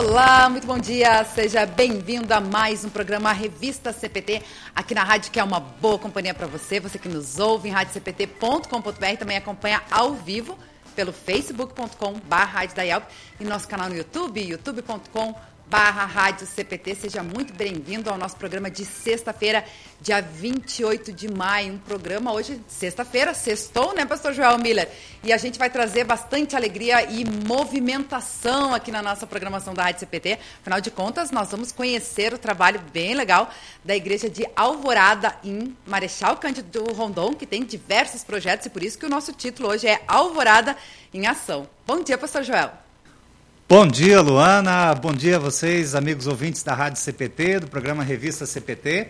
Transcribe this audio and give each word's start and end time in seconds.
Olá, 0.00 0.48
muito 0.48 0.66
bom 0.66 0.78
dia. 0.78 1.22
Seja 1.26 1.66
bem-vindo 1.66 2.32
a 2.32 2.40
mais 2.40 2.86
um 2.86 2.88
programa 2.88 3.30
Revista 3.34 3.92
CPT 3.92 4.40
aqui 4.74 4.94
na 4.94 5.04
rádio, 5.04 5.30
que 5.30 5.38
é 5.38 5.44
uma 5.44 5.60
boa 5.60 5.98
companhia 5.98 6.32
para 6.32 6.46
você. 6.46 6.80
Você 6.80 6.98
que 6.98 7.06
nos 7.06 7.38
ouve 7.38 7.68
em 7.68 7.70
radiocpt.com.br 7.70 9.18
também 9.18 9.36
acompanha 9.36 9.82
ao 9.90 10.14
vivo 10.14 10.58
pelo 10.96 11.12
facebook.com.br 11.12 12.98
e 13.38 13.44
nosso 13.44 13.68
canal 13.68 13.90
no 13.90 13.94
YouTube, 13.94 14.40
youtube.com.br 14.40 15.59
barra 15.70 16.04
Rádio 16.04 16.48
CPT. 16.48 16.96
Seja 16.96 17.22
muito 17.22 17.54
bem-vindo 17.54 18.10
ao 18.10 18.18
nosso 18.18 18.34
programa 18.34 18.68
de 18.68 18.84
sexta-feira, 18.84 19.64
dia 20.00 20.20
28 20.20 21.12
de 21.12 21.32
maio. 21.32 21.74
Um 21.74 21.78
programa 21.78 22.32
hoje, 22.32 22.60
sexta-feira, 22.66 23.32
sextou, 23.32 23.94
né, 23.94 24.04
pastor 24.04 24.32
Joel 24.32 24.58
Miller? 24.58 24.90
E 25.22 25.32
a 25.32 25.36
gente 25.36 25.60
vai 25.60 25.70
trazer 25.70 26.02
bastante 26.02 26.56
alegria 26.56 27.04
e 27.04 27.24
movimentação 27.24 28.74
aqui 28.74 28.90
na 28.90 29.00
nossa 29.00 29.28
programação 29.28 29.72
da 29.72 29.84
Rádio 29.84 30.00
CPT. 30.00 30.40
Afinal 30.60 30.80
de 30.80 30.90
contas, 30.90 31.30
nós 31.30 31.48
vamos 31.52 31.70
conhecer 31.70 32.34
o 32.34 32.38
trabalho 32.38 32.80
bem 32.92 33.14
legal 33.14 33.48
da 33.84 33.94
Igreja 33.94 34.28
de 34.28 34.44
Alvorada 34.56 35.36
em 35.44 35.76
Marechal 35.86 36.36
Cândido 36.38 36.82
Rondon, 36.92 37.32
que 37.32 37.46
tem 37.46 37.62
diversos 37.62 38.24
projetos 38.24 38.66
e 38.66 38.70
por 38.70 38.82
isso 38.82 38.98
que 38.98 39.06
o 39.06 39.10
nosso 39.10 39.32
título 39.32 39.68
hoje 39.68 39.86
é 39.86 40.02
Alvorada 40.08 40.76
em 41.14 41.28
Ação. 41.28 41.68
Bom 41.86 42.02
dia, 42.02 42.18
pastor 42.18 42.42
Joel. 42.42 42.89
Bom 43.70 43.86
dia, 43.86 44.20
Luana. 44.20 44.92
Bom 44.96 45.12
dia 45.12 45.36
a 45.36 45.38
vocês, 45.38 45.94
amigos 45.94 46.26
ouvintes 46.26 46.60
da 46.60 46.74
Rádio 46.74 47.00
CPT, 47.00 47.60
do 47.60 47.66
programa 47.68 48.02
Revista 48.02 48.44
CPT. 48.44 49.06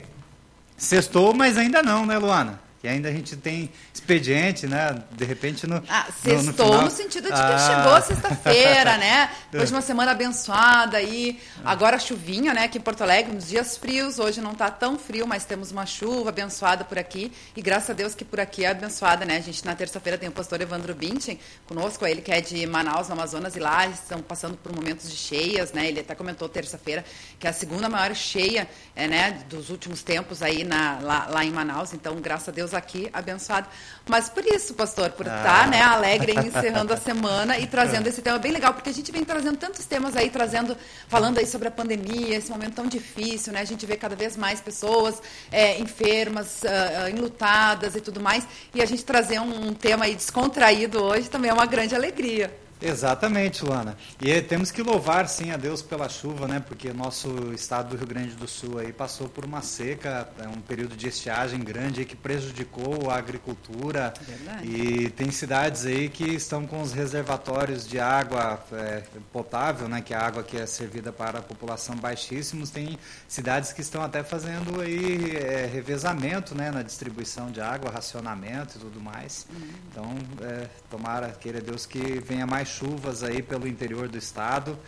Sextou, 0.76 1.32
mas 1.32 1.56
ainda 1.56 1.82
não, 1.82 2.04
né, 2.04 2.18
Luana? 2.18 2.60
Que 2.80 2.88
ainda 2.88 3.10
a 3.10 3.12
gente 3.12 3.36
tem 3.36 3.70
expediente, 3.92 4.66
né? 4.66 5.02
De 5.12 5.24
repente 5.24 5.66
no. 5.66 5.82
Ah, 5.86 6.06
sextou 6.22 6.66
no, 6.66 6.78
no, 6.78 6.82
no 6.84 6.90
sentido 6.90 7.24
de 7.24 7.32
que 7.32 7.38
ah. 7.38 7.58
chegou 7.58 8.02
sexta-feira, 8.02 8.96
né? 8.96 9.30
Depois 9.52 9.68
de 9.68 9.74
uma 9.74 9.82
semana 9.82 10.12
abençoada 10.12 10.96
aí. 10.96 11.38
Agora 11.62 11.98
chuvinha, 11.98 12.54
né? 12.54 12.64
Aqui 12.64 12.78
em 12.78 12.80
Porto 12.80 13.02
Alegre, 13.02 13.34
nos 13.34 13.48
dias 13.48 13.76
frios. 13.76 14.18
Hoje 14.18 14.40
não 14.40 14.52
está 14.52 14.70
tão 14.70 14.98
frio, 14.98 15.26
mas 15.26 15.44
temos 15.44 15.70
uma 15.70 15.84
chuva 15.84 16.30
abençoada 16.30 16.82
por 16.82 16.98
aqui. 16.98 17.30
E 17.54 17.60
graças 17.60 17.90
a 17.90 17.92
Deus 17.92 18.14
que 18.14 18.24
por 18.24 18.40
aqui 18.40 18.64
é 18.64 18.70
abençoada, 18.70 19.26
né? 19.26 19.36
A 19.36 19.40
gente 19.40 19.62
na 19.66 19.74
terça-feira 19.74 20.16
tem 20.16 20.30
o 20.30 20.32
pastor 20.32 20.58
Evandro 20.62 20.94
Binchen 20.94 21.38
conosco, 21.66 22.06
ele 22.06 22.22
que 22.22 22.32
é 22.32 22.40
de 22.40 22.66
Manaus, 22.66 23.08
no 23.08 23.12
Amazonas, 23.12 23.56
e 23.56 23.58
lá 23.58 23.86
estão 23.88 24.22
passando 24.22 24.56
por 24.56 24.74
momentos 24.74 25.10
de 25.10 25.16
cheias, 25.16 25.74
né? 25.74 25.86
Ele 25.86 26.00
até 26.00 26.14
comentou 26.14 26.48
terça-feira 26.48 27.04
que 27.38 27.46
é 27.46 27.50
a 27.50 27.52
segunda 27.52 27.90
maior 27.90 28.14
cheia, 28.14 28.66
é, 28.96 29.06
né? 29.06 29.44
Dos 29.50 29.68
últimos 29.68 30.02
tempos 30.02 30.42
aí 30.42 30.64
na, 30.64 30.98
lá, 31.00 31.26
lá 31.28 31.44
em 31.44 31.50
Manaus. 31.50 31.92
Então, 31.92 32.18
graças 32.20 32.48
a 32.48 32.52
Deus 32.52 32.69
Aqui 32.74 33.10
abençoado. 33.12 33.68
Mas 34.08 34.28
por 34.28 34.44
isso, 34.44 34.74
pastor, 34.74 35.10
por 35.10 35.28
ah. 35.28 35.36
estar 35.36 35.68
né, 35.68 35.82
alegre 35.82 36.32
encerrando 36.46 36.92
a 36.92 36.96
semana 36.96 37.58
e 37.58 37.66
trazendo 37.66 38.06
esse 38.06 38.22
tema 38.22 38.38
bem 38.38 38.52
legal, 38.52 38.74
porque 38.74 38.90
a 38.90 38.92
gente 38.92 39.10
vem 39.12 39.24
trazendo 39.24 39.56
tantos 39.56 39.84
temas 39.86 40.16
aí, 40.16 40.30
trazendo, 40.30 40.76
falando 41.08 41.38
aí 41.38 41.46
sobre 41.46 41.68
a 41.68 41.70
pandemia, 41.70 42.36
esse 42.36 42.50
momento 42.50 42.74
tão 42.74 42.86
difícil, 42.86 43.52
né? 43.52 43.60
A 43.60 43.64
gente 43.64 43.84
vê 43.86 43.96
cada 43.96 44.16
vez 44.16 44.36
mais 44.36 44.60
pessoas 44.60 45.20
é, 45.50 45.78
enfermas, 45.78 46.62
uh, 46.62 47.08
enlutadas 47.08 47.94
e 47.94 48.00
tudo 48.00 48.20
mais. 48.20 48.46
E 48.74 48.82
a 48.82 48.86
gente 48.86 49.04
trazer 49.04 49.40
um, 49.40 49.68
um 49.68 49.74
tema 49.74 50.04
aí 50.04 50.14
descontraído 50.14 51.02
hoje 51.02 51.28
também 51.28 51.50
é 51.50 51.54
uma 51.54 51.66
grande 51.66 51.94
alegria. 51.94 52.50
Exatamente, 52.80 53.64
Luana. 53.64 53.96
E 54.20 54.40
temos 54.40 54.70
que 54.70 54.82
louvar 54.82 55.28
sim 55.28 55.50
a 55.50 55.56
Deus 55.56 55.82
pela 55.82 56.08
chuva, 56.08 56.48
né? 56.48 56.60
Porque 56.60 56.92
nosso 56.92 57.52
estado 57.52 57.90
do 57.90 57.96
Rio 57.96 58.06
Grande 58.06 58.34
do 58.34 58.48
Sul 58.48 58.78
aí 58.78 58.92
passou 58.92 59.28
por 59.28 59.44
uma 59.44 59.60
seca, 59.60 60.28
é 60.38 60.48
um 60.48 60.60
período 60.60 60.96
de 60.96 61.08
estiagem 61.08 61.60
grande 61.60 62.04
que 62.04 62.16
prejudicou 62.16 63.10
a 63.10 63.16
agricultura. 63.16 64.14
Verdade. 64.20 64.66
E 64.66 65.10
tem 65.10 65.30
cidades 65.30 65.84
aí 65.84 66.08
que 66.08 66.24
estão 66.24 66.66
com 66.66 66.80
os 66.80 66.92
reservatórios 66.92 67.86
de 67.86 68.00
água 68.00 68.62
é, 68.72 69.02
potável, 69.32 69.88
né? 69.88 70.00
Que 70.00 70.14
é 70.14 70.16
a 70.16 70.26
água 70.26 70.42
que 70.42 70.56
é 70.56 70.64
servida 70.64 71.12
para 71.12 71.40
a 71.40 71.42
população 71.42 71.96
baixíssimos. 71.96 72.70
Tem 72.70 72.98
cidades 73.28 73.72
que 73.72 73.82
estão 73.82 74.02
até 74.02 74.22
fazendo 74.22 74.80
aí 74.80 75.36
é, 75.36 75.66
revezamento, 75.66 76.54
né? 76.54 76.70
Na 76.70 76.82
distribuição 76.82 77.50
de 77.50 77.60
água, 77.60 77.90
racionamento 77.90 78.78
e 78.78 78.80
tudo 78.80 79.00
mais. 79.00 79.46
Uhum. 79.50 79.68
Então, 79.90 80.18
é, 80.42 80.66
tomara, 80.88 81.28
queira 81.32 81.60
Deus 81.60 81.84
que 81.84 82.20
venha 82.20 82.46
mais 82.46 82.69
chuvas 82.70 83.22
aí 83.22 83.42
pelo 83.42 83.66
interior 83.66 84.08
do 84.08 84.16
estado, 84.18 84.78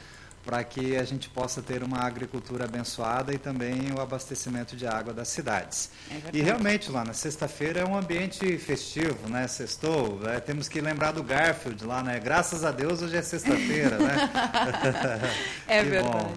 para 0.44 0.62
que 0.65 0.97
a 0.97 1.04
gente 1.04 1.28
possa 1.28 1.62
ter 1.62 1.82
uma 1.82 2.00
agricultura 2.00 2.65
abençoada 2.65 3.32
e 3.32 3.38
também 3.38 3.93
o 3.97 4.00
abastecimento 4.00 4.75
de 4.75 4.87
água 4.87 5.12
das 5.12 5.28
cidades. 5.28 5.91
É 6.10 6.31
e 6.32 6.43
realmente, 6.43 6.91
lá 6.91 7.04
na 7.04 7.12
sexta-feira 7.12 7.81
é 7.81 7.84
um 7.84 7.97
ambiente 7.97 8.59
festivo, 8.59 9.28
né? 9.28 9.47
Sextou, 9.47 10.19
né? 10.19 10.41
temos 10.41 10.69
que 10.69 10.81
lembrar 10.81 11.12
do 11.12 11.22
Garfield 11.22 11.84
lá, 11.84 12.03
né? 12.03 12.19
Graças 12.19 12.65
a 12.65 12.72
Deus 12.72 13.03
hoje 13.03 13.16
é 13.16 13.22
sexta-feira, 13.22 13.99
né? 13.99 14.31
é 15.69 15.82
verdade. 15.84 16.25
Bom. 16.25 16.34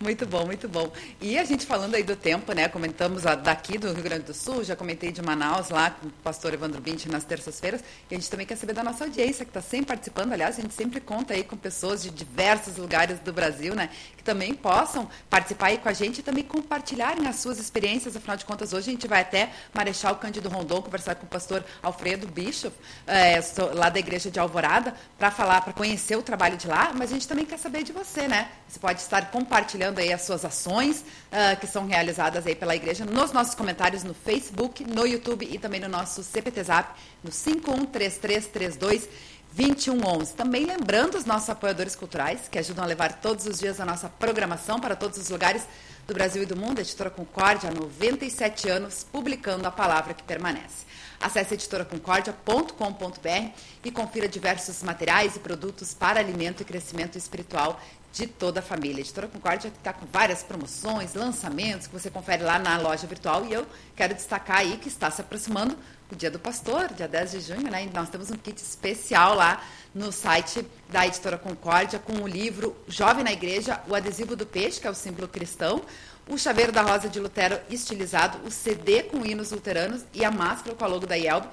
Muito 0.00 0.24
bom, 0.26 0.46
muito 0.46 0.68
bom. 0.68 0.92
E 1.20 1.36
a 1.36 1.42
gente 1.42 1.66
falando 1.66 1.96
aí 1.96 2.04
do 2.04 2.14
tempo, 2.14 2.52
né? 2.52 2.68
Comentamos 2.68 3.26
a, 3.26 3.34
daqui 3.34 3.76
do 3.76 3.92
Rio 3.92 4.04
Grande 4.04 4.26
do 4.26 4.32
Sul, 4.32 4.62
já 4.62 4.76
comentei 4.76 5.10
de 5.10 5.20
Manaus 5.20 5.70
lá 5.70 5.90
com 5.90 6.06
o 6.06 6.10
pastor 6.22 6.54
Evandro 6.54 6.80
Bint 6.80 7.06
nas 7.06 7.24
terças-feiras. 7.24 7.82
E 8.08 8.14
a 8.14 8.16
gente 8.16 8.30
também 8.30 8.46
quer 8.46 8.54
saber 8.54 8.74
da 8.74 8.84
nossa 8.84 9.02
audiência, 9.02 9.44
que 9.44 9.50
está 9.50 9.60
sempre 9.60 9.86
participando. 9.86 10.32
Aliás, 10.32 10.56
a 10.56 10.62
gente 10.62 10.72
sempre 10.72 11.00
conta 11.00 11.34
aí 11.34 11.42
com 11.42 11.56
pessoas 11.56 12.00
de 12.00 12.10
diversos 12.10 12.76
lugares 12.76 13.18
do 13.18 13.32
Brasil, 13.32 13.74
né? 13.74 13.90
Que 14.16 14.22
também 14.22 14.54
possam 14.54 15.08
participar 15.28 15.66
aí 15.66 15.78
com 15.78 15.88
a 15.88 15.92
gente 15.92 16.18
e 16.18 16.22
também 16.22 16.44
compartilharem 16.44 17.26
as 17.26 17.34
suas 17.36 17.58
experiências. 17.58 18.16
Afinal 18.16 18.36
de 18.36 18.44
contas, 18.44 18.72
hoje 18.72 18.90
a 18.90 18.92
gente 18.92 19.08
vai 19.08 19.22
até 19.22 19.50
Marechal 19.74 20.14
Cândido 20.14 20.48
Rondon 20.48 20.80
conversar 20.80 21.16
com 21.16 21.26
o 21.26 21.28
pastor 21.28 21.64
Alfredo 21.82 22.28
Bischoff, 22.28 22.76
é, 23.04 23.40
lá 23.74 23.88
da 23.88 23.98
Igreja 23.98 24.30
de 24.30 24.38
Alvorada, 24.38 24.94
para 25.18 25.32
falar, 25.32 25.60
para 25.62 25.72
conhecer 25.72 26.14
o 26.16 26.22
trabalho 26.22 26.56
de 26.56 26.68
lá. 26.68 26.92
Mas 26.94 27.10
a 27.10 27.14
gente 27.14 27.26
também 27.26 27.44
quer 27.44 27.58
saber 27.58 27.82
de 27.82 27.90
você, 27.90 28.28
né? 28.28 28.48
Você 28.68 28.78
pode 28.78 29.00
estar 29.00 29.28
compartilhando 29.32 29.87
compartilhando 29.88 29.98
aí 29.98 30.12
as 30.12 30.22
suas 30.22 30.44
ações 30.44 31.00
uh, 31.00 31.58
que 31.58 31.66
são 31.66 31.86
realizadas 31.86 32.46
aí 32.46 32.54
pela 32.54 32.76
igreja 32.76 33.04
nos 33.04 33.32
nossos 33.32 33.54
comentários 33.54 34.02
no 34.04 34.14
Facebook, 34.14 34.84
no 34.84 35.06
YouTube 35.06 35.48
e 35.50 35.58
também 35.58 35.80
no 35.80 35.88
nosso 35.88 36.22
CPT 36.22 36.64
Zap 36.64 36.94
no 37.22 37.30
513332 37.32 39.08
2111. 39.52 40.34
Também 40.34 40.66
lembrando 40.66 41.16
os 41.16 41.24
nossos 41.24 41.48
apoiadores 41.48 41.96
culturais 41.96 42.48
que 42.50 42.58
ajudam 42.58 42.84
a 42.84 42.86
levar 42.86 43.20
todos 43.20 43.46
os 43.46 43.58
dias 43.58 43.80
a 43.80 43.84
nossa 43.84 44.08
programação 44.08 44.78
para 44.78 44.94
todos 44.94 45.18
os 45.18 45.30
lugares 45.30 45.66
do 46.06 46.14
Brasil 46.14 46.42
e 46.42 46.46
do 46.46 46.56
mundo. 46.56 46.78
A 46.78 46.82
Editora 46.82 47.10
Concórdia, 47.10 47.70
há 47.70 47.72
97 47.72 48.68
anos, 48.68 49.04
publicando 49.10 49.66
a 49.66 49.70
palavra 49.70 50.14
que 50.14 50.22
permanece. 50.22 50.86
Acesse 51.20 51.54
editoraconcordia.com.br 51.54 53.52
e 53.84 53.90
confira 53.90 54.28
diversos 54.28 54.82
materiais 54.84 55.34
e 55.34 55.40
produtos 55.40 55.92
para 55.92 56.20
alimento 56.20 56.60
e 56.60 56.64
crescimento 56.64 57.18
espiritual 57.18 57.80
de 58.12 58.26
toda 58.26 58.60
a 58.60 58.62
família. 58.62 58.98
A 58.98 59.00
Editora 59.00 59.28
Concórdia 59.28 59.68
está 59.68 59.92
com 59.92 60.06
várias 60.06 60.42
promoções, 60.42 61.14
lançamentos 61.14 61.86
que 61.86 61.92
você 61.92 62.10
confere 62.10 62.42
lá 62.42 62.58
na 62.58 62.78
loja 62.78 63.06
virtual 63.06 63.46
e 63.46 63.52
eu 63.52 63.66
quero 63.94 64.14
destacar 64.14 64.58
aí 64.58 64.76
que 64.76 64.88
está 64.88 65.10
se 65.10 65.20
aproximando 65.20 65.76
o 66.10 66.16
Dia 66.16 66.30
do 66.30 66.38
Pastor, 66.38 66.88
dia 66.94 67.06
10 67.06 67.30
de 67.32 67.40
junho, 67.40 67.70
né? 67.70 67.84
E 67.84 67.90
nós 67.90 68.08
temos 68.08 68.30
um 68.30 68.36
kit 68.36 68.56
especial 68.56 69.34
lá 69.34 69.62
no 69.94 70.10
site 70.10 70.66
da 70.88 71.06
Editora 71.06 71.36
Concórdia 71.36 71.98
com 71.98 72.14
o 72.22 72.26
livro 72.26 72.74
Jovem 72.88 73.22
na 73.22 73.32
Igreja, 73.32 73.80
o 73.86 73.94
adesivo 73.94 74.34
do 74.34 74.46
peixe, 74.46 74.80
que 74.80 74.86
é 74.86 74.90
o 74.90 74.94
símbolo 74.94 75.28
cristão, 75.28 75.82
o 76.26 76.38
chaveiro 76.38 76.72
da 76.72 76.82
Rosa 76.82 77.08
de 77.08 77.20
Lutero 77.20 77.60
estilizado, 77.70 78.38
o 78.46 78.50
CD 78.50 79.02
com 79.02 79.24
hinos 79.24 79.50
luteranos 79.50 80.04
e 80.14 80.24
a 80.24 80.30
máscara 80.30 80.74
com 80.74 80.84
a 80.84 80.88
logo 80.88 81.06
da 81.06 81.16
IELB 81.16 81.46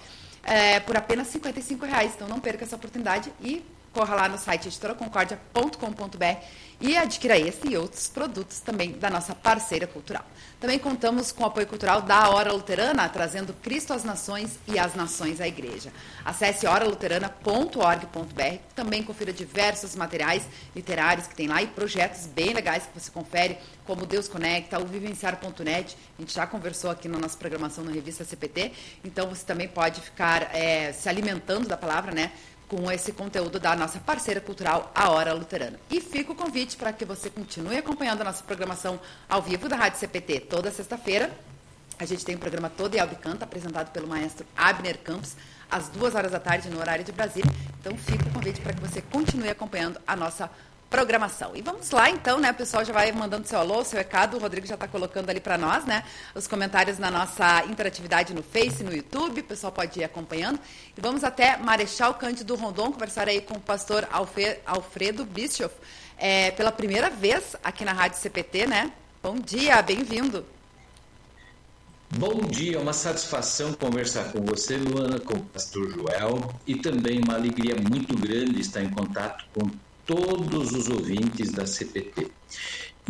é, 0.46 0.80
por 0.80 0.96
apenas 0.96 1.34
R$ 1.34 1.42
reais. 1.82 2.14
Então 2.16 2.28
não 2.28 2.40
perca 2.40 2.64
essa 2.64 2.76
oportunidade 2.76 3.32
e 3.42 3.66
corra 3.96 4.14
lá 4.14 4.28
no 4.28 4.38
site 4.38 4.68
editoraconcordia.com.br 4.68 6.44
e 6.82 6.98
adquira 6.98 7.40
esse 7.40 7.66
e 7.70 7.78
outros 7.78 8.10
produtos 8.10 8.60
também 8.60 8.92
da 8.92 9.10
nossa 9.10 9.34
parceira 9.34 9.88
cultural. 9.88 10.26
Também 10.60 10.78
contamos 10.78 11.32
com 11.32 11.44
o 11.44 11.46
apoio 11.46 11.66
cultural 11.68 12.02
da 12.02 12.30
Hora 12.30 12.52
Luterana, 12.52 13.08
trazendo 13.08 13.54
Cristo 13.54 13.94
às 13.94 14.04
Nações 14.04 14.60
e 14.68 14.78
as 14.78 14.96
Nações 14.96 15.40
à 15.40 15.48
Igreja. 15.48 15.94
Acesse 16.26 16.68
horaluterana.org.br, 16.68 18.58
também 18.76 19.04
confira 19.04 19.32
diversos 19.32 19.96
materiais 19.96 20.46
literários 20.76 21.28
que 21.28 21.36
tem 21.36 21.48
lá 21.48 21.62
e 21.62 21.68
projetos 21.68 22.26
bem 22.26 22.54
legais 22.54 22.84
que 22.86 23.00
você 23.00 23.12
confere, 23.12 23.58
como 23.86 24.06
Deus 24.06 24.28
Conecta, 24.28 24.80
o 24.80 24.86
Vivenciar.net, 24.86 25.96
a 26.18 26.22
gente 26.22 26.34
já 26.34 26.48
conversou 26.48 26.90
aqui 26.90 27.08
na 27.08 27.20
nossa 27.20 27.38
programação 27.38 27.84
na 27.84 27.92
revista 27.92 28.26
CPT, 28.26 28.72
então 29.04 29.30
você 29.30 29.46
também 29.46 29.68
pode 29.68 30.02
ficar 30.02 30.50
é, 30.56 30.92
se 30.92 31.08
alimentando 31.08 31.68
da 31.68 31.78
palavra, 31.78 32.12
né? 32.12 32.32
Com 32.68 32.92
esse 32.92 33.12
conteúdo 33.12 33.60
da 33.60 33.76
nossa 33.76 34.00
parceira 34.00 34.42
cultural, 34.42 34.92
a 34.94 35.10
Hora 35.10 35.34
Luterana. 35.34 35.80
E 35.90 36.02
fica 36.02 36.32
o 36.32 36.36
convite 36.36 36.76
para 36.76 36.92
que 36.92 37.06
você 37.06 37.30
continue 37.30 37.78
acompanhando 37.78 38.22
a 38.22 38.26
nossa 38.26 38.44
programação 38.44 39.00
ao 39.30 39.42
vivo 39.42 39.70
da 39.70 39.76
Rádio 39.76 40.00
CPT 40.00 40.42
toda 40.42 40.72
sexta-feira. 40.72 41.32
A 41.98 42.06
gente 42.06 42.26
tem 42.26 42.36
um 42.36 42.40
programa 42.40 42.70
todo 42.70 42.96
e 42.96 43.00
Albicanta, 43.00 43.46
apresentado 43.46 43.92
pelo 43.92 44.08
maestro 44.08 44.46
Abner 44.56 44.98
Campos, 45.00 45.36
às 45.70 45.88
duas 45.90 46.14
horas 46.14 46.32
da 46.32 46.40
tarde, 46.40 46.70
no 46.70 46.80
horário 46.80 47.06
de 47.06 47.12
Brasília. 47.12 47.52
Então 47.80 47.98
fica 47.98 48.28
o 48.28 48.34
convite 48.34 48.60
para 48.62 48.74
que 48.74 48.82
você 48.82 49.02
continue 49.02 49.50
acompanhando 49.50 50.00
a 50.06 50.16
nossa 50.16 50.48
programação. 50.48 50.75
E 51.56 51.62
vamos 51.62 51.90
lá 51.92 52.10
então, 52.10 52.40
né? 52.40 52.52
O 52.52 52.54
pessoal 52.54 52.86
já 52.86 52.94
vai 52.94 53.12
mandando 53.12 53.48
seu 53.48 53.60
alô, 53.60 53.84
seu 53.84 53.98
recado. 53.98 54.38
O 54.38 54.40
Rodrigo 54.40 54.66
já 54.66 54.76
está 54.76 54.88
colocando 54.88 55.30
ali 55.30 55.40
para 55.40 55.58
nós, 55.58 55.84
né? 55.86 56.04
Os 56.34 56.48
comentários 56.48 56.98
na 56.98 57.12
nossa 57.12 57.66
interatividade 57.66 58.34
no 58.34 58.42
Face, 58.42 58.84
no 58.84 58.94
YouTube. 58.94 59.42
O 59.42 59.44
pessoal 59.44 59.74
pode 59.74 60.00
ir 60.00 60.04
acompanhando. 60.04 60.60
E 60.98 61.02
vamos 61.02 61.24
até 61.24 61.58
Marechal 61.58 62.14
Cândido 62.14 62.56
Rondon 62.56 62.92
conversar 62.92 63.28
aí 63.28 63.42
com 63.42 63.56
o 63.56 63.60
pastor 63.60 64.08
Alfredo 64.66 65.26
Bischoff 65.26 65.76
é, 66.18 66.52
pela 66.52 66.72
primeira 66.72 67.10
vez 67.10 67.56
aqui 67.64 67.84
na 67.84 67.94
Rádio 67.94 68.20
CPT, 68.20 68.68
né? 68.68 68.92
Bom 69.22 69.38
dia, 69.40 69.82
bem-vindo. 69.82 70.46
Bom 72.18 72.40
dia, 72.42 72.80
uma 72.80 72.94
satisfação 72.94 73.74
conversar 73.74 74.32
com 74.32 74.40
você, 74.46 74.78
Luana, 74.78 75.20
com 75.20 75.34
o 75.34 75.44
pastor 75.46 75.92
Joel, 75.92 76.54
e 76.66 76.76
também 76.76 77.20
uma 77.20 77.34
alegria 77.34 77.76
muito 77.76 78.16
grande 78.16 78.62
estar 78.62 78.82
em 78.82 78.90
contato 78.90 79.44
com 79.54 79.70
todos 80.06 80.74
os 80.74 80.88
ouvintes 80.90 81.52
da 81.52 81.66
CPT. 81.66 82.32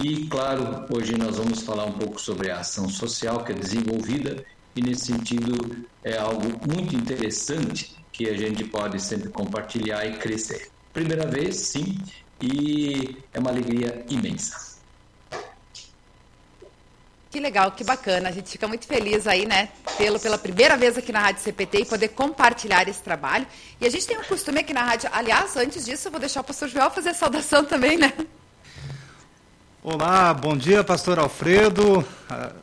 E, 0.02 0.28
claro, 0.28 0.86
hoje 0.90 1.18
nós 1.18 1.38
vamos 1.38 1.62
falar 1.62 1.86
um 1.86 1.94
pouco 1.94 2.20
sobre 2.20 2.52
a 2.52 2.60
ação 2.60 2.90
social 2.90 3.44
que 3.44 3.52
é 3.52 3.56
desenvolvida, 3.56 4.46
e 4.76 4.82
nesse 4.82 5.06
sentido 5.06 5.86
é 6.04 6.18
algo 6.18 6.60
muito 6.68 6.96
interessante 6.96 7.96
que 8.12 8.30
a 8.30 8.36
gente 8.36 8.64
pode 8.66 9.02
sempre 9.02 9.30
compartilhar 9.30 10.06
e 10.06 10.18
crescer. 10.18 10.70
Primeira 10.94 11.28
vez, 11.28 11.58
sim, 11.58 11.98
e 12.42 13.18
é 13.34 13.40
uma 13.40 13.52
alegria 13.52 14.06
imensa. 14.10 14.65
Que 17.36 17.42
legal, 17.42 17.70
que 17.74 17.84
bacana. 17.84 18.30
A 18.30 18.32
gente 18.32 18.50
fica 18.50 18.66
muito 18.66 18.88
feliz 18.88 19.28
aí, 19.28 19.46
né, 19.46 19.68
tê-lo 19.98 20.18
pela 20.18 20.38
primeira 20.38 20.78
vez 20.78 20.98
aqui 20.98 21.12
na 21.12 21.20
Rádio 21.20 21.42
CPT 21.42 21.80
e 21.80 21.86
poder 21.86 22.08
compartilhar 22.08 22.88
esse 22.88 23.04
trabalho. 23.04 23.46
E 23.82 23.86
a 23.86 23.90
gente 23.90 24.08
tem 24.08 24.18
um 24.18 24.24
costume 24.24 24.62
aqui 24.62 24.74
na 24.74 24.84
rádio. 24.84 25.10
Aliás, 25.12 25.58
antes 25.58 25.84
disso, 25.84 26.08
eu 26.08 26.12
vou 26.14 26.20
deixar 26.22 26.40
o 26.40 26.44
pastor 26.46 26.70
Joel 26.70 26.90
fazer 26.92 27.10
a 27.10 27.14
saudação 27.14 27.66
também, 27.68 27.98
né? 27.98 28.14
Olá, 29.84 30.34
bom 30.34 30.56
dia, 30.56 30.82
pastor 30.82 31.20
Alfredo. 31.20 32.08
Ah, 32.30 32.54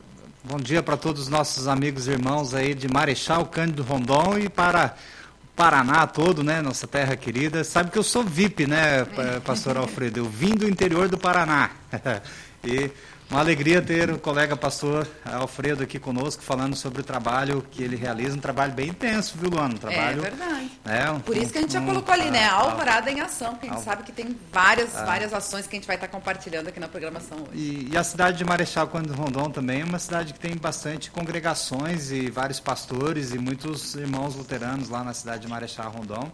bom 0.43 0.57
dia 0.57 0.81
para 0.81 0.97
todos 0.97 1.21
os 1.21 1.27
nossos 1.29 1.67
amigos 1.67 2.07
e 2.07 2.11
irmãos 2.13 2.55
aí 2.55 2.73
de 2.73 2.87
Marechal 2.91 3.45
Cândido 3.45 3.83
Rondon 3.83 4.39
e 4.39 4.49
para 4.49 4.95
o 5.43 5.55
Paraná 5.55 6.07
todo, 6.07 6.43
né, 6.43 6.63
nossa 6.63 6.87
terra 6.87 7.15
querida. 7.15 7.63
Sabe 7.63 7.91
que 7.91 7.99
eu 7.99 8.03
sou 8.03 8.23
VIP, 8.23 8.65
né, 8.65 9.05
pastor 9.45 9.77
Alfredo? 9.77 10.21
Eu 10.21 10.25
vim 10.25 10.55
do 10.55 10.67
interior 10.67 11.07
do 11.09 11.17
Paraná. 11.19 11.69
e 12.65 12.89
uma 13.29 13.39
alegria 13.39 13.81
ter 13.81 14.11
o 14.11 14.19
colega 14.19 14.55
pastor 14.55 15.07
Alfredo 15.25 15.83
aqui 15.83 15.97
conosco, 15.97 16.43
falando 16.43 16.75
sobre 16.75 17.01
o 17.01 17.03
trabalho 17.03 17.65
que 17.71 17.81
ele 17.81 17.95
realiza, 17.95 18.35
um 18.35 18.39
trabalho 18.39 18.73
bem 18.73 18.89
intenso, 18.89 19.37
viu, 19.37 19.49
Luano? 19.49 19.75
Um 19.75 19.77
trabalho, 19.77 20.19
é 20.19 20.29
verdade. 20.29 20.71
Né, 20.85 21.11
um, 21.11 21.19
Por 21.19 21.35
isso 21.35 21.51
que 21.51 21.57
a 21.57 21.61
gente 21.61 21.75
um, 21.77 21.79
já 21.79 21.85
colocou 21.85 22.13
ali, 22.13 22.29
né? 22.29 22.47
Alvorada 22.47 23.09
em 23.09 23.21
ação, 23.21 23.51
porque 23.51 23.67
a 23.67 23.73
gente 23.73 23.83
sabe 23.83 24.03
que 24.03 24.11
tem 24.11 24.37
várias, 24.51 24.95
ah. 24.95 25.05
várias 25.05 25.33
ações 25.33 25.65
que 25.65 25.75
a 25.75 25.79
gente 25.79 25.87
vai 25.87 25.95
estar 25.95 26.07
compartilhando 26.07 26.67
aqui 26.67 26.79
na 26.79 26.87
programação 26.87 27.37
hoje. 27.39 27.51
E, 27.53 27.89
e 27.91 27.97
a 27.97 28.03
cidade 28.03 28.37
de 28.37 28.45
Marechal 28.45 28.87
Cândido 28.87 29.13
Rondon 29.13 29.49
também 29.49 29.81
é 29.81 29.85
uma 29.85 29.99
cidade 29.99 30.33
que 30.33 30.39
tem 30.39 30.55
bastante 30.55 31.09
congregações 31.09 32.11
e 32.11 32.29
vários 32.29 32.59
pastores 32.59 33.33
e 33.33 33.37
muitos 33.39 33.95
irmãos 33.95 34.35
luteranos 34.35 34.89
lá 34.89 35.03
na 35.03 35.13
cidade 35.13 35.43
de 35.43 35.47
Marechal 35.47 35.91
Rondon. 35.91 36.31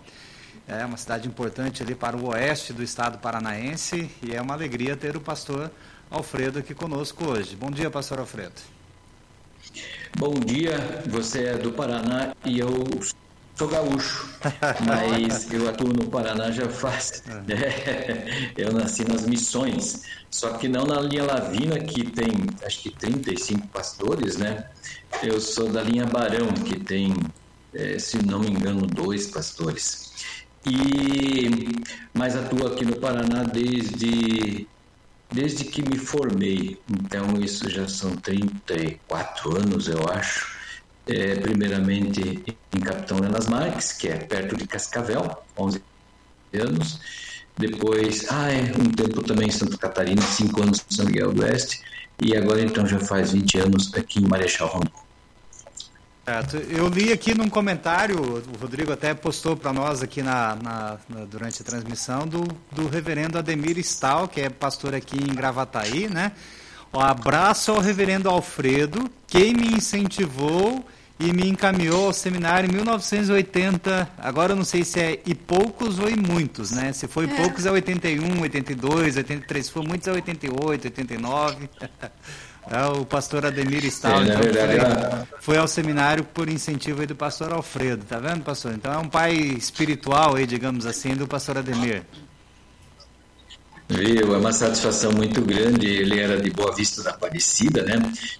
É 0.67 0.85
uma 0.85 0.97
cidade 0.97 1.27
importante 1.27 1.81
ali 1.81 1.95
para 1.95 2.15
o 2.15 2.29
oeste 2.29 2.73
do 2.73 2.83
estado 2.83 3.17
paranaense 3.17 4.09
e 4.21 4.35
é 4.35 4.41
uma 4.41 4.53
alegria 4.53 4.95
ter 4.95 5.15
o 5.17 5.21
pastor 5.21 5.63
Alfredo 5.63 5.88
aqui 6.57 6.73
conosco 6.73 7.29
hoje. 7.29 7.55
Bom 7.55 7.69
dia, 7.69 7.89
pastor 7.89 8.19
Alfredo. 8.19 8.61
Bom 10.17 10.33
dia, 10.33 10.75
você 11.07 11.43
é 11.43 11.57
do 11.57 11.71
Paraná 11.71 12.33
e 12.43 12.59
eu 12.59 12.67
sou 13.55 13.67
gaúcho, 13.67 14.27
mas 14.87 15.51
eu 15.53 15.69
atuo 15.69 15.93
no 15.93 16.09
Paraná 16.09 16.49
já 16.49 16.67
faz. 16.67 17.23
É, 17.49 18.51
eu 18.57 18.73
nasci 18.73 19.03
nas 19.03 19.25
missões, 19.25 20.03
só 20.31 20.53
que 20.53 20.67
não 20.67 20.85
na 20.85 20.99
linha 20.99 21.23
Lavina, 21.23 21.79
que 21.79 22.03
tem 22.09 22.29
acho 22.65 22.81
que 22.81 22.89
35 22.89 23.67
pastores, 23.67 24.37
né? 24.37 24.67
Eu 25.21 25.39
sou 25.39 25.69
da 25.69 25.81
linha 25.81 26.05
Barão, 26.05 26.47
que 26.65 26.79
tem, 26.79 27.13
é, 27.73 27.99
se 27.99 28.25
não 28.25 28.39
me 28.39 28.49
engano, 28.49 28.87
dois 28.87 29.27
pastores. 29.27 30.11
E, 30.65 31.49
mas 32.13 32.35
atuo 32.35 32.67
aqui 32.67 32.83
no 32.83 32.95
Paraná 32.97 33.43
desde 33.43 34.67
desde 35.31 35.65
que 35.65 35.81
me 35.81 35.97
formei. 35.97 36.79
Então, 36.89 37.39
isso 37.39 37.69
já 37.69 37.87
são 37.87 38.15
34 38.15 39.57
anos, 39.57 39.87
eu 39.87 39.99
acho. 40.09 40.57
É, 41.07 41.35
primeiramente 41.37 42.21
em 42.71 42.79
Capitão 42.79 43.19
Lenas 43.19 43.47
Marques, 43.47 43.93
que 43.93 44.09
é 44.09 44.17
perto 44.17 44.55
de 44.55 44.67
Cascavel, 44.67 45.37
11 45.57 45.81
anos. 46.53 46.99
Depois, 47.57 48.25
ah, 48.29 48.51
é, 48.51 48.61
um 48.79 48.89
tempo 48.91 49.23
também 49.23 49.47
em 49.47 49.51
Santa 49.51 49.77
Catarina, 49.77 50.21
5 50.21 50.61
anos 50.61 50.85
em 50.89 50.95
São 50.95 51.05
Miguel 51.05 51.33
do 51.33 51.43
Oeste. 51.43 51.81
E 52.21 52.35
agora, 52.35 52.61
então, 52.61 52.85
já 52.85 52.99
faz 52.99 53.31
20 53.31 53.57
anos 53.59 53.93
aqui 53.95 54.19
em 54.19 54.27
Marechal 54.27 54.67
Rondon. 54.67 55.08
Certo. 56.29 56.57
Eu 56.57 56.87
li 56.87 57.11
aqui 57.11 57.33
num 57.33 57.49
comentário, 57.49 58.21
o 58.21 58.61
Rodrigo 58.61 58.91
até 58.91 59.15
postou 59.15 59.57
para 59.57 59.73
nós 59.73 60.03
aqui 60.03 60.21
na, 60.21 60.55
na, 60.61 60.97
na, 61.09 61.25
durante 61.25 61.63
a 61.63 61.65
transmissão, 61.65 62.27
do, 62.27 62.43
do 62.71 62.87
reverendo 62.87 63.39
Ademir 63.39 63.79
Stahl, 63.79 64.27
que 64.27 64.41
é 64.41 64.47
pastor 64.47 64.93
aqui 64.93 65.17
em 65.17 65.33
Gravataí, 65.33 66.07
né? 66.07 66.33
Um 66.93 66.99
abraço 66.99 67.71
ao 67.71 67.79
reverendo 67.79 68.29
Alfredo, 68.29 69.09
quem 69.25 69.55
me 69.55 69.73
incentivou 69.73 70.85
e 71.19 71.33
me 71.33 71.49
encaminhou 71.49 72.05
ao 72.05 72.13
seminário 72.13 72.69
em 72.69 72.73
1980. 72.73 74.09
Agora 74.17 74.53
eu 74.53 74.55
não 74.55 74.63
sei 74.63 74.85
se 74.85 74.99
é 74.99 75.19
e 75.25 75.35
poucos 75.35 75.99
ou 75.99 76.09
e 76.09 76.15
muitos, 76.15 76.71
né? 76.71 76.93
Se 76.93 77.07
foi 77.07 77.25
é. 77.25 77.35
poucos 77.35 77.65
é 77.65 77.71
81, 77.71 78.41
82, 78.41 79.17
83, 79.17 79.65
se 79.65 79.71
for 79.71 79.85
muitos 79.85 80.07
é 80.07 80.11
88, 80.13 80.85
89. 80.85 81.69
É, 82.71 82.85
o 82.85 83.03
pastor 83.03 83.47
Ademir 83.47 83.83
Stahl, 83.85 84.21
é, 84.21 84.25
então, 84.25 84.37
foi, 84.43 85.27
foi, 85.39 85.57
ao 85.57 85.67
seminário 85.67 86.23
por 86.23 86.47
incentivo 86.47 87.01
aí 87.01 87.07
do 87.07 87.15
pastor 87.15 87.51
Alfredo, 87.51 88.05
tá 88.05 88.19
vendo, 88.19 88.43
pastor? 88.43 88.73
Então 88.73 88.93
é 88.93 88.97
um 88.97 89.09
pai 89.09 89.33
espiritual 89.33 90.35
aí, 90.35 90.45
digamos 90.45 90.85
assim, 90.85 91.15
do 91.15 91.27
pastor 91.27 91.57
Ademir. 91.57 92.03
Viu, 93.89 94.35
é 94.35 94.37
uma 94.37 94.53
satisfação 94.53 95.11
muito 95.11 95.41
grande. 95.41 95.87
Ele 95.87 96.19
era 96.19 96.39
de 96.39 96.51
Boa 96.51 96.73
Vista 96.75 97.01
da 97.01 97.09
Aparecida, 97.09 97.83
né? 97.83 97.95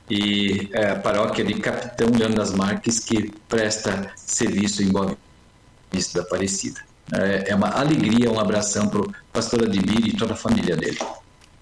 E 0.08 0.70
é 0.72 0.92
a 0.92 0.96
paróquia 0.96 1.44
de 1.44 1.56
Capitão 1.56 2.10
Leandro 2.10 2.38
das 2.38 2.54
Marques 2.54 3.00
que 3.00 3.34
presta 3.48 4.12
serviço 4.16 4.84
em 4.84 4.90
Boa 4.90 5.18
Vista 5.92 6.22
da 6.22 6.28
Aparecida. 6.28 6.80
É, 7.12 7.50
é 7.50 7.56
uma 7.56 7.70
alegria, 7.70 8.32
um 8.32 8.40
abração 8.40 8.88
para 8.88 9.02
o 9.02 9.12
pastor 9.34 9.64
Ademir 9.64 10.06
e 10.06 10.16
toda 10.16 10.34
a 10.34 10.38
família 10.38 10.76
dele. 10.78 11.00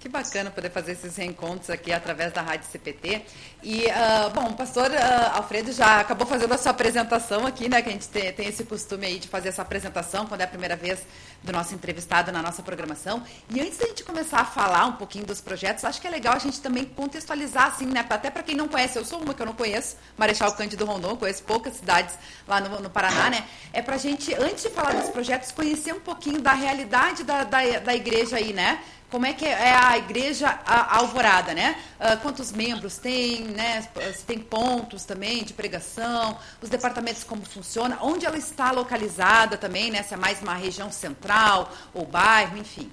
Que 0.07 0.11
bacana 0.13 0.49
poder 0.49 0.69
fazer 0.69 0.93
esses 0.93 1.17
reencontros 1.17 1.69
aqui 1.69 1.91
através 1.91 2.31
da 2.31 2.41
Rádio 2.41 2.65
CPT. 2.71 3.23
E, 3.61 3.87
uh, 3.87 4.29
bom, 4.33 4.45
o 4.45 4.53
pastor 4.53 4.89
uh, 4.89 5.35
Alfredo 5.35 5.73
já 5.73 5.99
acabou 5.99 6.25
fazendo 6.25 6.53
a 6.53 6.57
sua 6.57 6.71
apresentação 6.71 7.45
aqui, 7.45 7.67
né? 7.67 7.81
Que 7.81 7.89
a 7.89 7.91
gente 7.91 8.07
tem, 8.07 8.31
tem, 8.31 8.47
esse 8.47 8.63
costume 8.63 9.05
aí 9.05 9.19
de 9.19 9.27
fazer 9.27 9.49
essa 9.49 9.61
apresentação 9.61 10.25
quando 10.25 10.39
é 10.39 10.43
a 10.45 10.47
primeira 10.47 10.77
vez 10.77 11.01
do 11.43 11.51
nosso 11.51 11.75
entrevistado 11.75 12.31
na 12.31 12.41
nossa 12.41 12.63
programação. 12.63 13.21
E 13.49 13.59
antes 13.59 13.77
da 13.77 13.85
gente 13.87 14.05
começar 14.05 14.39
a 14.39 14.45
falar 14.45 14.85
um 14.85 14.93
pouquinho 14.93 15.25
dos 15.25 15.41
projetos, 15.41 15.83
acho 15.83 15.99
que 15.99 16.07
é 16.07 16.09
legal 16.09 16.35
a 16.35 16.39
gente 16.39 16.61
também 16.61 16.85
contextualizar, 16.85 17.67
assim, 17.67 17.87
né? 17.87 18.05
Até 18.09 18.29
para 18.29 18.43
quem 18.43 18.55
não 18.55 18.69
conhece, 18.69 18.97
eu 18.97 19.03
sou 19.03 19.19
uma 19.19 19.33
que 19.33 19.41
eu 19.41 19.45
não 19.45 19.53
conheço, 19.53 19.97
Marechal 20.17 20.53
Cândido 20.53 20.85
Rondon, 20.85 21.17
conheço 21.17 21.43
poucas 21.43 21.73
cidades 21.75 22.17
lá 22.47 22.61
no, 22.61 22.79
no 22.79 22.89
Paraná, 22.89 23.29
né? 23.29 23.45
É 23.73 23.81
para 23.81 23.95
a 23.95 23.97
gente, 23.99 24.33
antes 24.35 24.63
de 24.63 24.69
falar 24.69 24.93
dos 24.93 25.09
projetos, 25.09 25.51
conhecer 25.51 25.93
um 25.93 25.99
pouquinho 25.99 26.39
da 26.39 26.53
realidade 26.53 27.25
da, 27.25 27.43
da, 27.43 27.79
da 27.79 27.93
igreja 27.93 28.37
aí, 28.37 28.53
né? 28.53 28.81
Como 29.09 29.25
é 29.25 29.33
que 29.33 29.45
é 29.45 29.73
a 29.73 29.97
igreja 29.97 30.59
alvorada, 30.65 31.53
né? 31.53 31.77
Uh, 31.99 32.17
quantos 32.21 32.51
membros 32.51 32.97
tem, 32.97 33.43
né? 33.45 33.87
Se 34.13 34.23
tem 34.25 34.37
pontos 34.37 35.05
também 35.05 35.43
de 35.43 35.53
pregação, 35.53 36.37
os 36.61 36.69
departamentos 36.69 37.23
como 37.23 37.43
funciona, 37.45 37.97
onde 38.01 38.25
ela 38.25 38.37
está 38.37 38.71
localizada 38.71 39.57
também, 39.57 39.91
né? 39.91 40.03
Se 40.03 40.13
é 40.13 40.17
mais 40.17 40.41
uma 40.41 40.55
região 40.55 40.91
central 40.91 41.73
ou 41.93 42.05
bairro, 42.05 42.57
enfim. 42.57 42.91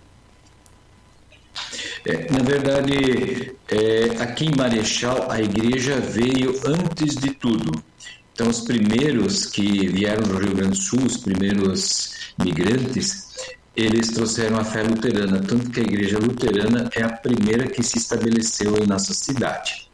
É, 2.06 2.30
na 2.30 2.42
verdade, 2.42 3.56
é, 3.68 4.22
aqui 4.22 4.46
em 4.46 4.56
Marechal, 4.56 5.30
a 5.30 5.40
igreja 5.40 6.00
veio 6.00 6.60
antes 6.64 7.16
de 7.16 7.30
tudo. 7.34 7.82
Então, 8.32 8.48
os 8.48 8.60
primeiros 8.60 9.46
que 9.46 9.86
vieram 9.86 10.22
do 10.24 10.38
Rio 10.38 10.54
Grande 10.54 10.76
do 10.76 10.82
Sul, 10.82 11.04
os 11.04 11.16
primeiros 11.16 12.12
migrantes, 12.36 13.33
eles 13.76 14.08
trouxeram 14.08 14.58
a 14.58 14.64
fé 14.64 14.82
luterana, 14.82 15.40
tanto 15.40 15.70
que 15.70 15.80
a 15.80 15.82
igreja 15.82 16.18
luterana 16.18 16.88
é 16.94 17.02
a 17.02 17.08
primeira 17.08 17.66
que 17.66 17.82
se 17.82 17.98
estabeleceu 17.98 18.76
em 18.78 18.86
nossa 18.86 19.12
cidade. 19.12 19.88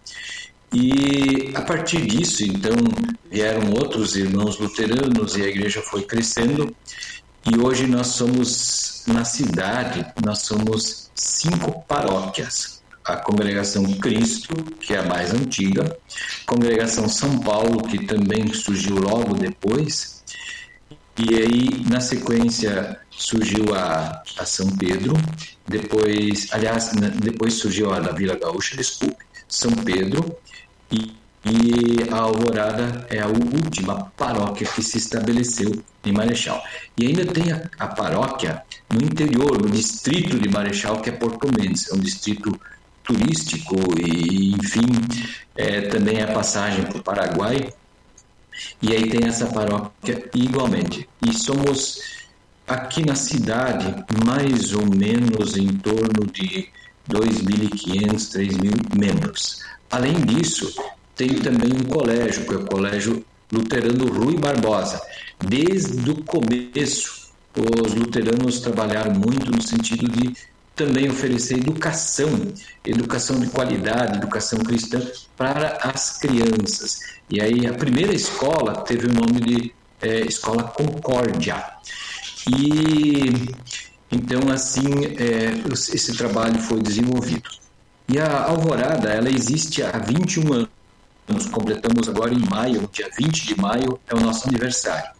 E 0.73 1.51
a 1.55 1.63
partir 1.63 2.07
disso, 2.07 2.45
então, 2.45 2.77
vieram 3.31 3.71
outros 3.71 4.15
irmãos 4.17 4.59
luteranos 4.59 5.37
e 5.37 5.43
a 5.43 5.49
igreja 5.49 5.83
foi 5.83 6.03
crescendo. 6.03 6.75
E 7.45 7.59
hoje 7.59 7.87
nós 7.87 8.09
somos, 8.09 9.03
na 9.07 9.25
cidade, 9.25 10.07
nós 10.25 10.43
somos 10.43 11.11
cinco 11.15 11.83
paróquias. 11.89 12.81
A 13.05 13.17
Congregação 13.17 13.83
Cristo, 13.95 14.55
que 14.79 14.95
é 14.95 14.99
a 14.99 15.05
mais 15.05 15.33
antiga, 15.33 15.97
Congregação 16.47 17.09
São 17.09 17.41
Paulo, 17.41 17.83
que 17.83 18.07
também 18.07 18.53
surgiu 18.53 18.97
logo 18.97 19.35
depois, 19.35 20.23
E 21.19 21.35
aí, 21.35 21.85
na 21.91 22.01
sequência, 22.01 22.99
surgiu 23.21 23.75
a, 23.75 24.23
a 24.39 24.47
São 24.47 24.67
Pedro, 24.77 25.13
depois, 25.69 26.49
aliás, 26.53 26.91
depois 27.23 27.55
surgiu 27.55 27.93
a 27.93 28.01
da 28.01 28.13
Vila 28.13 28.35
Gaúcha, 28.35 28.77
desculpe, 28.77 29.23
São 29.47 29.71
Pedro, 29.73 30.35
e, 30.91 31.15
e 31.45 32.11
a 32.11 32.17
Alvorada 32.17 33.07
é 33.11 33.21
a 33.21 33.27
última 33.27 34.11
paróquia 34.17 34.67
que 34.67 34.83
se 34.83 34.97
estabeleceu 34.97 35.83
em 36.05 36.13
Marechal. 36.13 36.65
E 36.97 37.07
ainda 37.07 37.27
tem 37.27 37.53
a, 37.53 37.63
a 37.79 37.89
paróquia 37.89 38.63
no 38.91 39.03
interior, 39.03 39.61
no 39.61 39.69
distrito 39.69 40.39
de 40.39 40.49
Marechal, 40.49 41.03
que 41.03 41.11
é 41.11 41.13
Porto 41.13 41.47
Mendes, 41.59 41.91
é 41.91 41.95
um 41.95 42.01
distrito 42.01 42.59
turístico 43.05 43.77
e, 43.99 44.53
enfim, 44.53 44.89
é, 45.57 45.83
também 45.83 46.19
é 46.19 46.23
a 46.23 46.33
passagem 46.33 46.85
para 46.85 46.99
o 46.99 47.03
Paraguai. 47.03 47.71
E 48.81 48.93
aí 48.95 49.09
tem 49.11 49.29
essa 49.29 49.47
paróquia 49.47 50.29
igualmente. 50.35 51.09
E 51.27 51.33
somos 51.33 52.20
aqui 52.71 53.05
na 53.05 53.17
cidade 53.17 54.05
mais 54.25 54.73
ou 54.73 54.87
menos 54.87 55.57
em 55.57 55.69
torno 55.69 56.25
de 56.33 56.69
2.500, 57.09 58.13
3.000 58.15 58.99
membros. 58.99 59.61
Além 59.91 60.15
disso, 60.21 60.73
tem 61.17 61.29
também 61.35 61.73
um 61.73 61.85
colégio, 61.85 62.47
que 62.47 62.55
é 62.55 62.57
o 62.57 62.65
Colégio 62.65 63.25
Luterano 63.53 64.07
Rui 64.07 64.37
Barbosa. 64.37 65.01
Desde 65.45 66.09
o 66.09 66.23
começo, 66.23 67.33
os 67.57 67.95
luteranos 67.95 68.61
trabalharam 68.61 69.13
muito 69.15 69.51
no 69.51 69.61
sentido 69.61 70.09
de 70.09 70.33
também 70.77 71.11
oferecer 71.11 71.59
educação, 71.59 72.29
educação 72.85 73.41
de 73.41 73.49
qualidade, 73.49 74.19
educação 74.19 74.61
cristã 74.61 75.03
para 75.37 75.77
as 75.83 76.19
crianças. 76.19 77.01
E 77.29 77.41
aí 77.41 77.67
a 77.67 77.75
primeira 77.75 78.15
escola 78.15 78.83
teve 78.83 79.09
o 79.09 79.13
nome 79.13 79.41
de 79.41 79.75
é, 80.01 80.21
Escola 80.21 80.63
Concórdia. 80.63 81.63
E 82.49 83.49
então 84.11 84.53
assim 84.53 85.05
é, 85.19 85.53
esse 85.69 86.17
trabalho 86.17 86.59
foi 86.61 86.81
desenvolvido. 86.81 87.51
E 88.09 88.19
a 88.19 88.45
Alvorada, 88.45 89.11
ela 89.11 89.31
existe 89.31 89.83
há 89.83 89.99
21 89.99 90.53
anos. 90.53 91.47
Completamos 91.53 92.09
agora 92.09 92.35
em 92.35 92.45
maio, 92.51 92.89
dia 92.93 93.09
20 93.17 93.47
de 93.47 93.61
maio, 93.61 94.01
é 94.09 94.15
o 94.15 94.21
nosso 94.21 94.49
aniversário. 94.49 95.11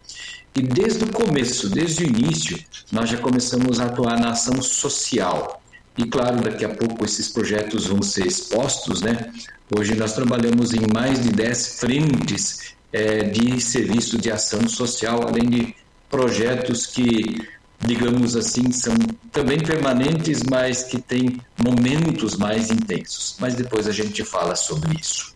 E 0.57 0.61
desde 0.61 1.05
o 1.05 1.13
começo, 1.13 1.69
desde 1.69 2.03
o 2.03 2.07
início, 2.09 2.59
nós 2.91 3.09
já 3.09 3.19
começamos 3.19 3.79
a 3.79 3.85
atuar 3.85 4.19
na 4.19 4.31
ação 4.31 4.61
social. 4.61 5.63
E 5.97 6.05
claro, 6.05 6.41
daqui 6.41 6.65
a 6.65 6.69
pouco 6.69 7.05
esses 7.05 7.29
projetos 7.29 7.87
vão 7.87 8.03
ser 8.03 8.27
expostos, 8.27 9.01
né? 9.03 9.33
Hoje 9.77 9.95
nós 9.95 10.13
trabalhamos 10.13 10.75
em 10.75 10.81
mais 10.93 11.23
de 11.23 11.31
10 11.31 11.79
frentes 11.79 12.75
é, 12.93 13.23
de 13.23 13.61
serviço 13.61 14.19
de 14.19 14.33
ação 14.33 14.69
social, 14.69 15.23
além 15.29 15.49
de 15.49 15.77
projetos 16.11 16.87
que, 16.87 17.49
digamos 17.79 18.37
assim, 18.37 18.71
são 18.73 18.95
também 19.33 19.61
permanentes, 19.61 20.43
mas 20.51 20.83
que 20.83 21.01
têm 21.01 21.41
momentos 21.57 22.37
mais 22.37 22.71
intensos. 22.71 23.37
Mas 23.39 23.55
depois 23.55 23.87
a 23.87 23.93
gente 23.93 24.25
fala 24.25 24.57
sobre 24.57 25.01
isso. 25.01 25.31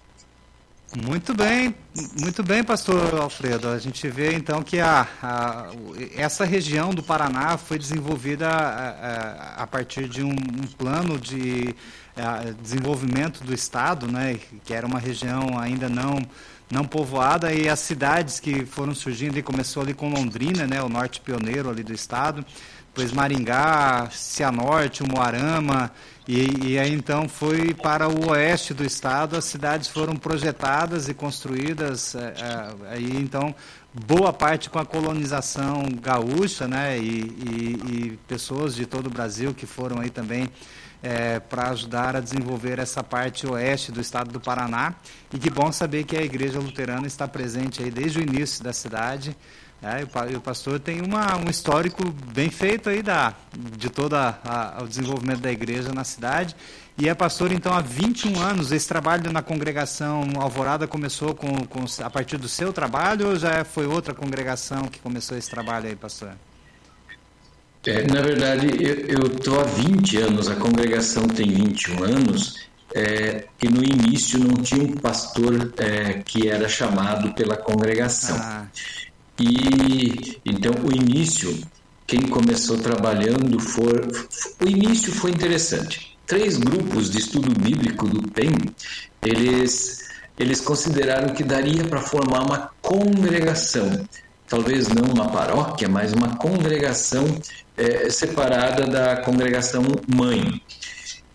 Muito 1.03 1.35
bem, 1.35 1.75
muito 2.21 2.43
bem, 2.45 2.63
pastor 2.63 3.21
Alfredo. 3.21 3.69
A 3.69 3.79
gente 3.79 4.07
vê 4.09 4.33
então 4.33 4.63
que 4.63 4.79
a, 4.79 5.09
a 5.21 5.71
essa 6.17 6.45
região 6.45 6.91
do 6.91 7.03
Paraná 7.03 7.59
foi 7.59 7.79
desenvolvida 7.79 8.49
a, 8.49 8.91
a, 8.91 9.63
a 9.65 9.67
partir 9.67 10.09
de 10.09 10.23
um, 10.23 10.31
um 10.31 10.67
plano 10.79 11.19
de 11.19 11.75
desenvolvimento 12.63 13.43
do 13.43 13.53
estado, 13.53 14.07
né, 14.07 14.39
que 14.65 14.73
era 14.73 14.87
uma 14.87 14.99
região 15.01 15.59
ainda 15.59 15.89
não 15.89 16.19
não 16.71 16.85
povoada 16.85 17.53
e 17.53 17.69
as 17.69 17.81
cidades 17.81 18.41
que 18.41 18.65
foram 18.65 18.95
surgindo 18.95 19.39
e 19.39 19.43
começou 19.43 19.83
ali 19.83 19.95
com 19.95 20.09
Londrina, 20.09 20.67
né, 20.67 20.83
o 20.83 20.89
norte 20.89 21.21
pioneiro 21.21 21.69
ali 21.71 21.83
do 21.83 21.93
estado, 21.93 22.45
depois 22.89 23.13
Maringá, 23.13 24.09
Cianorte, 24.11 25.03
Umuarama 25.03 25.91
e, 26.27 26.73
e, 26.73 26.79
aí 26.79 26.93
então 26.93 27.29
foi 27.29 27.75
para 27.75 28.09
o 28.09 28.31
oeste 28.31 28.73
do 28.73 28.85
estado, 28.85 29.37
as 29.37 29.45
cidades 29.45 29.89
foram 29.89 30.17
projetadas 30.17 31.09
e 31.09 31.15
construídas, 31.15 32.15
é, 32.15 32.19
é, 32.19 32.95
aí 32.95 33.17
então 33.17 33.55
boa 34.07 34.33
parte 34.33 34.71
com 34.71 34.79
a 34.79 34.87
colonização 34.87 35.85
gaúcha, 36.01 36.67
né, 36.67 36.99
e, 36.99 37.03
e, 37.03 38.13
e 38.13 38.19
pessoas 38.27 38.75
de 38.75 38.87
todo 38.87 39.07
o 39.07 39.11
Brasil 39.11 39.53
que 39.53 39.67
foram 39.67 40.01
aí 40.01 40.09
também 40.09 40.49
é, 41.05 41.39
para 41.39 41.69
ajudar 41.69 42.17
a 42.17 42.21
desenvolver 42.21 42.79
essa 42.79 43.05
parte 43.05 43.47
oeste 43.47 43.93
do 43.93 44.01
estado 44.01 44.33
do 44.33 44.41
Paraná. 44.41 44.95
E 45.31 45.39
que 45.39 45.51
bom 45.51 45.71
saber 45.71 46.05
que 46.05 46.17
a 46.17 46.23
Igreja 46.23 46.59
Luterana 46.59 47.07
está 47.07 47.29
presente 47.29 47.83
aí 47.83 47.91
desde 47.91 48.21
o 48.21 48.23
início 48.23 48.65
da 48.65 48.73
cidade. 48.73 49.37
É, 49.83 50.01
e 50.33 50.37
o 50.37 50.41
pastor 50.41 50.81
tem 50.81 51.03
uma, 51.03 51.37
um 51.37 51.51
histórico 51.51 52.11
bem 52.33 52.49
feito 52.49 52.89
aí 52.89 53.03
da, 53.03 53.35
de 53.53 53.91
todo 53.91 54.17
o 54.83 54.87
desenvolvimento 54.87 55.41
da 55.41 55.53
igreja 55.53 55.93
na 55.93 56.05
cidade. 56.05 56.57
E 56.97 57.07
é 57.07 57.15
pastor, 57.15 57.53
então, 57.53 57.75
há 57.75 57.83
21 57.83 58.41
anos. 58.41 58.73
Esse 58.73 58.89
trabalho 58.89 59.31
na 59.31 59.43
congregação 59.43 60.23
Alvorada 60.41 60.87
começou 60.87 61.35
com, 61.35 61.67
com, 61.67 61.85
a 62.03 62.09
partir 62.09 62.39
do 62.39 62.49
seu 62.49 62.73
trabalho 62.73 63.29
ou 63.29 63.37
já 63.37 63.63
foi 63.63 63.85
outra 63.85 64.15
congregação 64.15 64.85
que 64.85 65.01
começou 65.01 65.37
esse 65.37 65.51
trabalho 65.51 65.87
aí, 65.87 65.97
pastor? 65.97 66.31
É, 67.87 68.07
na 68.11 68.23
verdade, 68.23 68.67
eu 69.09 69.27
estou 69.27 69.61
há 69.61 69.65
20 69.65 70.17
anos, 70.17 70.49
a 70.49 70.57
congregação 70.57 71.25
tem 71.29 71.51
21 71.51 72.03
anos, 72.03 72.65
é, 72.95 73.45
e 73.63 73.69
no 73.69 73.85
início 73.85 74.39
não 74.39 74.55
tinha 74.55 74.83
um 74.83 74.93
pastor 74.93 75.73
é, 75.77 76.23
que 76.25 76.49
era 76.49 76.67
chamado 76.67 77.35
pela 77.35 77.57
congregação. 77.57 78.37
Ah. 78.41 78.67
E 79.39 80.39
então 80.47 80.73
o 80.83 80.93
início, 80.95 81.61
quem 82.07 82.23
começou 82.23 82.79
trabalhando 82.79 83.61
foi. 83.61 84.01
O 84.65 84.69
início 84.69 85.13
foi 85.13 85.33
interessante. 85.33 86.17
Três 86.27 86.57
grupos 86.57 87.11
de 87.11 87.19
estudo 87.19 87.53
bíblico 87.61 88.09
do 88.09 88.23
PEN, 88.31 88.53
eles, 89.21 90.09
eles 90.39 90.61
consideraram 90.61 91.35
que 91.35 91.43
daria 91.43 91.85
para 91.85 92.01
formar 92.01 92.43
uma 92.43 92.71
congregação 92.81 94.07
talvez 94.49 94.89
não 94.89 95.13
uma 95.13 95.31
paróquia, 95.31 95.89
mas 95.89 96.13
uma 96.13 96.37
congregação 96.37 97.25
é, 97.77 98.09
separada 98.11 98.87
da 98.87 99.17
congregação 99.17 99.83
mãe. 100.15 100.61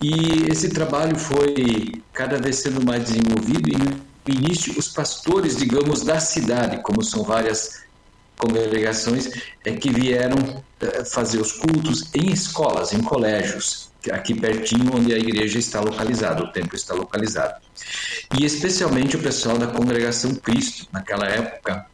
E 0.02 0.48
esse 0.50 0.70
trabalho 0.70 1.18
foi 1.18 2.02
cada 2.14 2.38
vez 2.38 2.58
sendo 2.58 2.86
mais 2.86 3.04
desenvolvido 3.04 3.70
e 3.70 3.78
no 3.78 4.36
início 4.36 4.78
os 4.78 4.88
pastores, 4.88 5.58
digamos, 5.58 6.04
da 6.04 6.20
cidade, 6.20 6.82
como 6.84 7.04
são 7.04 7.24
várias 7.24 7.82
congregações, 8.38 9.30
é 9.66 9.74
que 9.74 9.90
vieram 9.90 10.64
é, 10.80 11.04
fazer 11.04 11.40
os 11.40 11.52
cultos 11.52 12.10
em 12.16 12.32
escolas, 12.32 12.94
em 12.94 13.02
colégios, 13.02 13.90
aqui 14.12 14.34
pertinho 14.34 14.96
onde 14.96 15.14
a 15.14 15.18
igreja 15.18 15.60
está 15.60 15.82
localizada, 15.82 16.44
o 16.44 16.52
templo 16.54 16.76
está 16.76 16.94
localizado. 16.94 17.56
E 18.40 18.46
especialmente 18.46 19.18
o 19.18 19.22
pessoal 19.22 19.58
da 19.58 19.68
congregação 19.68 20.34
Cristo, 20.36 20.88
naquela 20.94 21.26
época, 21.26 21.86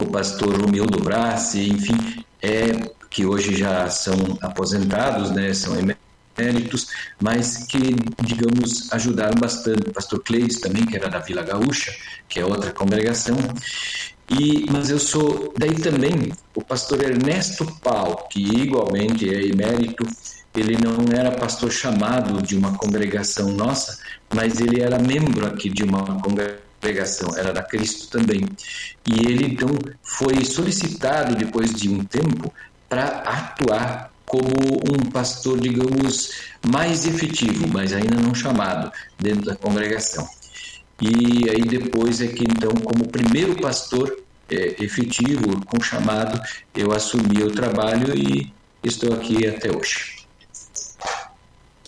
o 0.00 0.06
pastor 0.06 0.60
Romildo 0.60 0.98
Brassi, 0.98 1.68
enfim, 1.70 2.24
é, 2.42 2.72
que 3.10 3.26
hoje 3.26 3.56
já 3.56 3.90
são 3.90 4.16
aposentados, 4.40 5.30
né, 5.32 5.52
são 5.52 5.76
eméritos, 5.76 6.86
mas 7.20 7.66
que, 7.66 7.96
digamos, 8.22 8.90
ajudaram 8.92 9.34
bastante. 9.38 9.90
Pastor 9.90 10.22
Cleides 10.22 10.60
também, 10.60 10.86
que 10.86 10.96
era 10.96 11.08
da 11.08 11.18
Vila 11.18 11.42
Gaúcha, 11.42 11.92
que 12.28 12.38
é 12.38 12.44
outra 12.44 12.72
congregação. 12.72 13.36
E, 14.30 14.64
mas 14.70 14.90
eu 14.90 14.98
sou, 15.00 15.52
daí 15.58 15.74
também, 15.74 16.32
o 16.54 16.62
pastor 16.62 17.02
Ernesto 17.02 17.66
Pau, 17.82 18.28
que 18.30 18.40
igualmente 18.40 19.28
é 19.28 19.44
emérito, 19.44 20.06
ele 20.54 20.76
não 20.76 21.04
era 21.12 21.32
pastor 21.32 21.70
chamado 21.72 22.40
de 22.40 22.56
uma 22.56 22.76
congregação 22.78 23.50
nossa, 23.50 23.98
mas 24.32 24.60
ele 24.60 24.80
era 24.80 25.00
membro 25.00 25.46
aqui 25.46 25.68
de 25.68 25.82
uma 25.82 26.20
congregação 26.20 26.60
era 27.36 27.52
da 27.52 27.62
Cristo 27.62 28.08
também. 28.08 28.48
E 29.06 29.20
ele 29.26 29.46
então 29.46 29.68
foi 30.02 30.44
solicitado 30.44 31.34
depois 31.34 31.74
de 31.74 31.88
um 31.88 32.02
tempo 32.04 32.52
para 32.90 33.06
atuar 33.20 34.12
como 34.26 34.48
um 34.48 35.10
pastor, 35.10 35.58
digamos, 35.60 36.32
mais 36.70 37.06
efetivo, 37.06 37.66
mas 37.72 37.92
ainda 37.92 38.16
não 38.16 38.34
chamado 38.34 38.92
dentro 39.18 39.46
da 39.46 39.56
congregação. 39.56 40.28
E 41.00 41.48
aí 41.48 41.62
depois 41.62 42.20
é 42.20 42.26
que 42.26 42.44
então, 42.44 42.72
como 42.72 43.08
primeiro 43.08 43.56
pastor 43.56 44.22
é, 44.50 44.76
efetivo, 44.84 45.64
com 45.64 45.80
chamado, 45.80 46.40
eu 46.74 46.92
assumi 46.92 47.42
o 47.42 47.52
trabalho 47.52 48.14
e 48.14 48.52
estou 48.84 49.14
aqui 49.14 49.46
até 49.46 49.74
hoje. 49.74 50.19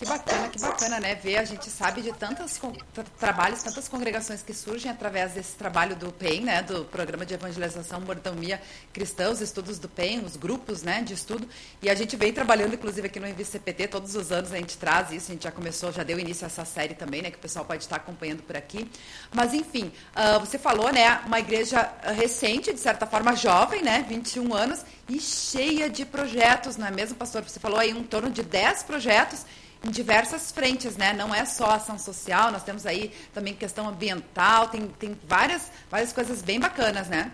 Que 0.03 0.09
bacana, 0.09 0.49
que 0.49 0.59
bacana, 0.59 0.99
né? 0.99 1.15
Ver, 1.15 1.37
a 1.37 1.45
gente 1.45 1.69
sabe 1.69 2.01
de 2.01 2.11
tantos 2.11 2.59
tra 2.93 3.05
trabalhos, 3.17 3.63
tantas 3.63 3.87
congregações 3.87 4.43
que 4.43 4.53
surgem 4.53 4.91
através 4.91 5.31
desse 5.31 5.55
trabalho 5.55 5.95
do 5.95 6.11
PEN, 6.11 6.41
né? 6.41 6.61
Do 6.61 6.83
Programa 6.83 7.25
de 7.25 7.33
Evangelização 7.33 8.01
Mordomia 8.01 8.61
Cristã, 8.91 9.29
os 9.29 9.39
estudos 9.39 9.79
do 9.79 9.87
PEN, 9.87 10.19
os 10.25 10.35
grupos, 10.35 10.83
né? 10.83 11.01
De 11.01 11.13
estudo. 11.13 11.47
E 11.81 11.89
a 11.89 11.95
gente 11.95 12.17
vem 12.17 12.33
trabalhando, 12.33 12.73
inclusive, 12.73 13.07
aqui 13.07 13.17
no 13.17 13.45
CPT, 13.45 13.87
todos 13.87 14.13
os 14.13 14.29
anos 14.29 14.51
a 14.51 14.57
gente 14.57 14.77
traz 14.77 15.09
isso, 15.11 15.31
a 15.31 15.35
gente 15.35 15.43
já 15.43 15.51
começou, 15.51 15.89
já 15.93 16.03
deu 16.03 16.19
início 16.19 16.43
a 16.43 16.47
essa 16.47 16.65
série 16.65 16.95
também, 16.95 17.21
né? 17.21 17.31
Que 17.31 17.37
o 17.37 17.41
pessoal 17.41 17.63
pode 17.63 17.83
estar 17.83 17.95
acompanhando 17.95 18.43
por 18.43 18.57
aqui. 18.57 18.91
Mas, 19.33 19.53
enfim, 19.53 19.89
uh, 20.17 20.37
você 20.41 20.57
falou, 20.57 20.91
né? 20.91 21.21
Uma 21.25 21.39
igreja 21.39 21.93
recente, 22.13 22.73
de 22.73 22.79
certa 22.79 23.07
forma 23.07 23.37
jovem, 23.37 23.81
né? 23.81 24.05
21 24.09 24.53
anos, 24.53 24.81
e 25.07 25.17
cheia 25.21 25.89
de 25.89 26.05
projetos, 26.05 26.75
não 26.75 26.87
é 26.87 26.91
mesmo, 26.91 27.15
pastor? 27.15 27.41
Você 27.43 27.57
falou 27.57 27.79
aí 27.79 27.93
um 27.93 28.03
torno 28.03 28.29
de 28.29 28.43
10 28.43 28.83
projetos 28.83 29.45
em 29.83 29.91
diversas 29.91 30.51
frentes, 30.51 30.95
né? 30.95 31.13
Não 31.13 31.33
é 31.33 31.45
só 31.45 31.71
ação 31.71 31.99
social, 31.99 32.51
nós 32.51 32.63
temos 32.63 32.85
aí 32.85 33.11
também 33.33 33.53
questão 33.53 33.87
ambiental, 33.87 34.67
tem, 34.69 34.87
tem 34.87 35.17
várias, 35.27 35.69
várias 35.91 36.13
coisas 36.13 36.41
bem 36.41 36.59
bacanas, 36.59 37.07
né? 37.07 37.31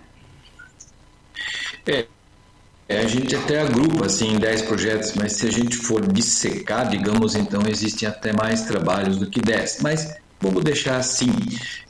É, 1.86 2.08
é, 2.88 3.00
a 3.00 3.08
gente 3.08 3.36
até 3.36 3.62
agrupa 3.62 4.08
assim 4.08 4.40
10 4.40 4.64
projetos, 4.64 5.14
mas 5.14 5.34
se 5.34 5.48
a 5.48 5.52
gente 5.52 5.78
for 5.78 6.12
dissecar, 6.12 6.90
digamos, 6.90 7.36
então 7.36 7.62
existem 7.68 8.10
até 8.10 8.34
mais 8.34 8.64
trabalhos 8.64 9.18
do 9.18 9.30
que 9.30 9.40
10. 9.42 9.80
Mas 9.82 10.16
vamos 10.42 10.64
deixar 10.64 10.98
assim, 10.98 11.32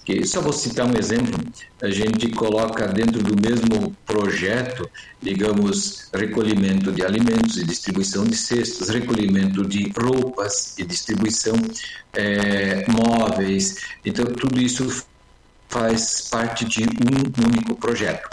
que 0.04 0.26
só 0.26 0.42
vou 0.42 0.54
citar 0.54 0.86
um 0.86 0.98
exemplo, 0.98 1.40
a 1.82 1.90
gente 1.90 2.30
coloca 2.32 2.88
dentro 2.88 3.22
do 3.22 3.40
mesmo 3.40 3.96
projeto, 4.06 4.90
digamos, 5.22 6.10
recolhimento 6.14 6.92
de 6.92 7.04
alimentos 7.04 7.58
e 7.58 7.66
distribuição 7.66 8.24
de 8.26 8.36
cestas, 8.36 8.90
recolhimento 8.90 9.66
de 9.66 9.92
roupas 9.98 10.78
e 10.78 10.84
distribuição 10.84 11.56
é, 12.14 12.86
móveis, 12.90 13.78
então 14.04 14.26
tudo 14.26 14.60
isso 14.60 15.06
faz 15.68 16.28
parte 16.30 16.66
de 16.66 16.84
um 16.84 17.46
único 17.46 17.76
projeto. 17.76 18.28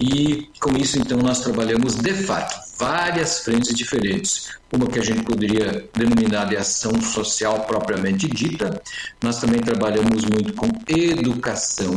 E 0.00 0.50
com 0.60 0.76
isso, 0.76 0.98
então, 0.98 1.18
nós 1.18 1.40
trabalhamos 1.40 1.96
de 1.96 2.12
fato 2.12 2.65
várias 2.78 3.40
frentes 3.40 3.74
diferentes. 3.74 4.48
Uma 4.72 4.86
que 4.86 4.98
a 4.98 5.02
gente 5.02 5.22
poderia 5.22 5.88
denominar 5.94 6.46
de 6.46 6.56
ação 6.56 7.00
social 7.00 7.60
propriamente 7.60 8.28
dita. 8.28 8.82
Nós 9.22 9.40
também 9.40 9.60
trabalhamos 9.60 10.24
muito 10.24 10.52
com 10.54 10.68
educação. 10.88 11.94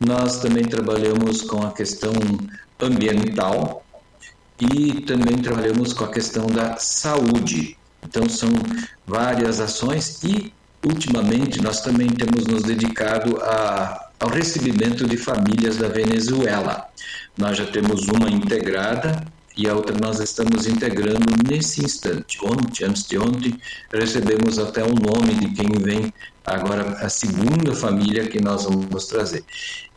Nós 0.00 0.38
também 0.38 0.64
trabalhamos 0.64 1.42
com 1.42 1.62
a 1.62 1.72
questão 1.72 2.12
ambiental 2.80 3.84
e 4.60 5.00
também 5.02 5.38
trabalhamos 5.38 5.92
com 5.92 6.04
a 6.04 6.10
questão 6.10 6.46
da 6.46 6.76
saúde. 6.76 7.76
Então, 8.02 8.28
são 8.28 8.50
várias 9.06 9.60
ações 9.60 10.22
e, 10.22 10.52
ultimamente, 10.84 11.62
nós 11.62 11.80
também 11.80 12.08
temos 12.08 12.46
nos 12.46 12.62
dedicado 12.62 13.38
a, 13.40 14.10
ao 14.20 14.28
recebimento 14.28 15.06
de 15.06 15.16
famílias 15.16 15.76
da 15.76 15.88
Venezuela. 15.88 16.88
Nós 17.36 17.56
já 17.56 17.66
temos 17.66 18.06
uma 18.08 18.28
integrada 18.28 19.24
e 19.56 19.68
a 19.68 19.74
outra 19.74 19.96
nós 19.98 20.20
estamos 20.20 20.66
integrando 20.66 21.26
nesse 21.48 21.84
instante. 21.84 22.38
Ontem, 22.44 22.84
antes 22.84 23.06
de 23.06 23.18
ontem, 23.18 23.58
recebemos 23.92 24.58
até 24.58 24.82
o 24.82 24.94
nome 24.94 25.34
de 25.34 25.54
quem 25.54 25.70
vem 25.80 26.12
agora 26.44 26.82
a 26.98 27.08
segunda 27.08 27.74
família 27.74 28.26
que 28.26 28.40
nós 28.40 28.64
vamos 28.64 29.06
trazer. 29.06 29.44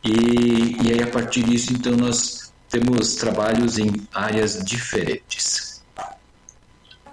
E, 0.03 0.77
e 0.83 0.93
aí, 0.93 1.01
a 1.01 1.07
partir 1.07 1.43
disso, 1.43 1.73
então, 1.73 1.95
nós 1.97 2.51
temos 2.69 3.15
trabalhos 3.15 3.77
em 3.77 3.91
áreas 4.13 4.63
diferentes 4.63 5.76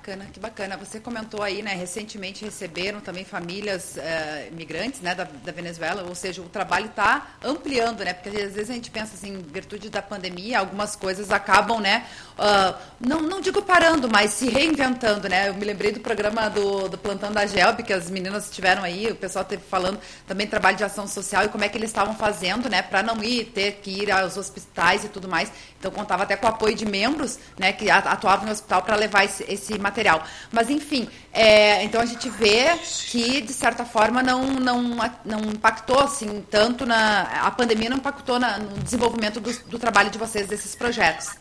bacana, 0.04 0.26
que 0.30 0.38
bacana. 0.38 0.76
Você 0.76 1.00
comentou 1.00 1.42
aí, 1.42 1.62
né, 1.62 1.74
recentemente 1.74 2.44
receberam 2.44 3.00
também 3.00 3.24
famílias 3.24 3.96
uh, 3.96 4.54
migrantes, 4.54 5.00
né, 5.00 5.14
da, 5.14 5.24
da, 5.24 5.50
Venezuela, 5.50 6.02
ou 6.06 6.14
seja, 6.14 6.42
o 6.42 6.48
trabalho 6.48 6.86
está 6.86 7.36
ampliando, 7.42 8.04
né, 8.04 8.12
porque 8.12 8.28
às 8.38 8.52
vezes 8.52 8.68
a 8.68 8.74
gente 8.74 8.90
pensa 8.90 9.14
assim, 9.14 9.34
em 9.34 9.40
virtude 9.40 9.88
da 9.88 10.02
pandemia, 10.02 10.58
algumas 10.58 10.94
coisas 10.94 11.30
acabam, 11.30 11.80
né, 11.80 12.06
uh, 12.38 12.78
não, 13.00 13.22
não 13.22 13.40
digo 13.40 13.62
parando, 13.62 14.06
mas 14.06 14.32
se 14.32 14.50
reinventando, 14.50 15.26
né. 15.26 15.48
Eu 15.48 15.54
me 15.54 15.64
lembrei 15.64 15.90
do 15.90 16.00
programa 16.00 16.50
do, 16.50 16.86
do 16.88 16.98
Plantão 16.98 17.32
da 17.32 17.46
Gelb, 17.46 17.82
que 17.82 17.92
as 17.92 18.10
meninas 18.10 18.50
tiveram 18.50 18.82
aí, 18.82 19.10
o 19.10 19.16
pessoal 19.16 19.44
teve 19.44 19.62
falando 19.62 19.98
também 20.26 20.46
trabalho 20.46 20.76
de 20.76 20.84
ação 20.84 21.08
social 21.08 21.44
e 21.44 21.48
como 21.48 21.64
é 21.64 21.68
que 21.68 21.78
eles 21.78 21.88
estavam 21.88 22.14
fazendo, 22.14 22.68
né, 22.68 22.82
para 22.82 23.02
não 23.02 23.22
ir, 23.24 23.46
ter 23.46 23.80
que 23.82 24.02
ir 24.02 24.10
aos 24.10 24.36
hospitais 24.36 25.04
e 25.04 25.08
tudo 25.08 25.28
mais. 25.28 25.50
Então, 25.84 25.92
contava 25.92 26.22
até 26.22 26.34
com 26.34 26.46
o 26.46 26.48
apoio 26.48 26.74
de 26.74 26.86
membros, 26.86 27.38
né, 27.58 27.70
que 27.70 27.90
atuavam 27.90 28.46
no 28.46 28.52
hospital 28.52 28.80
para 28.80 28.96
levar 28.96 29.22
esse, 29.26 29.44
esse 29.46 29.78
material. 29.78 30.24
Mas, 30.50 30.70
enfim, 30.70 31.06
é, 31.30 31.84
então 31.84 32.00
a 32.00 32.06
gente 32.06 32.30
vê 32.30 32.74
que, 33.10 33.42
de 33.42 33.52
certa 33.52 33.84
forma, 33.84 34.22
não, 34.22 34.46
não, 34.54 34.82
não 35.26 35.40
impactou 35.40 36.00
assim, 36.00 36.42
tanto 36.50 36.86
na. 36.86 37.24
A 37.42 37.50
pandemia 37.50 37.90
não 37.90 37.98
impactou 37.98 38.40
na, 38.40 38.56
no 38.56 38.78
desenvolvimento 38.78 39.40
do, 39.40 39.52
do 39.68 39.78
trabalho 39.78 40.08
de 40.08 40.16
vocês, 40.16 40.48
desses 40.48 40.74
projetos. 40.74 41.32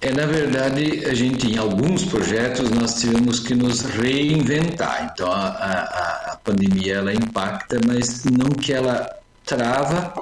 É, 0.00 0.12
na 0.12 0.26
verdade, 0.26 1.04
a 1.06 1.14
gente, 1.14 1.48
em 1.48 1.58
alguns 1.58 2.04
projetos, 2.04 2.70
nós 2.70 3.00
tivemos 3.00 3.40
que 3.40 3.56
nos 3.56 3.80
reinventar. 3.80 5.10
Então, 5.12 5.32
a, 5.32 5.48
a, 5.48 6.32
a 6.34 6.36
pandemia, 6.44 6.94
ela 6.98 7.12
impacta, 7.12 7.80
mas 7.84 8.24
não 8.24 8.50
que 8.50 8.72
ela 8.72 9.23
trava. 9.44 10.14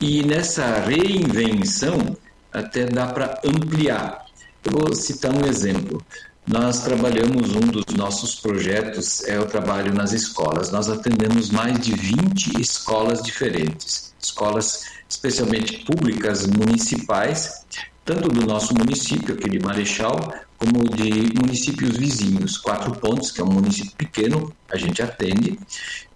E 0.00 0.22
nessa 0.24 0.80
reinvenção, 0.80 2.16
até 2.52 2.86
dá 2.86 3.06
para 3.06 3.40
ampliar. 3.44 4.26
Eu 4.64 4.72
vou 4.72 4.94
citar 4.94 5.32
um 5.32 5.46
exemplo. 5.46 6.04
Nós 6.46 6.82
trabalhamos, 6.82 7.54
um 7.54 7.60
dos 7.60 7.94
nossos 7.94 8.34
projetos 8.34 9.22
é 9.24 9.38
o 9.38 9.46
trabalho 9.46 9.94
nas 9.94 10.12
escolas. 10.12 10.72
Nós 10.72 10.88
atendemos 10.88 11.50
mais 11.50 11.78
de 11.80 11.94
20 11.94 12.60
escolas 12.60 13.22
diferentes, 13.22 14.12
escolas 14.20 14.84
especialmente 15.08 15.84
públicas 15.84 16.46
municipais, 16.46 17.64
tanto 18.04 18.28
do 18.28 18.44
nosso 18.44 18.74
município, 18.74 19.34
aqui 19.34 19.48
de 19.48 19.60
Marechal, 19.60 20.34
como 20.58 20.88
de 20.90 21.32
municípios 21.40 21.96
vizinhos. 21.96 22.58
Quatro 22.58 22.92
Pontos, 22.92 23.30
que 23.30 23.40
é 23.40 23.44
um 23.44 23.52
município 23.52 23.92
pequeno, 23.96 24.52
a 24.70 24.76
gente 24.76 25.00
atende, 25.00 25.58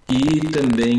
e 0.09 0.41
também 0.49 0.99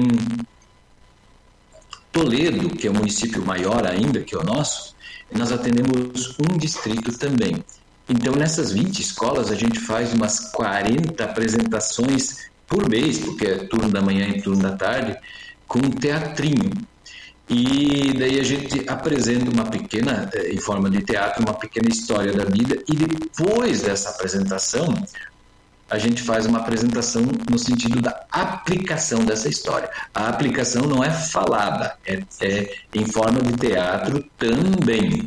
Toledo, 2.18 2.70
que 2.70 2.88
é 2.88 2.90
um 2.90 2.96
município 2.96 3.46
maior 3.46 3.86
ainda 3.86 4.22
que 4.22 4.36
o 4.36 4.42
nosso, 4.42 4.96
nós 5.32 5.52
atendemos 5.52 6.36
um 6.40 6.58
distrito 6.58 7.16
também. 7.16 7.64
Então, 8.10 8.34
nessas 8.34 8.72
20 8.72 9.00
escolas, 9.00 9.52
a 9.52 9.56
gente 9.56 9.80
faz 9.80 10.14
umas 10.14 10.52
40 10.52 11.24
apresentações 11.24 12.50
por 12.68 12.90
mês, 12.90 13.20
porque 13.20 13.46
é 13.46 13.58
turno 13.66 13.92
da 13.92 14.02
manhã 14.02 14.28
e 14.30 14.42
turno 14.42 14.64
da 14.64 14.76
tarde, 14.76 15.16
com 15.68 15.78
um 15.78 15.92
teatrinho. 15.92 16.72
E 17.48 18.14
daí 18.18 18.40
a 18.40 18.44
gente 18.44 18.90
apresenta 18.90 19.52
uma 19.52 19.66
pequena, 19.66 20.28
eh, 20.34 20.54
em 20.54 20.58
forma 20.58 20.90
de 20.90 21.04
teatro, 21.04 21.44
uma 21.44 21.54
pequena 21.54 21.88
história 21.88 22.34
da 22.34 22.46
vida, 22.46 22.82
e 22.90 22.96
depois 22.96 23.82
dessa 23.82 24.10
apresentação, 24.10 24.88
a 25.90 25.98
gente 25.98 26.22
faz 26.22 26.46
uma 26.46 26.60
apresentação 26.60 27.24
no 27.50 27.58
sentido 27.58 28.02
da 28.02 28.26
aplicação 28.32 29.24
dessa 29.24 29.48
história. 29.48 29.90
A 30.14 30.28
aplicação 30.28 30.84
não 30.84 31.04
é 31.04 31.10
falada, 31.10 31.96
é, 32.06 32.22
é 32.42 32.76
em 32.94 33.06
forma 33.06 33.42
de 33.42 33.54
teatro 33.54 34.24
também. 34.38 35.26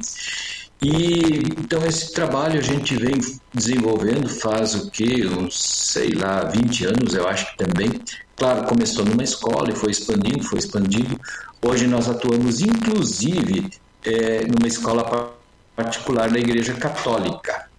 E 0.82 1.42
então 1.58 1.84
esse 1.84 2.12
trabalho 2.12 2.58
a 2.58 2.62
gente 2.62 2.96
vem 2.96 3.14
desenvolvendo 3.52 4.28
faz 4.28 4.74
o 4.74 4.90
que, 4.90 5.26
uns, 5.26 5.60
sei 5.92 6.10
lá, 6.10 6.44
20 6.44 6.86
anos, 6.86 7.14
eu 7.14 7.28
acho 7.28 7.50
que 7.50 7.58
também. 7.58 8.00
Claro, 8.36 8.64
começou 8.64 9.04
numa 9.04 9.22
escola 9.22 9.70
e 9.70 9.76
foi 9.76 9.90
expandindo, 9.90 10.42
foi 10.44 10.58
expandindo. 10.58 11.18
Hoje 11.62 11.86
nós 11.86 12.08
atuamos 12.08 12.60
inclusive 12.60 13.70
é, 14.04 14.46
numa 14.46 14.66
escola 14.66 15.34
particular 15.76 16.30
da 16.30 16.38
Igreja 16.38 16.74
Católica 16.74 17.69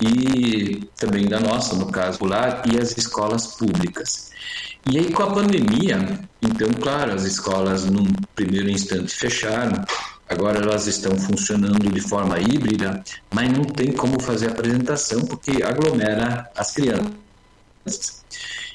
e 0.00 0.88
também 0.96 1.26
da 1.26 1.38
nossa, 1.38 1.76
no 1.76 1.86
caso, 1.86 2.18
popular, 2.18 2.62
e 2.66 2.78
as 2.78 2.96
escolas 2.96 3.46
públicas. 3.48 4.30
E 4.90 4.98
aí, 4.98 5.12
com 5.12 5.22
a 5.22 5.30
pandemia, 5.30 6.20
então, 6.40 6.68
claro, 6.80 7.12
as 7.12 7.24
escolas, 7.24 7.84
num 7.84 8.06
primeiro 8.34 8.70
instante, 8.70 9.14
fecharam, 9.14 9.84
agora 10.28 10.60
elas 10.60 10.86
estão 10.86 11.16
funcionando 11.18 11.90
de 11.90 12.00
forma 12.00 12.38
híbrida, 12.38 13.02
mas 13.32 13.52
não 13.52 13.64
tem 13.64 13.92
como 13.92 14.20
fazer 14.22 14.48
apresentação 14.48 15.20
porque 15.22 15.62
aglomera 15.62 16.50
as 16.56 16.72
crianças. 16.72 18.24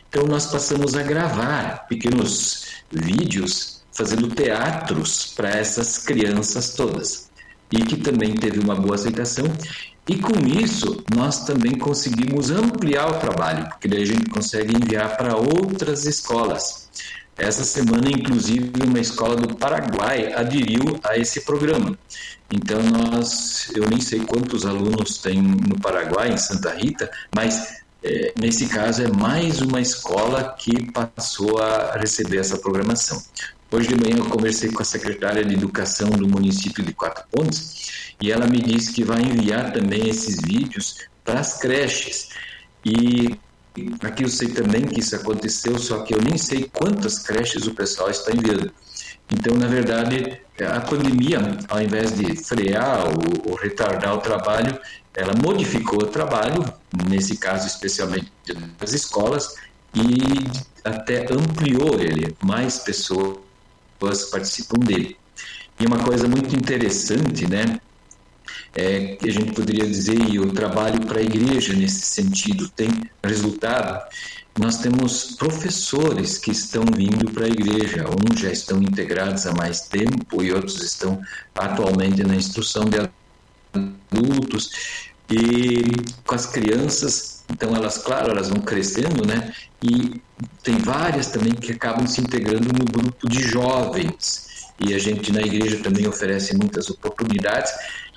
Então, 0.08 0.26
nós 0.28 0.46
passamos 0.46 0.96
a 0.96 1.02
gravar 1.02 1.88
pequenos 1.88 2.66
vídeos 2.92 3.84
fazendo 3.92 4.28
teatros 4.28 5.34
para 5.36 5.50
essas 5.50 5.98
crianças 5.98 6.74
todas. 6.74 7.30
E 7.72 7.80
que 7.84 7.98
também 7.98 8.36
teve 8.36 8.60
uma 8.60 8.76
boa 8.76 8.96
aceitação 8.96 9.46
e 10.08 10.18
com 10.18 10.40
isso, 10.46 11.04
nós 11.16 11.46
também 11.46 11.78
conseguimos 11.78 12.52
ampliar 12.52 13.10
o 13.10 13.20
trabalho, 13.20 13.68
porque 13.70 13.88
daí 13.88 14.04
a 14.04 14.06
gente 14.06 14.30
consegue 14.30 14.76
enviar 14.76 15.18
para 15.18 15.36
outras 15.36 16.06
escolas. 16.06 16.90
Essa 17.36 17.64
semana, 17.64 18.10
inclusive, 18.10 18.72
uma 18.86 19.00
escola 19.00 19.36
do 19.36 19.56
Paraguai 19.56 20.32
aderiu 20.34 21.00
a 21.04 21.18
esse 21.18 21.42
programa. 21.42 21.98
Então, 22.54 22.82
nós, 22.84 23.72
eu 23.76 23.90
nem 23.90 24.00
sei 24.00 24.20
quantos 24.20 24.66
alunos 24.66 25.18
tem 25.18 25.42
no 25.42 25.80
Paraguai, 25.80 26.32
em 26.32 26.38
Santa 26.38 26.74
Rita, 26.74 27.10
mas 27.36 27.82
é, 28.04 28.32
nesse 28.40 28.68
caso, 28.68 29.02
é 29.02 29.08
mais 29.08 29.60
uma 29.60 29.82
escola 29.82 30.56
que 30.58 30.92
passou 30.92 31.58
a 31.60 31.98
receber 31.98 32.38
essa 32.38 32.58
programação. 32.60 33.22
Hoje 33.72 33.88
de 33.88 33.96
manhã 33.96 34.20
eu 34.20 34.30
conversei 34.30 34.72
com 34.72 34.84
a 34.84 34.86
secretária 34.86 35.44
de 35.44 35.56
Educação 35.56 36.10
do 36.12 36.28
município 36.28 36.84
de 36.84 36.94
Quatro 36.94 37.24
Pontes 37.32 38.05
e 38.22 38.32
ela 38.32 38.48
me 38.48 38.60
disse 38.60 38.94
que 38.94 39.04
vai 39.04 39.22
enviar 39.22 39.74
também 39.74 40.08
esses 40.08 40.42
vídeos 40.42 40.98
para 41.24 41.40
as 41.40 41.58
creches. 41.60 42.30
E 42.84 43.38
aqui 44.02 44.24
eu 44.24 44.30
sei 44.30 44.50
também 44.50 44.84
que 44.84 45.00
isso 45.00 45.16
aconteceu, 45.16 45.78
só 45.78 46.04
que 46.04 46.14
eu 46.14 46.22
nem 46.22 46.38
sei 46.38 46.70
quantas 46.72 47.20
creches 47.20 47.68
o 47.68 47.74
pessoal 47.74 48.10
está 48.10 48.32
enviando. 48.32 48.72
Então, 49.32 49.56
na 49.56 49.68
verdade, 49.68 50.40
a 50.60 50.80
pandemia, 50.82 51.40
ao 51.68 51.82
invés 51.82 52.16
de 52.16 52.36
frear 52.36 53.08
ou, 53.08 53.52
ou 53.52 53.56
retardar 53.56 54.14
o 54.14 54.20
trabalho, 54.20 54.80
ela 55.14 55.34
modificou 55.34 56.04
o 56.04 56.08
trabalho, 56.08 56.64
nesse 57.10 57.38
caso 57.38 57.68
especialmente 57.68 58.32
das 58.80 58.94
escolas, 58.94 59.56
e 59.94 60.08
até 60.84 61.26
ampliou 61.32 62.00
ele, 62.00 62.36
mais 62.44 62.80
pessoas 62.80 63.38
participam 64.30 64.80
dele. 64.80 65.18
E 65.80 65.86
uma 65.86 66.00
coisa 66.00 66.28
muito 66.28 66.56
interessante, 66.56 67.48
né, 67.48 67.80
é, 68.76 69.16
que 69.16 69.30
a 69.30 69.32
gente 69.32 69.54
poderia 69.54 69.88
dizer, 69.88 70.20
e 70.30 70.40
o 70.40 70.52
trabalho 70.52 71.00
para 71.06 71.20
a 71.20 71.24
igreja 71.24 71.74
nesse 71.74 72.02
sentido 72.02 72.70
tem 72.70 72.90
resultado, 73.24 74.04
nós 74.60 74.78
temos 74.78 75.36
professores 75.38 76.38
que 76.38 76.52
estão 76.52 76.84
vindo 76.96 77.32
para 77.32 77.46
a 77.46 77.50
igreja, 77.50 78.06
uns 78.08 78.40
já 78.40 78.52
estão 78.52 78.82
integrados 78.82 79.46
há 79.46 79.54
mais 79.54 79.82
tempo 79.82 80.44
e 80.44 80.54
outros 80.54 80.82
estão 80.82 81.22
atualmente 81.54 82.24
na 82.24 82.36
instrução 82.36 82.86
de 82.86 83.10
adultos 83.74 84.70
e 85.30 85.84
com 86.26 86.36
as 86.36 86.46
crianças, 86.46 87.44
então 87.52 87.76
elas, 87.76 87.98
claro, 87.98 88.32
elas 88.32 88.50
vão 88.50 88.62
crescendo, 88.62 89.26
né? 89.26 89.54
E 89.82 90.22
tem 90.64 90.78
várias 90.78 91.28
também 91.28 91.54
que 91.54 91.72
acabam 91.72 92.08
se 92.08 92.22
integrando 92.22 92.68
no 92.68 92.86
grupo 92.86 93.28
de 93.28 93.42
jovens. 93.42 94.46
E 94.80 94.94
a 94.94 95.00
gente 95.00 95.32
na 95.32 95.42
igreja 95.42 95.78
também 95.82 96.08
oferece 96.08 96.56
muitas 96.56 96.90
oportunidades. 96.90 97.72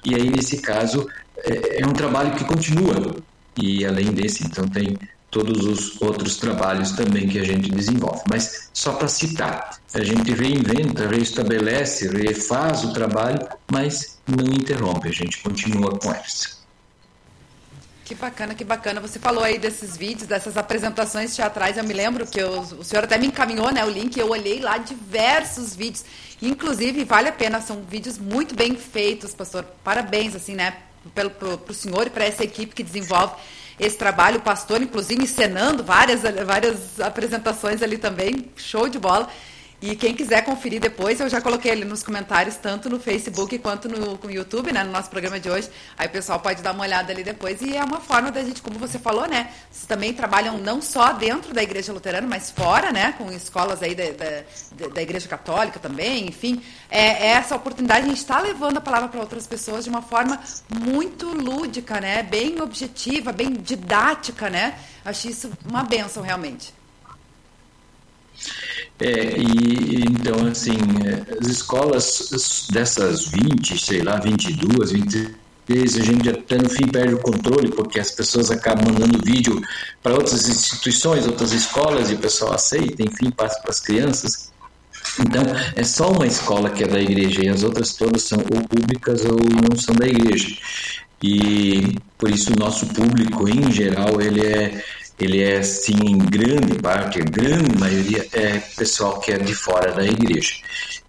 E 0.09 0.15
aí, 0.15 0.31
nesse 0.31 0.63
caso, 0.63 1.07
é, 1.37 1.83
é 1.83 1.87
um 1.87 1.93
trabalho 1.93 2.35
que 2.35 2.45
continua. 2.45 3.15
E 3.61 3.85
além 3.85 4.11
desse, 4.13 4.43
então, 4.43 4.67
tem 4.67 4.97
todos 5.31 5.67
os 5.67 6.01
outros 6.01 6.37
trabalhos 6.37 6.93
também 6.93 7.29
que 7.29 7.39
a 7.39 7.45
gente 7.45 7.71
desenvolve. 7.71 8.23
Mas 8.31 8.71
só 8.73 8.93
para 8.93 9.07
citar, 9.07 9.79
a 9.93 10.03
gente 10.03 10.33
reinventa, 10.33 11.07
reestabelece, 11.07 12.09
refaz 12.09 12.85
o 12.85 12.95
trabalho, 12.95 13.47
mas 13.71 14.19
não 14.27 14.47
interrompe, 14.47 15.09
a 15.09 15.13
gente 15.13 15.43
continua 15.43 15.91
com 15.99 16.11
eles. 16.11 16.58
Que 18.09 18.15
bacana, 18.15 18.55
que 18.55 18.65
bacana. 18.65 19.03
Você 19.03 19.19
falou 19.19 19.45
aí 19.45 19.59
desses 19.59 19.95
vídeos, 19.95 20.27
dessas 20.27 20.57
apresentações 20.57 21.37
teatrais. 21.37 21.77
Eu 21.77 21.85
me 21.85 21.93
lembro 21.93 22.27
que 22.27 22.41
eu, 22.41 22.61
o 22.61 22.83
senhor 22.83 23.05
até 23.05 23.19
me 23.19 23.27
encaminhou 23.27 23.71
né, 23.71 23.85
o 23.85 23.91
link. 23.91 24.19
Eu 24.19 24.31
olhei 24.31 24.61
lá 24.61 24.79
diversos 24.79 25.77
vídeos. 25.77 26.07
Inclusive, 26.41 27.05
vale 27.05 27.29
a 27.29 27.33
pena. 27.33 27.61
São 27.61 27.83
vídeos 27.83 28.17
muito 28.17 28.55
bem 28.55 28.77
feitos, 28.77 29.35
pastor. 29.35 29.63
Parabéns, 29.85 30.35
assim, 30.35 30.55
né? 30.55 30.79
Para 31.15 31.29
o 31.69 31.75
senhor 31.75 32.07
e 32.07 32.11
para 32.11 32.25
essa 32.25 32.43
equipe 32.43 32.75
que 32.75 32.83
desenvolve 32.83 33.35
esse 33.79 33.99
trabalho. 33.99 34.39
O 34.39 34.43
pastor, 34.43 34.81
inclusive, 34.81 35.25
encenando 35.25 35.85
várias, 35.85 36.23
várias 36.47 36.99
apresentações 37.01 37.83
ali 37.83 37.99
também. 37.99 38.51
Show 38.57 38.89
de 38.89 38.99
bola. 38.99 39.29
E 39.81 39.95
quem 39.95 40.13
quiser 40.13 40.45
conferir 40.45 40.81
depois, 40.81 41.21
eu 41.21 41.29
já 41.29 41.41
coloquei 41.41 41.71
ali 41.71 41.85
nos 41.85 42.03
comentários, 42.03 42.57
tanto 42.57 42.91
no 42.91 42.99
Facebook 42.99 43.57
quanto 43.61 43.89
no, 43.89 44.19
no 44.21 44.31
YouTube, 44.31 44.73
né, 44.73 44.83
no 44.83 44.91
nosso 44.91 45.09
programa 45.09 45.39
de 45.39 45.49
hoje. 45.49 45.71
Aí 45.97 46.09
o 46.09 46.11
pessoal 46.11 46.41
pode 46.41 46.63
dar 46.63 46.73
uma 46.73 46.83
olhada 46.83 47.13
ali 47.13 47.23
depois. 47.23 47.63
E 47.63 47.77
é 47.77 47.85
uma 47.85 48.01
forma 48.01 48.33
da 48.33 48.43
gente, 48.43 48.61
como 48.61 48.77
você 48.77 48.99
falou, 48.99 49.29
né? 49.29 49.53
Vocês 49.71 49.87
também 49.87 50.13
trabalham 50.13 50.59
não 50.59 50.83
só 50.83 51.13
dentro 51.13 51.55
da 51.55 51.63
Igreja 51.63 51.93
Luterana, 51.93 52.27
mas 52.27 52.51
fora, 52.51 52.91
né? 52.91 53.13
Com 53.17 53.31
escolas 53.31 53.81
aí 53.81 53.95
da, 53.95 54.05
da, 54.11 54.89
da 54.89 55.01
Igreja 55.01 55.29
Católica 55.29 55.79
também, 55.79 56.27
enfim. 56.27 56.61
É, 56.91 57.27
é 57.27 57.27
essa 57.29 57.55
oportunidade, 57.55 58.05
a 58.05 58.09
gente 58.09 58.19
está 58.19 58.41
levando 58.41 58.79
a 58.79 58.81
palavra 58.81 59.09
para 59.09 59.21
outras 59.21 59.47
pessoas 59.47 59.85
de 59.85 59.91
uma 59.91 60.03
forma 60.03 60.41
muito 60.69 61.29
lúdica, 61.29 62.01
né? 62.01 62.25
Bem 62.25 62.61
objetiva, 62.61 63.31
bem 63.31 63.53
didática, 63.53 64.51
né? 64.51 64.77
Acho 65.05 65.29
isso 65.29 65.53
uma 65.65 65.85
benção, 65.85 66.25
realmente. 66.25 66.78
É, 69.01 69.39
e 69.39 70.03
então, 70.03 70.47
assim, 70.47 70.77
as 71.41 71.47
escolas 71.47 72.67
dessas 72.73 73.27
20, 73.27 73.79
sei 73.79 74.03
lá, 74.03 74.19
22, 74.19 74.91
23, 74.93 75.97
a 75.97 76.03
gente 76.03 76.29
até 76.29 76.57
no 76.57 76.69
fim 76.69 76.89
perde 76.89 77.15
o 77.15 77.19
controle, 77.19 77.71
porque 77.71 78.01
as 78.01 78.11
pessoas 78.11 78.51
acabam 78.51 78.93
mandando 78.93 79.25
vídeo 79.25 79.63
para 80.03 80.15
outras 80.15 80.49
instituições, 80.49 81.27
outras 81.27 81.53
escolas, 81.53 82.11
e 82.11 82.15
o 82.15 82.19
pessoal 82.19 82.55
aceita, 82.55 83.03
enfim, 83.03 83.31
passa 83.31 83.61
para 83.61 83.71
as 83.71 83.81
crianças. 83.81 84.51
Então, 85.21 85.43
é 85.77 85.85
só 85.85 86.11
uma 86.11 86.27
escola 86.27 86.71
que 86.71 86.83
é 86.83 86.87
da 86.87 87.01
igreja, 87.01 87.45
e 87.45 87.49
as 87.49 87.63
outras 87.63 87.95
todas 87.95 88.23
são 88.23 88.39
ou 88.39 88.67
públicas 88.67 89.25
ou 89.25 89.39
não 89.71 89.79
são 89.79 89.95
da 89.95 90.07
igreja. 90.07 90.57
E 91.23 91.97
por 92.17 92.31
isso 92.31 92.53
o 92.53 92.59
nosso 92.59 92.87
público, 92.87 93.49
em 93.49 93.71
geral, 93.73 94.21
ele 94.21 94.45
é 94.47 94.85
ele 95.19 95.43
é, 95.43 95.63
sim, 95.63 95.99
em 96.07 96.19
grande 96.19 96.75
parte, 96.81 97.21
a 97.21 97.25
grande 97.25 97.77
maioria, 97.79 98.27
é 98.33 98.59
pessoal 98.59 99.19
que 99.19 99.33
é 99.33 99.39
de 99.39 99.55
fora 99.55 99.93
da 99.93 100.05
igreja. 100.05 100.55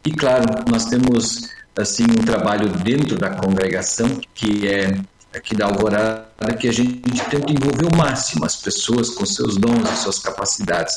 E, 0.04 0.12
claro, 0.12 0.46
nós 0.70 0.86
temos, 0.86 1.50
assim, 1.78 2.04
um 2.04 2.26
trabalho 2.26 2.70
dentro 2.70 3.18
da 3.18 3.30
congregação, 3.30 4.20
que 4.34 4.68
é 4.68 4.98
aqui 5.36 5.56
da 5.56 5.68
Alvorada, 5.68 6.28
que 6.60 6.68
a 6.68 6.72
gente 6.72 7.02
tenta 7.30 7.52
envolver 7.52 7.86
o 7.86 7.96
máximo 7.96 8.46
as 8.46 8.56
pessoas 8.56 9.12
com 9.12 9.26
seus 9.26 9.58
dons 9.58 9.88
e 9.88 9.98
suas 9.98 10.18
capacidades. 10.18 10.96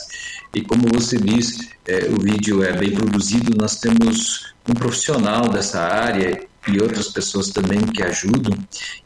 E 0.55 0.63
como 0.63 0.85
você 0.91 1.19
diz, 1.19 1.59
é, 1.87 2.07
o 2.09 2.19
vídeo 2.19 2.65
é 2.65 2.73
bem 2.73 2.93
produzido, 2.93 3.55
nós 3.59 3.77
temos 3.77 4.55
um 4.67 4.73
profissional 4.73 5.51
dessa 5.51 5.81
área 5.81 6.47
e 6.67 6.81
outras 6.81 7.09
pessoas 7.09 7.49
também 7.49 7.81
que 7.81 8.03
ajudam, 8.05 8.57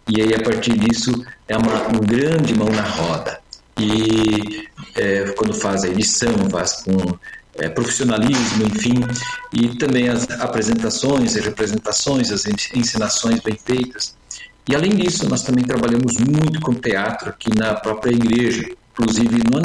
e 0.07 0.21
aí 0.21 0.35
a 0.35 0.43
partir 0.43 0.77
disso 0.77 1.25
é 1.49 1.57
uma, 1.57 1.89
um 1.89 2.01
grande 2.07 2.55
mão 2.55 2.69
na 2.69 2.83
roda 2.83 3.41
e 3.79 4.69
é, 4.95 5.33
quando 5.33 5.55
faz 5.55 5.85
a 5.85 5.89
edição, 5.89 6.33
faz 6.51 6.83
com 6.83 7.19
é, 7.59 7.69
profissionalismo, 7.69 8.67
enfim, 8.67 8.95
e 9.53 9.77
também 9.77 10.09
as 10.09 10.29
apresentações 10.31 11.37
e 11.37 11.41
representações, 11.41 12.31
as 12.31 12.45
ensinações 12.75 13.41
bem 13.41 13.57
feitas. 13.57 14.17
E 14.69 14.75
além 14.75 14.91
disso, 14.91 15.29
nós 15.29 15.43
também 15.43 15.65
trabalhamos 15.65 16.17
muito 16.19 16.61
com 16.61 16.75
teatro 16.75 17.31
aqui 17.31 17.57
na 17.57 17.75
própria 17.75 18.13
igreja, 18.13 18.69
inclusive 18.93 19.43
no 19.49 19.59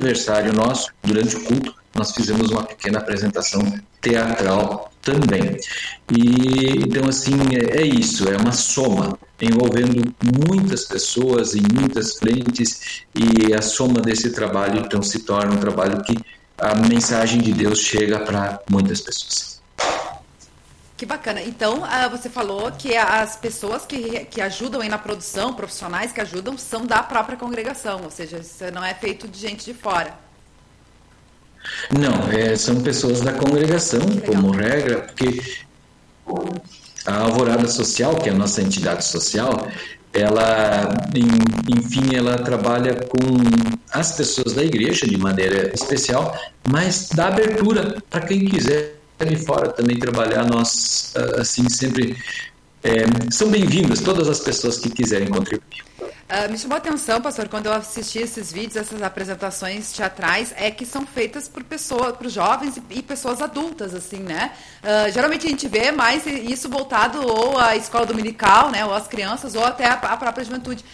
aniversário 0.00 0.52
nosso, 0.52 0.90
durante 1.02 1.36
o 1.36 1.44
culto, 1.44 1.74
nós 1.94 2.12
fizemos 2.12 2.50
uma 2.50 2.62
pequena 2.62 2.98
apresentação 2.98 3.60
teatral 4.00 4.92
também. 5.08 5.56
E 6.10 6.84
então 6.84 7.08
assim 7.08 7.36
é, 7.54 7.80
é 7.80 7.86
isso, 7.86 8.28
é 8.28 8.36
uma 8.36 8.52
soma 8.52 9.18
envolvendo 9.40 10.14
muitas 10.46 10.84
pessoas 10.84 11.54
em 11.54 11.62
muitas 11.72 12.16
frentes 12.16 13.04
e 13.14 13.54
a 13.54 13.62
soma 13.62 14.00
desse 14.00 14.30
trabalho 14.30 14.80
então 14.80 15.02
se 15.02 15.20
torna 15.20 15.54
um 15.54 15.58
trabalho 15.58 16.02
que 16.02 16.18
a 16.58 16.74
mensagem 16.74 17.40
de 17.40 17.52
Deus 17.52 17.80
chega 17.80 18.18
para 18.20 18.60
muitas 18.68 19.00
pessoas. 19.00 19.58
Que 20.96 21.06
bacana. 21.06 21.40
Então, 21.40 21.82
uh, 21.84 22.10
você 22.10 22.28
falou 22.28 22.72
que 22.72 22.96
as 22.96 23.36
pessoas 23.36 23.86
que, 23.86 24.24
que 24.24 24.40
ajudam 24.40 24.80
aí 24.80 24.88
na 24.88 24.98
produção, 24.98 25.54
profissionais 25.54 26.10
que 26.10 26.20
ajudam, 26.20 26.58
são 26.58 26.84
da 26.84 27.04
própria 27.04 27.36
congregação, 27.36 28.02
ou 28.02 28.10
seja, 28.10 28.38
isso 28.38 28.64
não 28.74 28.84
é 28.84 28.92
feito 28.94 29.28
de 29.28 29.38
gente 29.38 29.64
de 29.64 29.72
fora. 29.72 30.18
Não, 31.98 32.30
é, 32.30 32.56
são 32.56 32.80
pessoas 32.80 33.20
da 33.20 33.32
congregação, 33.32 34.00
como 34.26 34.50
regra, 34.50 35.00
porque 35.00 35.40
a 37.06 37.18
Alvorada 37.20 37.66
Social, 37.68 38.16
que 38.16 38.28
é 38.28 38.32
a 38.32 38.34
nossa 38.34 38.60
entidade 38.62 39.04
social, 39.04 39.68
ela, 40.12 40.94
enfim, 41.68 42.14
ela 42.14 42.36
trabalha 42.38 42.94
com 42.94 43.18
as 43.92 44.12
pessoas 44.12 44.54
da 44.54 44.64
igreja 44.64 45.06
de 45.06 45.16
maneira 45.16 45.72
especial, 45.74 46.36
mas 46.70 47.08
dá 47.14 47.28
abertura 47.28 47.96
para 48.10 48.22
quem 48.22 48.44
quiser 48.46 48.98
de 49.26 49.36
fora 49.36 49.68
também 49.68 49.98
trabalhar. 49.98 50.44
Nós, 50.44 51.12
assim, 51.36 51.68
sempre 51.68 52.16
é, 52.82 53.04
são 53.30 53.50
bem-vindas 53.50 54.00
todas 54.00 54.28
as 54.28 54.40
pessoas 54.40 54.78
que 54.78 54.90
quiserem 54.90 55.28
contribuir. 55.28 55.87
Uh, 56.28 56.52
me 56.52 56.58
chamou 56.58 56.74
a 56.74 56.78
atenção, 56.78 57.22
pastor, 57.22 57.48
quando 57.48 57.66
eu 57.66 57.72
assisti 57.72 58.18
esses 58.18 58.52
vídeos, 58.52 58.76
essas 58.76 59.00
apresentações 59.00 59.90
teatrais, 59.92 60.52
é 60.56 60.70
que 60.70 60.84
são 60.84 61.06
feitas 61.06 61.48
por 61.48 61.64
pessoas, 61.64 62.14
por 62.18 62.28
jovens 62.28 62.76
e, 62.76 62.82
e 62.98 63.02
pessoas 63.02 63.40
adultas, 63.40 63.94
assim, 63.94 64.18
né? 64.18 64.52
Uh, 64.82 65.10
geralmente 65.10 65.46
a 65.46 65.48
gente 65.48 65.66
vê 65.66 65.90
mais 65.90 66.26
isso 66.26 66.68
voltado 66.68 67.26
ou 67.26 67.58
à 67.58 67.76
escola 67.76 68.04
dominical, 68.04 68.70
né? 68.70 68.84
Ou 68.84 68.92
às 68.92 69.08
crianças, 69.08 69.54
ou 69.54 69.64
até 69.64 69.86
à, 69.86 69.96
própria 69.96 70.44
juventude. 70.44 70.84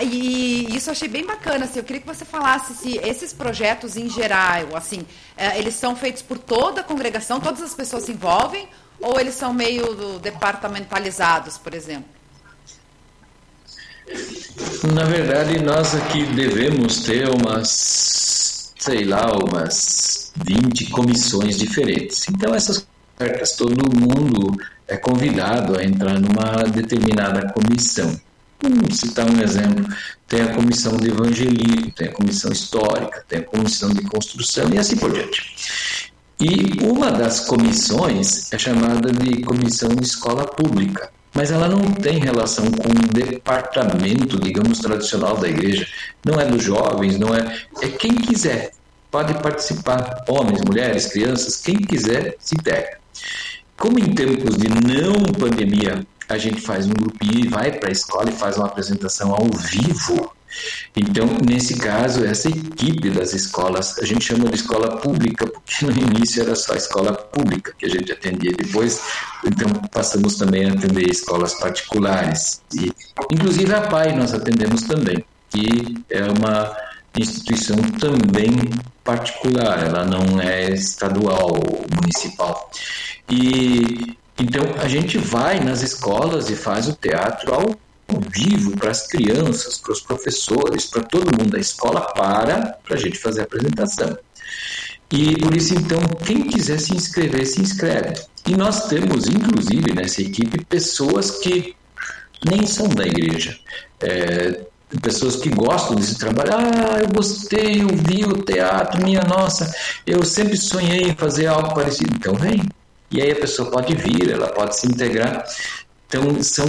E 0.00 0.74
isso 0.74 0.88
eu 0.88 0.92
achei 0.92 1.08
bem 1.08 1.26
bacana. 1.26 1.66
Assim, 1.66 1.78
eu 1.78 1.84
queria 1.84 2.00
que 2.00 2.06
você 2.06 2.24
falasse 2.24 2.74
se 2.74 2.96
esses 2.96 3.30
projetos 3.30 3.98
em 3.98 4.08
geral, 4.08 4.74
assim, 4.74 5.04
eh, 5.36 5.58
eles 5.58 5.74
são 5.74 5.94
feitos 5.94 6.22
por 6.22 6.38
toda 6.38 6.80
a 6.80 6.84
congregação, 6.84 7.40
todas 7.40 7.60
as 7.60 7.74
pessoas 7.74 8.04
se 8.04 8.12
envolvem, 8.12 8.66
ou 9.00 9.20
eles 9.20 9.34
são 9.34 9.52
meio 9.52 10.18
departamentalizados, 10.20 11.58
por 11.58 11.74
exemplo? 11.74 12.21
Na 14.94 15.04
verdade, 15.04 15.62
nós 15.62 15.94
aqui 15.94 16.24
devemos 16.26 17.00
ter 17.00 17.28
umas, 17.28 18.72
sei 18.78 19.04
lá, 19.04 19.30
umas 19.32 20.32
20 20.36 20.86
comissões 20.86 21.58
diferentes. 21.58 22.28
Então, 22.28 22.54
essas 22.54 22.86
cartas, 23.16 23.52
todo 23.52 23.96
mundo 23.96 24.56
é 24.88 24.96
convidado 24.96 25.78
a 25.78 25.84
entrar 25.84 26.18
numa 26.18 26.64
determinada 26.64 27.52
comissão. 27.52 28.20
Vamos 28.62 28.98
citar 28.98 29.28
um 29.28 29.40
exemplo: 29.40 29.86
tem 30.28 30.42
a 30.42 30.54
comissão 30.54 30.96
de 30.96 31.08
evangelismo, 31.08 31.90
tem 31.92 32.08
a 32.08 32.12
comissão 32.12 32.52
histórica, 32.52 33.24
tem 33.28 33.40
a 33.40 33.44
comissão 33.44 33.90
de 33.90 34.02
construção 34.02 34.68
e 34.72 34.78
assim 34.78 34.96
por 34.96 35.12
diante. 35.12 36.12
E 36.40 36.82
uma 36.84 37.10
das 37.10 37.40
comissões 37.40 38.52
é 38.52 38.58
chamada 38.58 39.12
de 39.12 39.42
comissão 39.42 39.88
de 39.90 40.04
escola 40.04 40.44
pública, 40.44 41.10
mas 41.34 41.50
ela 41.50 41.68
não 41.68 41.80
tem 41.92 42.18
relação 42.18 42.70
com 42.70 42.88
o 42.90 43.08
departamento, 43.12 44.38
digamos, 44.38 44.80
tradicional 44.80 45.36
da 45.36 45.48
igreja. 45.48 45.86
Não 46.24 46.40
é 46.40 46.44
dos 46.44 46.62
jovens, 46.62 47.18
não 47.18 47.34
é. 47.34 47.62
É 47.80 47.88
quem 47.88 48.14
quiser. 48.14 48.72
Pode 49.10 49.34
participar, 49.42 50.24
homens, 50.28 50.60
mulheres, 50.66 51.06
crianças, 51.06 51.56
quem 51.56 51.76
quiser 51.76 52.36
se 52.38 52.54
integra. 52.54 52.98
Como 53.76 53.98
em 53.98 54.14
tempos 54.14 54.56
de 54.56 54.68
não 54.68 55.22
pandemia, 55.38 56.06
a 56.28 56.38
gente 56.38 56.60
faz 56.60 56.86
um 56.86 56.92
grupinho 56.92 57.46
e 57.46 57.48
vai 57.48 57.72
para 57.72 57.88
a 57.88 57.92
escola 57.92 58.30
e 58.30 58.32
faz 58.32 58.56
uma 58.56 58.66
apresentação 58.66 59.34
ao 59.34 59.44
vivo. 59.44 60.32
Então, 60.96 61.26
nesse 61.46 61.78
caso, 61.78 62.24
essa 62.24 62.48
equipe 62.48 63.10
das 63.10 63.32
escolas, 63.32 63.98
a 63.98 64.04
gente 64.04 64.24
chama 64.24 64.48
de 64.48 64.56
escola 64.56 64.96
pública, 64.96 65.46
porque 65.46 65.84
no 65.86 65.92
início 65.92 66.42
era 66.42 66.54
só 66.54 66.74
escola 66.74 67.12
pública 67.12 67.74
que 67.78 67.86
a 67.86 67.88
gente 67.88 68.12
atendia. 68.12 68.52
Depois, 68.52 69.00
então, 69.44 69.68
passamos 69.92 70.36
também 70.36 70.68
a 70.68 70.72
atender 70.72 71.08
escolas 71.10 71.54
particulares. 71.54 72.62
E, 72.74 72.92
inclusive, 73.32 73.72
a 73.72 73.80
PAI 73.82 74.16
nós 74.16 74.34
atendemos 74.34 74.82
também, 74.82 75.24
que 75.50 76.04
é 76.10 76.22
uma 76.24 76.74
instituição 77.18 77.76
também 77.76 78.50
particular, 79.04 79.84
ela 79.84 80.04
não 80.04 80.40
é 80.40 80.70
estadual 80.70 81.50
ou 81.50 81.84
municipal. 82.00 82.70
E 83.28 84.16
então 84.38 84.62
a 84.82 84.88
gente 84.88 85.18
vai 85.18 85.60
nas 85.60 85.82
escolas 85.82 86.48
e 86.50 86.56
faz 86.56 86.88
o 86.88 86.94
teatro 86.94 87.54
ao 87.54 87.74
vivo 88.20 88.76
para 88.76 88.90
as 88.90 89.06
crianças, 89.06 89.78
para 89.78 89.92
os 89.92 90.00
professores, 90.00 90.86
para 90.86 91.02
todo 91.02 91.36
mundo 91.36 91.50
da 91.50 91.58
escola 91.58 92.00
para 92.12 92.78
para 92.84 92.96
a 92.96 92.98
gente 92.98 93.18
fazer 93.18 93.42
a 93.42 93.44
apresentação. 93.44 94.16
E 95.10 95.36
por 95.36 95.54
isso 95.54 95.74
então 95.74 96.00
quem 96.24 96.44
quiser 96.48 96.78
se 96.78 96.94
inscrever 96.94 97.46
se 97.46 97.60
inscreve. 97.60 98.14
E 98.46 98.56
nós 98.56 98.88
temos 98.88 99.26
inclusive 99.26 99.92
nessa 99.94 100.22
equipe 100.22 100.64
pessoas 100.64 101.32
que 101.38 101.76
nem 102.44 102.66
são 102.66 102.88
da 102.88 103.04
igreja. 103.04 103.58
É, 104.00 104.62
pessoas 105.00 105.36
que 105.36 105.48
gostam 105.48 105.96
desse 105.96 106.18
trabalho. 106.18 106.50
Ah, 106.54 106.98
eu 107.00 107.08
gostei, 107.08 107.82
eu 107.82 107.88
vi 107.88 108.24
o 108.24 108.42
teatro, 108.42 109.02
minha 109.02 109.22
nossa, 109.22 109.72
eu 110.06 110.22
sempre 110.24 110.56
sonhei 110.56 111.02
em 111.02 111.14
fazer 111.14 111.46
algo 111.46 111.74
parecido. 111.74 112.14
Então 112.14 112.34
vem. 112.34 112.62
E 113.10 113.20
aí 113.20 113.32
a 113.32 113.36
pessoa 113.36 113.70
pode 113.70 113.94
vir, 113.94 114.30
ela 114.30 114.48
pode 114.48 114.76
se 114.76 114.86
integrar. 114.86 115.44
Então 116.12 116.42
são 116.42 116.66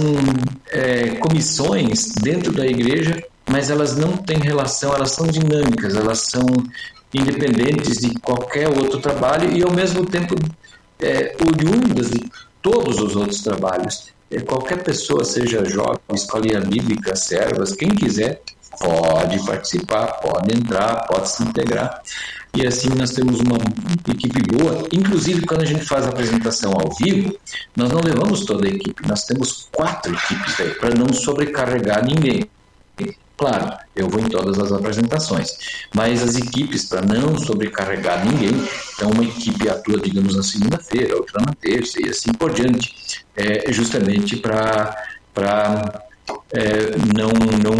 é, 0.70 1.16
comissões 1.16 2.14
dentro 2.22 2.50
da 2.50 2.64
igreja, 2.64 3.22
mas 3.46 3.68
elas 3.68 3.94
não 3.94 4.16
têm 4.16 4.38
relação, 4.38 4.94
elas 4.94 5.10
são 5.10 5.26
dinâmicas, 5.26 5.94
elas 5.94 6.20
são 6.20 6.46
independentes 7.12 7.98
de 7.98 8.14
qualquer 8.20 8.68
outro 8.68 8.98
trabalho 9.00 9.54
e 9.54 9.62
ao 9.62 9.70
mesmo 9.70 10.06
tempo 10.06 10.34
é, 10.98 11.36
oriundas 11.46 12.10
de 12.10 12.24
todos 12.62 12.98
os 12.98 13.14
outros 13.14 13.42
trabalhos. 13.42 14.08
É, 14.30 14.40
qualquer 14.40 14.82
pessoa, 14.82 15.22
seja 15.26 15.62
jovem, 15.62 16.00
escolinha 16.14 16.62
bíblica, 16.62 17.14
servas, 17.14 17.74
quem 17.74 17.90
quiser, 17.90 18.40
pode 18.80 19.44
participar, 19.44 20.06
pode 20.22 20.56
entrar, 20.56 21.06
pode 21.06 21.28
se 21.28 21.42
integrar. 21.42 22.00
E 22.54 22.66
assim 22.66 22.88
nós 22.90 23.10
temos 23.10 23.40
uma 23.40 23.58
equipe 24.08 24.40
boa. 24.42 24.86
Inclusive, 24.92 25.44
quando 25.44 25.62
a 25.62 25.66
gente 25.66 25.84
faz 25.84 26.06
a 26.06 26.10
apresentação 26.10 26.72
ao 26.72 26.94
vivo, 26.96 27.36
nós 27.76 27.90
não 27.90 28.00
levamos 28.00 28.44
toda 28.44 28.66
a 28.66 28.70
equipe, 28.70 29.06
nós 29.08 29.24
temos 29.24 29.68
quatro 29.72 30.12
equipes 30.14 30.60
aí, 30.60 30.70
para 30.74 30.94
não 30.94 31.12
sobrecarregar 31.12 32.04
ninguém. 32.06 32.48
Claro, 33.36 33.76
eu 33.96 34.08
vou 34.08 34.20
em 34.20 34.28
todas 34.28 34.56
as 34.60 34.70
apresentações, 34.70 35.50
mas 35.92 36.22
as 36.22 36.36
equipes, 36.36 36.84
para 36.84 37.02
não 37.02 37.36
sobrecarregar 37.36 38.24
ninguém, 38.24 38.52
então 38.94 39.10
uma 39.10 39.24
equipe 39.24 39.68
atua, 39.68 40.00
digamos, 40.00 40.36
na 40.36 40.42
segunda-feira, 40.44 41.16
outra 41.16 41.42
na 41.44 41.52
terça 41.52 42.00
e 42.00 42.08
assim 42.08 42.32
por 42.32 42.52
diante, 42.52 42.94
é, 43.36 43.72
justamente 43.72 44.36
para 44.36 44.96
é, 46.52 46.96
não, 47.12 47.30
não 47.60 47.76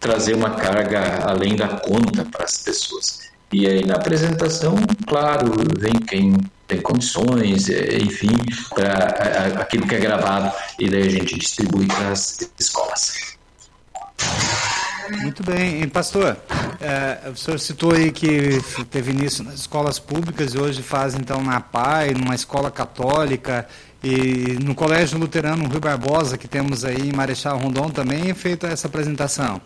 trazer 0.00 0.34
uma 0.34 0.50
carga 0.50 1.20
além 1.26 1.54
da 1.54 1.68
conta 1.68 2.24
para 2.24 2.44
as 2.44 2.58
pessoas. 2.58 3.31
E 3.52 3.66
aí 3.66 3.84
na 3.84 3.96
apresentação, 3.96 4.76
claro, 5.06 5.52
vem 5.78 5.92
quem 5.92 6.34
tem 6.66 6.80
condições, 6.80 7.68
é, 7.68 7.98
enfim, 7.98 8.34
para 8.74 9.60
aquilo 9.60 9.86
que 9.86 9.94
é 9.94 9.98
gravado 9.98 10.50
e 10.78 10.88
daí 10.88 11.06
a 11.06 11.10
gente 11.10 11.38
distribui 11.38 11.86
para 11.86 12.08
as 12.08 12.50
escolas. 12.58 13.36
Muito 15.20 15.42
bem. 15.42 15.86
Pastor, 15.88 16.36
é, 16.80 17.28
o 17.28 17.36
senhor 17.36 17.58
citou 17.58 17.92
aí 17.92 18.10
que 18.10 18.58
teve 18.90 19.10
início 19.10 19.44
nas 19.44 19.54
escolas 19.54 19.98
públicas 19.98 20.54
e 20.54 20.58
hoje 20.58 20.82
faz 20.82 21.14
então 21.14 21.42
na 21.42 21.60
PAI, 21.60 22.14
numa 22.14 22.34
escola 22.34 22.70
católica 22.70 23.68
e 24.02 24.58
no 24.64 24.74
Colégio 24.74 25.18
Luterano 25.18 25.68
Rui 25.68 25.80
Barbosa, 25.80 26.38
que 26.38 26.48
temos 26.48 26.84
aí 26.84 27.10
em 27.10 27.12
Marechal 27.12 27.58
Rondon, 27.58 27.90
também 27.90 28.30
é 28.30 28.34
feita 28.34 28.66
essa 28.66 28.86
apresentação. 28.86 29.60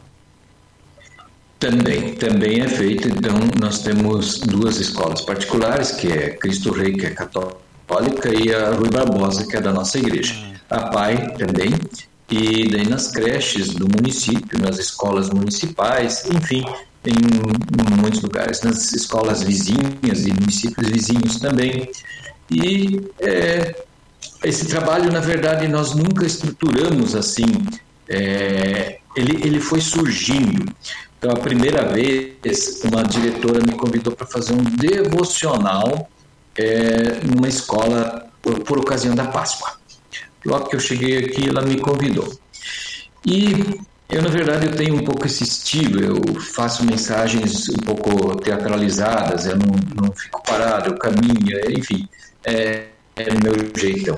Também, 1.58 2.14
também 2.14 2.60
é 2.60 2.68
feito. 2.68 3.08
Então, 3.08 3.34
nós 3.60 3.82
temos 3.82 4.40
duas 4.40 4.78
escolas 4.78 5.22
particulares, 5.22 5.92
que 5.92 6.08
é 6.08 6.30
Cristo 6.30 6.72
Rei, 6.72 6.92
que 6.92 7.06
é 7.06 7.10
católica, 7.10 8.28
e 8.32 8.54
a 8.54 8.70
Rui 8.70 8.90
Barbosa, 8.90 9.46
que 9.46 9.56
é 9.56 9.60
da 9.60 9.72
nossa 9.72 9.98
igreja. 9.98 10.34
A 10.68 10.88
PAI 10.88 11.34
também, 11.34 11.72
e 12.30 12.68
daí 12.68 12.86
nas 12.88 13.10
creches 13.10 13.74
do 13.74 13.88
município, 13.88 14.58
nas 14.60 14.78
escolas 14.78 15.30
municipais, 15.30 16.26
enfim, 16.26 16.64
em, 17.06 18.00
muitos 18.00 18.20
lugares, 18.20 18.62
nas 18.62 18.92
escolas 18.92 19.42
vizinhas 19.42 20.26
e 20.26 20.32
municípios 20.32 20.88
vizinhos 20.88 21.38
também. 21.38 21.88
E 22.50 23.00
é, 23.20 23.74
esse 24.44 24.66
trabalho, 24.66 25.10
na 25.12 25.20
verdade, 25.20 25.66
nós 25.68 25.94
nunca 25.94 26.26
estruturamos 26.26 27.14
assim. 27.14 27.46
É, 28.08 28.98
ele, 29.16 29.46
ele 29.46 29.60
foi 29.60 29.80
surgindo. 29.80 30.72
Então, 31.18 31.30
a 31.30 31.36
primeira 31.36 31.84
vez, 31.84 32.82
uma 32.84 33.02
diretora 33.02 33.60
me 33.64 33.72
convidou 33.72 34.14
para 34.14 34.26
fazer 34.26 34.52
um 34.52 34.62
devocional 34.62 36.08
é, 36.56 37.20
numa 37.24 37.48
escola 37.48 38.28
por, 38.42 38.60
por, 38.60 38.78
ocasião 38.78 39.14
da 39.14 39.26
Páscoa. 39.26 39.78
Logo 40.44 40.68
que 40.68 40.76
eu 40.76 40.80
cheguei 40.80 41.18
aqui, 41.18 41.48
ela 41.48 41.62
me 41.62 41.80
convidou. 41.80 42.38
E 43.24 43.80
eu, 44.08 44.22
na 44.22 44.28
verdade, 44.28 44.66
eu 44.66 44.76
tenho 44.76 44.94
um 44.94 45.04
pouco 45.04 45.26
esse 45.26 45.42
estilo, 45.42 46.00
eu 46.00 46.40
faço 46.40 46.84
mensagens 46.84 47.68
um 47.70 47.84
pouco 47.84 48.36
teatralizadas, 48.36 49.46
eu 49.46 49.56
não, 49.56 49.74
não 50.00 50.12
fico 50.12 50.42
parado, 50.44 50.90
eu 50.90 50.98
caminho, 50.98 51.60
enfim, 51.70 52.08
é, 52.44 52.86
é 53.16 53.34
meu 53.42 53.54
jeitão. 53.76 54.16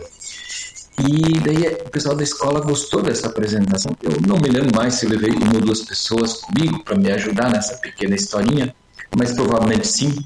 E 0.99 1.39
daí 1.41 1.75
o 1.87 1.91
pessoal 1.91 2.17
da 2.17 2.25
escola 2.25 2.61
gostou 2.61 3.03
dessa 3.03 3.29
apresentação. 3.29 3.93
Eu 4.03 4.21
não 4.27 4.37
me 4.39 4.49
lembro 4.49 4.75
mais 4.75 4.95
se 4.95 5.07
eu 5.07 5.11
levei 5.11 5.31
uma 5.31 5.55
ou 5.55 5.61
duas 5.61 5.83
pessoas 5.83 6.35
comigo 6.35 6.83
para 6.83 6.97
me 6.97 7.11
ajudar 7.13 7.51
nessa 7.51 7.77
pequena 7.77 8.17
historinha, 8.17 8.75
mas 9.17 9.33
provavelmente 9.33 9.87
sim. 9.87 10.25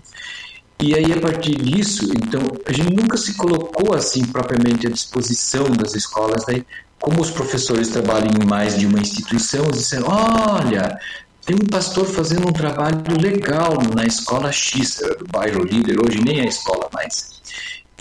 E 0.81 0.95
aí, 0.95 1.13
a 1.13 1.21
partir 1.21 1.55
disso, 1.57 2.11
então, 2.17 2.41
a 2.67 2.73
gente 2.73 2.93
nunca 2.93 3.17
se 3.17 3.35
colocou 3.35 3.95
assim 3.95 4.25
propriamente 4.25 4.87
à 4.87 4.91
disposição 4.91 5.71
das 5.71 5.95
escolas. 5.95 6.45
Daí, 6.45 6.65
como 6.99 7.21
os 7.21 7.31
professores 7.31 7.89
trabalham 7.89 8.33
em 8.43 8.47
mais 8.47 8.79
de 8.79 8.87
uma 8.87 8.99
instituição, 8.99 9.65
eles 9.67 9.79
disseram: 9.79 10.09
olha, 10.09 10.99
tem 11.45 11.55
um 11.57 11.67
pastor 11.67 12.07
fazendo 12.07 12.49
um 12.49 12.53
trabalho 12.53 13.03
legal 13.21 13.79
na 13.95 14.05
escola 14.05 14.51
X, 14.51 15.03
do 15.19 15.27
bairro 15.31 15.63
líder, 15.65 15.99
hoje 16.01 16.21
nem 16.25 16.41
é 16.41 16.47
escola 16.47 16.89
mais. 16.93 17.33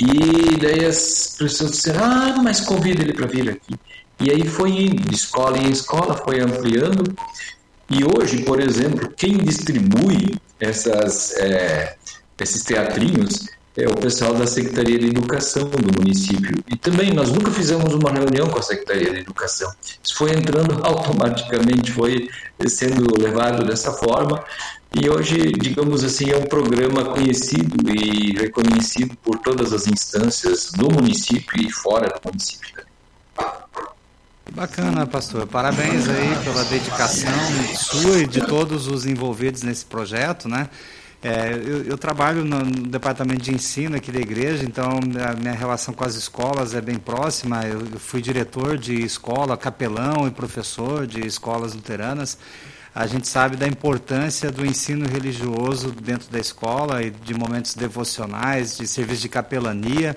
E 0.01 0.57
daí 0.57 0.83
as 0.83 1.35
pessoas 1.37 1.71
disseram, 1.71 2.03
ah, 2.03 2.41
mas 2.43 2.59
convida 2.61 3.03
ele 3.03 3.13
para 3.13 3.27
vir 3.27 3.51
aqui. 3.51 3.75
E 4.19 4.31
aí 4.31 4.47
foi 4.47 4.71
indo, 4.71 5.07
de 5.07 5.15
escola 5.15 5.59
em 5.59 5.69
escola, 5.69 6.15
foi 6.15 6.41
ampliando. 6.41 7.03
E 7.87 8.03
hoje, 8.03 8.41
por 8.41 8.59
exemplo, 8.59 9.13
quem 9.15 9.37
distribui 9.37 10.35
essas, 10.59 11.33
é, 11.37 11.95
esses 12.39 12.63
teatrinhos 12.63 13.45
é 13.77 13.87
o 13.87 13.95
pessoal 13.95 14.33
da 14.33 14.47
Secretaria 14.47 14.97
de 14.97 15.07
Educação 15.07 15.69
do 15.69 15.99
município. 15.99 16.63
E 16.67 16.75
também 16.77 17.13
nós 17.13 17.31
nunca 17.31 17.51
fizemos 17.51 17.93
uma 17.93 18.11
reunião 18.11 18.49
com 18.49 18.57
a 18.57 18.61
Secretaria 18.63 19.11
de 19.11 19.19
Educação. 19.19 19.71
Isso 20.03 20.15
foi 20.15 20.31
entrando 20.31 20.79
automaticamente, 20.83 21.91
foi 21.91 22.27
sendo 22.67 23.21
levado 23.21 23.65
dessa 23.65 23.91
forma. 23.91 24.43
E 24.93 25.09
hoje, 25.09 25.53
digamos 25.53 26.03
assim, 26.03 26.31
é 26.31 26.37
um 26.37 26.45
programa 26.45 27.05
conhecido 27.05 27.89
e 27.89 28.33
reconhecido 28.33 29.15
por 29.23 29.37
todas 29.39 29.71
as 29.71 29.87
instâncias 29.87 30.71
do 30.71 30.91
município 30.91 31.61
e 31.61 31.71
fora 31.71 32.09
do 32.09 32.19
município. 32.25 32.83
Bacana, 34.53 35.07
pastor. 35.07 35.47
Parabéns 35.47 36.09
aí 36.09 36.43
pela 36.43 36.65
dedicação 36.65 37.31
sua 37.73 38.19
e 38.19 38.27
de 38.27 38.45
todos 38.45 38.87
os 38.87 39.05
envolvidos 39.05 39.61
nesse 39.61 39.85
projeto, 39.85 40.49
né? 40.49 40.69
É, 41.23 41.53
eu, 41.53 41.83
eu, 41.83 41.97
trabalho 41.97 42.43
no, 42.43 42.59
no, 42.59 42.87
departamento 42.87 43.43
de 43.43 43.53
ensino 43.53 43.95
aqui 43.95 44.11
da 44.11 44.19
igreja, 44.19 44.63
então 44.63 44.99
a 45.23 45.33
minha 45.35 45.53
relação 45.53 45.93
com 45.93 46.03
as 46.03 46.15
escolas 46.15 46.73
é 46.73 46.81
bem 46.81 46.97
próxima. 46.97 47.63
Eu, 47.63 47.79
eu 47.79 47.99
fui 47.99 48.21
diretor 48.21 48.77
de 48.77 48.95
escola, 48.95 49.55
capelão 49.55 50.27
e 50.27 50.31
professor 50.31 51.05
de 51.05 51.25
escolas 51.25 51.73
luteranas. 51.75 52.37
A 52.93 53.07
gente 53.07 53.25
sabe 53.25 53.55
da 53.55 53.65
importância 53.65 54.51
do 54.51 54.65
ensino 54.65 55.07
religioso 55.07 55.91
dentro 55.91 56.29
da 56.29 56.37
escola 56.37 57.01
e 57.01 57.09
de 57.09 57.33
momentos 57.33 57.73
devocionais, 57.73 58.77
de 58.77 58.85
serviço 58.85 59.21
de 59.21 59.29
capelania. 59.29 60.15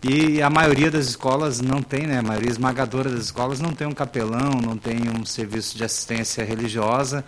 E 0.00 0.40
a 0.40 0.48
maioria 0.48 0.90
das 0.92 1.06
escolas 1.06 1.60
não 1.60 1.82
tem, 1.82 2.06
né? 2.06 2.18
A 2.18 2.22
maioria 2.22 2.50
esmagadora 2.50 3.10
das 3.10 3.24
escolas 3.24 3.58
não 3.58 3.72
tem 3.72 3.86
um 3.86 3.92
capelão, 3.92 4.50
não 4.62 4.76
tem 4.76 4.96
um 5.08 5.24
serviço 5.24 5.76
de 5.76 5.82
assistência 5.82 6.44
religiosa. 6.44 7.24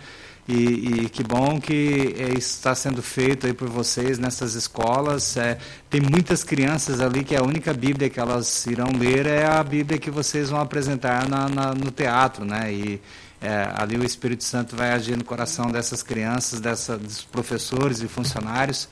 E, 0.47 0.53
e 0.53 1.09
que 1.09 1.21
bom 1.21 1.59
que 1.59 2.15
é, 2.17 2.37
está 2.37 2.73
sendo 2.73 3.01
feito 3.01 3.45
aí 3.45 3.51
por 3.51 3.67
vocês 3.67 4.17
nessas 4.17 4.53
escolas. 4.53 5.35
É, 5.35 5.57
tem 5.89 5.99
muitas 5.99 6.45
crianças 6.45 7.01
ali 7.01 7.25
que 7.25 7.35
a 7.35 7.43
única 7.43 7.73
Bíblia 7.73 8.09
que 8.09 8.21
elas 8.21 8.65
irão 8.67 8.87
ler 8.97 9.25
é 9.25 9.45
a 9.45 9.61
Bíblia 9.61 9.99
que 9.99 10.09
vocês 10.09 10.49
vão 10.49 10.61
apresentar 10.61 11.27
na, 11.27 11.49
na 11.49 11.73
no 11.73 11.91
teatro, 11.91 12.45
né? 12.45 12.71
E 12.71 13.01
é, 13.41 13.69
ali 13.75 13.97
o 13.97 14.03
Espírito 14.03 14.43
Santo 14.43 14.75
vai 14.75 14.91
agir 14.91 15.15
no 15.15 15.23
coração 15.23 15.71
dessas 15.71 16.01
crianças, 16.01 16.59
dessa, 16.59 16.97
dos 16.97 17.23
professores 17.23 18.01
e 18.01 18.07
funcionários 18.07 18.89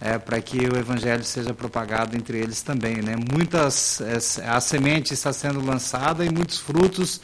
é, 0.00 0.18
para 0.18 0.40
que 0.40 0.58
o 0.58 0.78
evangelho 0.78 1.22
seja 1.22 1.52
propagado 1.52 2.16
entre 2.16 2.38
eles 2.38 2.62
também. 2.62 2.96
Né? 3.02 3.14
Muitas, 3.30 4.00
é, 4.00 4.46
a 4.48 4.60
semente 4.60 5.12
está 5.12 5.32
sendo 5.32 5.64
lançada 5.64 6.24
e 6.24 6.30
muitos 6.30 6.58
frutos 6.58 7.20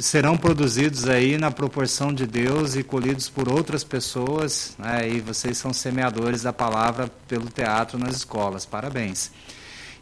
serão 0.00 0.36
produzidos 0.36 1.08
aí 1.08 1.38
na 1.38 1.50
proporção 1.50 2.12
de 2.12 2.26
Deus 2.26 2.76
e 2.76 2.82
colhidos 2.82 3.28
por 3.28 3.48
outras 3.52 3.84
pessoas. 3.84 4.74
Né? 4.78 5.10
E 5.10 5.20
vocês 5.20 5.58
são 5.58 5.72
semeadores 5.72 6.42
da 6.42 6.52
palavra 6.52 7.10
pelo 7.28 7.48
teatro 7.50 7.98
nas 7.98 8.16
escolas. 8.16 8.64
Parabéns. 8.64 9.30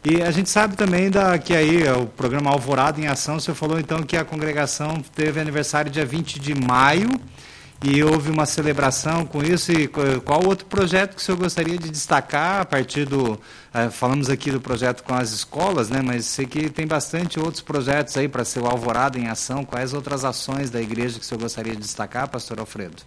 E 0.03 0.21
a 0.21 0.31
gente 0.31 0.49
sabe 0.49 0.77
também 0.77 1.09
da, 1.09 1.37
que 1.37 1.53
aí 1.53 1.83
o 1.91 2.05
programa 2.05 2.49
Alvorada 2.51 3.01
em 3.01 3.07
Ação, 3.07 3.39
você 3.39 3.53
falou 3.53 3.79
então 3.79 4.01
que 4.01 4.15
a 4.15 4.23
congregação 4.23 5.01
teve 5.13 5.41
aniversário 5.41 5.91
dia 5.91 6.05
20 6.05 6.39
de 6.39 6.55
maio 6.55 7.09
e 7.83 8.01
houve 8.01 8.29
uma 8.29 8.45
celebração 8.45 9.25
com 9.25 9.43
isso. 9.43 9.73
E 9.73 9.87
qual 9.87 10.45
outro 10.45 10.65
projeto 10.67 11.15
que 11.15 11.21
o 11.21 11.25
senhor 11.25 11.37
gostaria 11.37 11.77
de 11.77 11.89
destacar 11.89 12.61
a 12.61 12.65
partir 12.65 13.05
do. 13.05 13.39
Eh, 13.73 13.89
falamos 13.89 14.29
aqui 14.29 14.51
do 14.51 14.61
projeto 14.61 15.03
com 15.03 15.13
as 15.13 15.31
escolas, 15.31 15.89
né? 15.89 16.01
Mas 16.01 16.25
sei 16.25 16.45
que 16.45 16.69
tem 16.69 16.87
bastante 16.87 17.37
outros 17.37 17.61
projetos 17.61 18.15
aí 18.15 18.27
para 18.27 18.45
ser 18.45 18.61
o 18.61 18.67
Alvorada 18.67 19.19
em 19.19 19.27
ação. 19.27 19.65
Quais 19.65 19.93
outras 19.93 20.23
ações 20.23 20.69
da 20.69 20.81
igreja 20.81 21.19
que 21.19 21.25
o 21.25 21.27
senhor 21.27 21.41
gostaria 21.41 21.73
de 21.73 21.81
destacar, 21.81 22.27
pastor 22.29 22.59
Alfredo? 22.59 23.03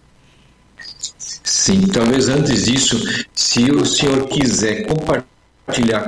Sim, 1.17 1.87
talvez 1.87 2.29
antes 2.29 2.65
disso, 2.65 2.99
se 3.33 3.71
o 3.71 3.85
senhor 3.85 4.27
quiser 4.27 4.87
compartilhar 4.87 5.32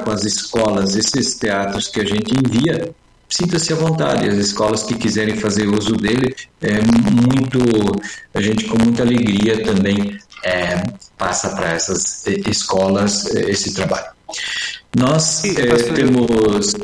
com 0.03 0.11
as 0.11 0.23
escolas 0.23 0.95
esses 0.95 1.35
teatros 1.35 1.87
que 1.87 2.01
a 2.01 2.05
gente 2.05 2.33
envia, 2.33 2.93
sinta-se 3.29 3.73
à 3.73 3.75
vontade. 3.75 4.27
As 4.27 4.35
escolas 4.35 4.83
que 4.83 4.95
quiserem 4.95 5.35
fazer 5.35 5.67
uso 5.67 5.95
dele, 5.95 6.35
é 6.61 6.81
muito, 6.81 7.59
a 8.33 8.41
gente 8.41 8.65
com 8.65 8.77
muita 8.77 9.03
alegria 9.03 9.63
também 9.63 10.17
é, 10.43 10.83
passa 11.17 11.49
para 11.49 11.71
essas 11.71 12.25
escolas 12.27 13.25
é, 13.35 13.49
esse 13.49 13.73
trabalho. 13.73 14.07
Nós 14.97 15.43
é, 15.43 15.65
temos 15.93 16.75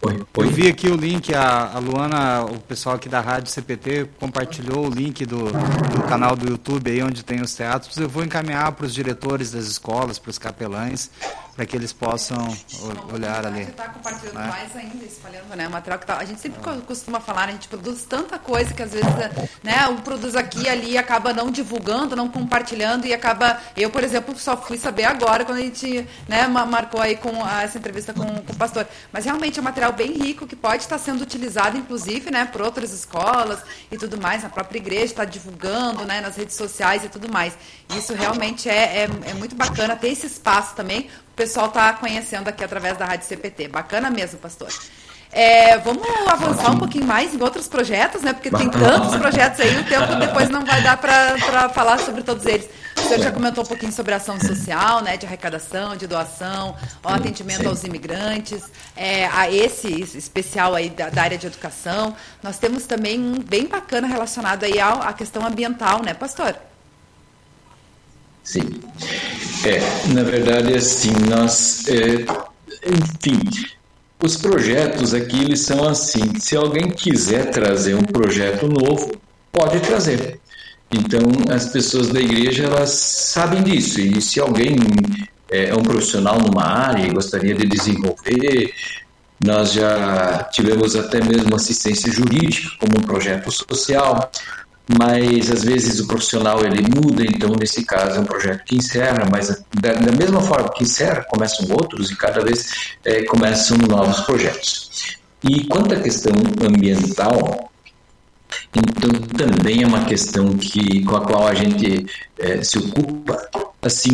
Oi, 0.00 0.14
oi. 0.36 0.46
Eu 0.46 0.50
vi 0.50 0.68
aqui 0.68 0.88
o 0.88 0.94
link, 0.94 1.34
a, 1.34 1.72
a, 1.74 1.78
Luana, 1.80 2.44
o 2.44 2.60
pessoal 2.60 2.94
aqui 2.94 3.08
da 3.08 3.20
Rádio 3.20 3.50
CPT 3.50 4.08
compartilhou 4.20 4.86
o 4.86 4.88
link 4.88 5.26
do, 5.26 5.46
do 5.46 6.02
canal 6.08 6.36
do 6.36 6.48
YouTube 6.48 6.88
aí 6.88 7.02
onde 7.02 7.24
tem 7.24 7.40
os 7.40 7.52
teatros. 7.52 7.96
Eu 7.96 8.08
vou 8.08 8.22
encaminhar 8.22 8.70
para 8.72 8.86
os 8.86 8.94
diretores 8.94 9.50
das 9.50 9.64
escolas, 9.64 10.16
para 10.16 10.30
os 10.30 10.38
capelães, 10.38 11.10
para 11.58 11.66
que 11.66 11.74
eles 11.74 11.92
possam 11.92 12.56
olhar 13.12 13.44
ali. 13.44 13.56
A 13.56 13.62
gente 13.62 13.70
está 13.70 13.88
compartilhando 13.88 14.36
né? 14.36 14.46
mais 14.46 14.76
ainda, 14.76 15.04
espalhando 15.04 15.56
né, 15.56 15.66
o 15.66 15.70
material 15.72 15.98
que 15.98 16.06
tá, 16.06 16.16
a 16.16 16.24
gente 16.24 16.40
sempre 16.40 16.60
costuma 16.82 17.18
falar, 17.18 17.48
a 17.48 17.50
gente 17.50 17.66
produz 17.66 18.04
tanta 18.04 18.38
coisa 18.38 18.72
que 18.72 18.80
às 18.80 18.92
vezes 18.92 19.10
né, 19.64 19.88
um 19.88 19.96
produz 19.96 20.36
aqui 20.36 20.62
e 20.62 20.68
ali 20.68 20.96
acaba 20.96 21.32
não 21.32 21.50
divulgando, 21.50 22.14
não 22.14 22.28
compartilhando 22.28 23.08
e 23.08 23.12
acaba. 23.12 23.58
Eu, 23.76 23.90
por 23.90 24.04
exemplo, 24.04 24.38
só 24.38 24.56
fui 24.56 24.78
saber 24.78 25.02
agora 25.02 25.44
quando 25.44 25.58
a 25.58 25.62
gente 25.62 26.06
né, 26.28 26.46
marcou 26.46 27.00
aí 27.00 27.16
com 27.16 27.44
essa 27.44 27.76
entrevista 27.76 28.14
com, 28.14 28.24
com 28.24 28.52
o 28.52 28.56
pastor. 28.56 28.86
Mas 29.12 29.24
realmente 29.24 29.58
é 29.58 29.60
um 29.60 29.64
material 29.64 29.92
bem 29.92 30.12
rico 30.12 30.46
que 30.46 30.54
pode 30.54 30.84
estar 30.84 30.98
sendo 30.98 31.22
utilizado, 31.22 31.76
inclusive, 31.76 32.30
né, 32.30 32.44
por 32.44 32.62
outras 32.62 32.92
escolas 32.92 33.58
e 33.90 33.98
tudo 33.98 34.16
mais. 34.20 34.44
A 34.44 34.48
própria 34.48 34.78
igreja 34.78 35.06
está 35.06 35.24
divulgando 35.24 36.04
né, 36.04 36.20
nas 36.20 36.36
redes 36.36 36.54
sociais 36.54 37.04
e 37.04 37.08
tudo 37.08 37.28
mais. 37.28 37.58
Isso 37.96 38.14
realmente 38.14 38.68
é, 38.68 38.98
é, 38.98 39.08
é 39.30 39.34
muito 39.34 39.56
bacana 39.56 39.96
ter 39.96 40.10
esse 40.10 40.28
espaço 40.28 40.76
também 40.76 41.10
pessoal 41.38 41.66
está 41.66 41.92
conhecendo 41.92 42.48
aqui 42.48 42.64
através 42.64 42.98
da 42.98 43.06
Rádio 43.06 43.26
CPT. 43.26 43.68
Bacana 43.68 44.10
mesmo, 44.10 44.40
pastor. 44.40 44.68
É, 45.30 45.78
vamos 45.78 46.02
avançar 46.26 46.70
um 46.72 46.78
pouquinho 46.78 47.06
mais 47.06 47.32
em 47.32 47.40
outros 47.40 47.68
projetos, 47.68 48.22
né? 48.22 48.32
Porque 48.32 48.50
tem 48.50 48.68
tantos 48.68 49.14
projetos 49.14 49.60
aí, 49.60 49.78
o 49.78 49.84
tempo 49.84 50.14
depois 50.16 50.48
não 50.48 50.64
vai 50.64 50.82
dar 50.82 50.96
para 50.96 51.68
falar 51.68 51.98
sobre 52.00 52.22
todos 52.22 52.44
eles. 52.44 52.68
O 52.96 53.00
senhor 53.02 53.20
já 53.20 53.30
comentou 53.30 53.62
um 53.62 53.66
pouquinho 53.66 53.92
sobre 53.92 54.14
ação 54.14 54.40
social, 54.40 55.00
né? 55.02 55.16
De 55.16 55.26
arrecadação, 55.26 55.96
de 55.96 56.06
doação, 56.06 56.74
o 57.04 57.08
atendimento 57.08 57.60
Sim. 57.60 57.66
aos 57.68 57.84
imigrantes, 57.84 58.64
é, 58.96 59.26
a 59.26 59.48
esse 59.50 59.88
especial 60.16 60.74
aí 60.74 60.90
da, 60.90 61.08
da, 61.08 61.22
área 61.22 61.38
de 61.38 61.46
educação. 61.46 62.16
Nós 62.42 62.58
temos 62.58 62.84
também 62.84 63.20
um 63.20 63.38
bem 63.38 63.66
bacana 63.66 64.08
relacionado 64.08 64.64
aí 64.64 64.80
à, 64.80 64.92
à 64.92 65.12
questão 65.12 65.46
ambiental, 65.46 66.02
né, 66.02 66.14
pastor? 66.14 66.56
Sim. 68.48 68.80
É, 69.66 69.78
na 70.14 70.22
verdade, 70.22 70.74
assim, 70.74 71.12
nós, 71.28 71.86
é, 71.86 72.24
enfim, 72.88 73.38
os 74.24 74.38
projetos 74.38 75.12
aqui 75.12 75.44
eles 75.44 75.60
são 75.60 75.86
assim. 75.86 76.32
Se 76.40 76.56
alguém 76.56 76.88
quiser 76.88 77.50
trazer 77.50 77.94
um 77.94 78.04
projeto 78.04 78.66
novo, 78.66 79.12
pode 79.52 79.80
trazer. 79.80 80.40
Então, 80.90 81.20
as 81.54 81.66
pessoas 81.66 82.08
da 82.08 82.20
igreja 82.20 82.64
elas 82.64 82.88
sabem 82.88 83.62
disso. 83.62 84.00
E 84.00 84.18
se 84.22 84.40
alguém 84.40 84.76
é, 85.50 85.68
é 85.68 85.74
um 85.74 85.82
profissional 85.82 86.38
numa 86.40 86.64
área 86.64 87.04
e 87.04 87.10
gostaria 87.10 87.54
de 87.54 87.66
desenvolver, 87.66 88.72
nós 89.44 89.74
já 89.74 90.48
tivemos 90.50 90.96
até 90.96 91.22
mesmo 91.22 91.54
assistência 91.54 92.10
jurídica 92.10 92.70
como 92.80 92.96
um 92.98 93.02
projeto 93.02 93.50
social 93.52 94.30
mas 94.96 95.50
às 95.50 95.64
vezes 95.64 96.00
o 96.00 96.06
profissional 96.06 96.64
ele 96.64 96.82
muda, 96.82 97.22
então 97.22 97.50
nesse 97.58 97.84
caso 97.84 98.16
é 98.16 98.20
um 98.20 98.24
projeto 98.24 98.64
que 98.64 98.76
encerra, 98.76 99.28
mas 99.30 99.62
da, 99.80 99.92
da 99.92 100.12
mesma 100.12 100.40
forma 100.40 100.70
que 100.72 100.84
encerra, 100.84 101.24
começam 101.28 101.66
outros 101.70 102.10
e 102.10 102.16
cada 102.16 102.42
vez 102.42 102.96
é, 103.04 103.22
começam 103.24 103.76
novos 103.76 104.20
projetos. 104.20 105.18
E 105.44 105.64
quanto 105.64 105.94
à 105.94 106.00
questão 106.00 106.32
ambiental, 106.62 107.70
então 108.74 109.12
também 109.36 109.82
é 109.82 109.86
uma 109.86 110.04
questão 110.04 110.56
que 110.56 111.04
com 111.04 111.16
a 111.16 111.20
qual 111.20 111.46
a 111.46 111.54
gente 111.54 112.06
é, 112.38 112.62
se 112.62 112.78
ocupa. 112.78 113.38
Assim, 113.82 114.10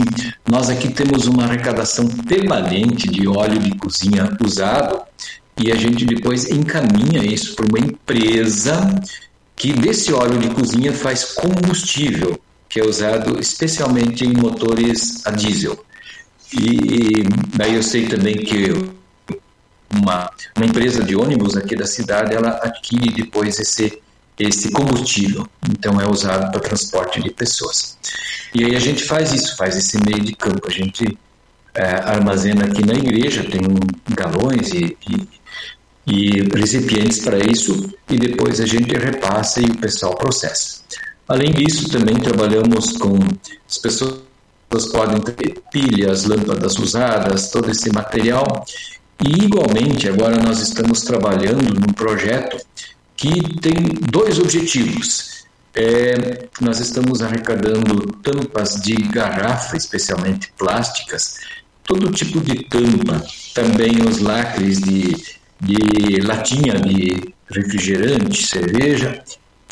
nós 0.46 0.68
aqui 0.68 0.90
temos 0.90 1.26
uma 1.26 1.44
arrecadação 1.44 2.06
permanente 2.06 3.08
de 3.08 3.26
óleo 3.26 3.58
de 3.58 3.74
cozinha 3.76 4.28
usado 4.44 5.00
e 5.58 5.70
a 5.70 5.76
gente 5.76 6.04
depois 6.04 6.50
encaminha 6.50 7.24
isso 7.24 7.54
para 7.54 7.66
uma 7.66 7.78
empresa 7.78 8.90
que 9.56 9.72
desse 9.72 10.12
óleo 10.12 10.38
de 10.38 10.50
cozinha 10.50 10.92
faz 10.92 11.24
combustível, 11.24 12.38
que 12.68 12.80
é 12.80 12.84
usado 12.84 13.38
especialmente 13.38 14.24
em 14.24 14.32
motores 14.32 15.24
a 15.26 15.30
diesel. 15.30 15.84
E 16.52 17.24
daí 17.56 17.74
eu 17.74 17.82
sei 17.82 18.06
também 18.06 18.36
que 18.36 18.70
uma, 19.90 20.30
uma 20.56 20.66
empresa 20.66 21.02
de 21.02 21.16
ônibus 21.16 21.56
aqui 21.56 21.76
da 21.76 21.86
cidade, 21.86 22.34
ela 22.34 22.60
adquire 22.62 23.10
depois 23.12 23.58
esse, 23.58 24.00
esse 24.38 24.70
combustível, 24.70 25.46
então 25.68 26.00
é 26.00 26.08
usado 26.08 26.50
para 26.50 26.60
transporte 26.60 27.22
de 27.22 27.30
pessoas. 27.30 27.96
E 28.54 28.64
aí 28.64 28.76
a 28.76 28.80
gente 28.80 29.04
faz 29.04 29.32
isso, 29.32 29.56
faz 29.56 29.76
esse 29.76 29.98
meio 30.04 30.20
de 30.20 30.34
campo, 30.34 30.66
a 30.66 30.70
gente 30.70 31.16
é, 31.74 31.84
armazena 31.84 32.64
aqui 32.64 32.84
na 32.84 32.94
igreja, 32.94 33.44
tem 33.44 33.60
galões 34.10 34.72
e, 34.72 34.96
e 35.08 35.28
e 36.06 36.42
recipientes 36.54 37.20
para 37.20 37.38
isso 37.38 37.92
e 38.10 38.16
depois 38.16 38.60
a 38.60 38.66
gente 38.66 38.94
repassa 38.96 39.60
e 39.60 39.64
o 39.64 39.76
pessoal 39.78 40.14
processa. 40.16 40.82
Além 41.26 41.52
disso, 41.52 41.88
também 41.88 42.16
trabalhamos 42.16 42.96
com 42.98 43.18
as 43.68 43.78
pessoas 43.78 44.24
podem 44.92 45.20
ter 45.20 45.62
pilhas, 45.70 46.24
lâmpadas 46.24 46.76
usadas, 46.78 47.50
todo 47.50 47.70
esse 47.70 47.92
material. 47.92 48.64
E 49.24 49.44
igualmente, 49.44 50.08
agora 50.08 50.36
nós 50.42 50.60
estamos 50.60 51.02
trabalhando 51.02 51.62
num 51.62 51.92
projeto 51.92 52.58
que 53.16 53.58
tem 53.60 53.74
dois 54.10 54.38
objetivos. 54.38 55.44
É, 55.74 56.48
nós 56.60 56.80
estamos 56.80 57.22
arrecadando 57.22 58.06
tampas 58.22 58.76
de 58.80 58.94
garrafa, 58.94 59.76
especialmente 59.76 60.52
plásticas, 60.58 61.36
todo 61.84 62.12
tipo 62.12 62.40
de 62.40 62.64
tampa, 62.64 63.24
também 63.54 64.02
os 64.08 64.20
lacres 64.20 64.80
de 64.80 65.16
de 65.60 66.20
latinha 66.20 66.74
de 66.74 67.34
refrigerante, 67.50 68.46
cerveja 68.46 69.22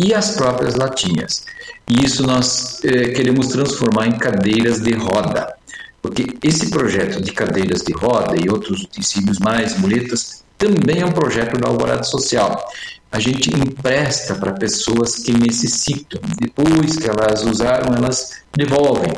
e 0.01 0.15
as 0.15 0.33
próprias 0.33 0.75
latinhas. 0.75 1.45
E 1.89 2.05
isso 2.05 2.27
nós 2.27 2.83
eh, 2.85 3.09
queremos 3.09 3.49
transformar 3.49 4.07
em 4.07 4.19
cadeiras 4.19 4.81
de 4.81 4.93
roda, 4.95 5.55
porque 6.01 6.27
esse 6.43 6.71
projeto 6.71 7.21
de 7.21 7.33
cadeiras 7.33 7.83
de 7.83 7.93
roda 7.93 8.35
e 8.37 8.49
outros 8.49 8.83
utensílios 8.83 9.39
mais, 9.39 9.79
muletas, 9.79 10.43
também 10.57 11.01
é 11.01 11.07
um 11.07 11.13
projeto 11.13 11.59
da 11.59 11.69
Alvorada 11.69 12.05
Social. 12.05 12.65
A 13.11 13.19
gente 13.19 13.51
empresta 13.51 14.35
para 14.37 14.53
pessoas 14.53 15.17
que 15.17 15.33
necessitam. 15.33 16.21
Depois 16.41 16.97
que 16.97 17.09
elas 17.09 17.45
usaram, 17.45 17.95
elas 17.95 18.43
devolvem. 18.57 19.13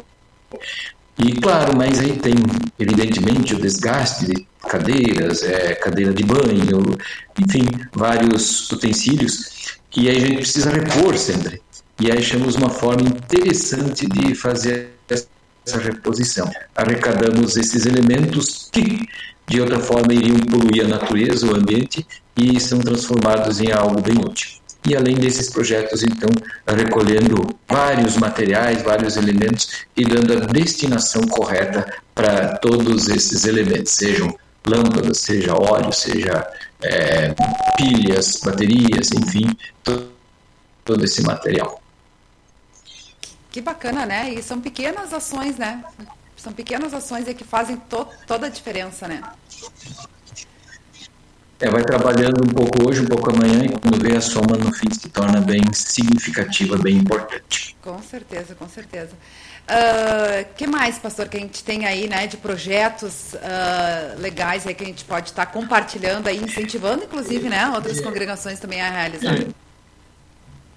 E 1.19 1.33
claro, 1.41 1.77
mas 1.77 2.01
aí 2.01 2.17
tem, 2.19 2.35
evidentemente, 2.79 3.55
o 3.55 3.61
desgaste 3.61 4.27
de 4.27 4.47
cadeiras, 4.69 5.43
é, 5.43 5.75
cadeira 5.75 6.13
de 6.13 6.25
banho, 6.25 6.97
enfim, 7.39 7.67
vários 7.93 8.71
utensílios 8.71 9.55
que 9.91 10.11
aí 10.11 10.17
a 10.17 10.21
gente 10.21 10.37
precisa 10.39 10.71
repor 10.71 11.17
sempre. 11.17 11.63
E 12.01 12.11
aí 12.11 12.19
achamos 12.19 12.57
uma 12.57 12.69
forma 12.69 13.03
interessante 13.03 14.07
de 14.07 14.35
fazer 14.35 14.91
essa 15.09 15.79
reposição. 15.79 16.51
Arrecadamos 16.75 17.57
esses 17.57 17.87
elementos 17.87 18.69
que, 18.73 19.07
de 19.47 19.61
outra 19.61 19.79
forma, 19.79 20.13
iriam 20.13 20.41
poluir 20.41 20.85
a 20.85 20.89
natureza, 20.89 21.47
o 21.47 21.57
ambiente, 21.57 22.05
e 22.37 22.59
são 22.59 22.81
transformados 22.81 23.61
em 23.61 23.71
algo 23.71 24.01
bem 24.01 24.19
útil. 24.19 24.64
E 24.87 24.95
além 24.95 25.17
desses 25.17 25.49
projetos, 25.49 26.03
então, 26.03 26.29
recolhendo 26.67 27.57
vários 27.67 28.17
materiais, 28.19 28.83
vários 28.83 29.17
elementos 29.17 29.87
e 29.97 30.05
dando 30.05 30.35
a 30.35 30.47
destinação 30.47 31.23
correta 31.23 31.91
para 32.15 32.59
todos 32.59 33.09
esses 33.09 33.47
elementos, 33.47 33.93
sejam 33.93 34.39
lâmpadas, 34.67 35.19
seja 35.21 35.55
óleo, 35.55 35.93
seja 35.93 36.47
é, 36.83 37.35
pilhas, 37.77 38.41
baterias, 38.45 39.11
enfim, 39.13 39.57
todo, 40.85 41.05
esse 41.05 41.23
material. 41.23 41.83
Que 43.51 43.61
bacana, 43.61 44.05
né? 44.05 44.35
E 44.35 44.43
são 44.43 44.61
pequenas 44.61 45.15
ações, 45.15 45.57
né? 45.57 45.83
São 46.37 46.53
pequenas 46.53 46.93
ações 46.93 47.25
que 47.35 47.45
fazem 47.45 47.77
to 47.77 48.07
toda 48.27 48.47
a 48.47 48.51
diferença, 48.51 49.09
né? 49.09 49.23
É, 51.65 51.71
vai 51.71 51.83
trabalhando 51.83 52.45
um 52.45 52.53
pouco 52.53 52.87
hoje, 52.87 53.01
um 53.01 53.07
pouco 53.07 53.31
amanhã, 53.31 53.65
e 53.65 53.71
quando 53.71 53.99
vê 53.99 54.15
a 54.15 54.21
soma 54.21 54.55
no 54.59 54.71
fim 54.71 54.91
se 54.93 55.09
torna 55.09 55.41
bem 55.41 55.63
significativa, 55.73 56.77
bem 56.77 56.99
importante. 56.99 57.75
Com 57.81 57.99
certeza, 58.03 58.55
com 58.55 58.69
certeza. 58.69 59.13
Uh, 59.67 60.45
que 60.59 60.67
mais, 60.67 60.99
pastor, 60.99 61.27
que 61.27 61.39
a 61.39 61.41
gente 61.41 61.65
tem 61.65 61.87
aí, 61.87 62.07
né, 62.07 62.27
de 62.27 62.37
projetos 62.37 63.33
uh, 63.33 64.21
legais 64.21 64.67
aí 64.67 64.75
que 64.75 64.85
a 64.85 64.87
gente 64.87 65.07
pode 65.07 65.31
estar 65.31 65.47
tá 65.47 65.51
compartilhando 65.51 66.29
aí, 66.29 66.37
incentivando, 66.37 67.05
inclusive, 67.05 67.49
né, 67.49 67.67
outras 67.75 67.99
congregações 67.99 68.61
também 68.61 68.83
a 68.83 68.91
realizar? 68.91 69.35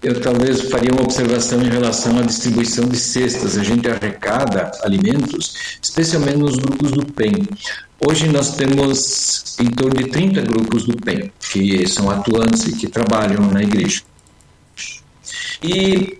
Eu 0.01 0.21
talvez 0.21 0.61
faria 0.69 0.91
uma 0.91 1.01
observação 1.01 1.59
em 1.61 1.69
relação 1.69 2.19
à 2.19 2.21
distribuição 2.21 2.87
de 2.87 2.97
cestas. 2.97 3.57
A 3.57 3.63
gente 3.63 3.89
arrecada 3.89 4.71
alimentos, 4.83 5.77
especialmente 5.81 6.37
nos 6.37 6.55
grupos 6.55 6.91
do 6.91 7.05
PEN. 7.05 7.47
Hoje 8.07 8.27
nós 8.27 8.55
temos 8.55 9.55
em 9.59 9.71
torno 9.71 9.95
de 9.95 10.09
30 10.09 10.41
grupos 10.41 10.85
do 10.85 10.95
PEN, 10.95 11.31
que 11.39 11.87
são 11.87 12.11
atuantes 12.11 12.65
e 12.67 12.73
que 12.73 12.87
trabalham 12.87 13.49
na 13.49 13.63
igreja. 13.63 14.03
E 15.63 16.19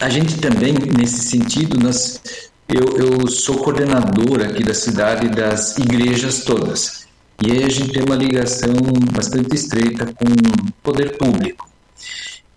a 0.00 0.08
gente 0.08 0.38
também, 0.38 0.72
nesse 0.96 1.20
sentido, 1.20 1.78
nós, 1.78 2.20
eu, 2.66 2.96
eu 2.96 3.26
sou 3.28 3.58
coordenador 3.58 4.40
aqui 4.40 4.64
da 4.64 4.74
cidade 4.74 5.28
das 5.28 5.76
igrejas 5.76 6.44
todas. 6.44 7.06
E 7.44 7.52
aí 7.52 7.64
a 7.64 7.68
gente 7.68 7.92
tem 7.92 8.02
uma 8.02 8.16
ligação 8.16 8.72
bastante 9.12 9.54
estreita 9.54 10.06
com 10.06 10.24
o 10.24 10.72
poder 10.82 11.18
público. 11.18 11.73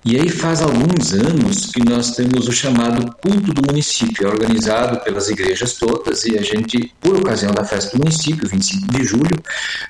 E 0.10 0.16
aí 0.16 0.30
faz 0.30 0.62
alguns 0.62 1.12
anos 1.12 1.66
que 1.66 1.84
nós 1.84 2.12
temos 2.12 2.48
o 2.48 2.52
chamado 2.54 3.14
culto 3.22 3.54
do 3.54 3.62
município, 3.68 4.26
é 4.26 4.32
organizado 4.32 5.02
pelas 5.02 5.28
igrejas 5.28 5.74
todas 5.74 6.24
e 6.24 6.38
a 6.38 6.42
gente, 6.42 6.94
por 7.02 7.20
ocasião 7.20 7.54
da 7.54 7.66
festa 7.66 7.92
do 7.92 8.02
município, 8.02 8.48
25 8.48 8.88
de 8.88 9.04
julho, 9.04 9.38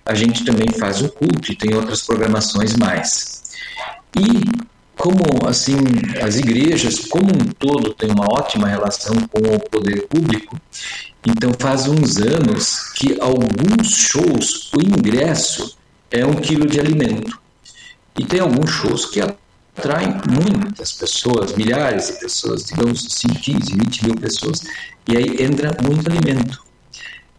a 0.04 0.16
gente 0.16 0.44
também 0.44 0.70
faz 0.70 1.04
o 1.04 1.10
culto 1.10 1.52
e 1.52 1.56
tem 1.56 1.76
outras 1.76 2.02
programações 2.02 2.76
mais. 2.76 3.44
E 4.18 4.42
como 4.98 5.48
assim 5.48 5.78
as 6.20 6.38
igrejas 6.38 6.98
como 6.98 7.28
um 7.28 7.52
todo 7.60 7.94
têm 7.94 8.10
uma 8.10 8.26
ótima 8.26 8.68
relação 8.68 9.16
com 9.32 9.56
o 9.56 9.60
poder 9.70 10.08
público, 10.08 10.60
então 11.28 11.52
faz 11.60 11.88
uns 11.88 12.18
anos 12.18 12.92
que 12.96 13.20
alguns 13.22 13.92
shows 13.92 14.72
o 14.74 14.82
ingresso 14.82 15.78
é 16.10 16.26
um 16.26 16.34
quilo 16.34 16.66
de 16.66 16.80
alimento 16.80 17.40
e 18.18 18.26
tem 18.26 18.40
alguns 18.40 18.72
shows 18.72 19.06
que 19.06 19.22
atraem 19.78 20.20
muitas 20.28 20.92
pessoas, 20.94 21.54
milhares 21.54 22.08
de 22.08 22.14
pessoas, 22.14 22.66
digamos 22.66 23.06
assim, 23.06 23.28
15, 23.28 23.74
20 23.76 24.06
mil 24.06 24.16
pessoas, 24.16 24.62
e 25.08 25.16
aí 25.16 25.44
entra 25.44 25.76
muito 25.84 26.10
alimento. 26.10 26.64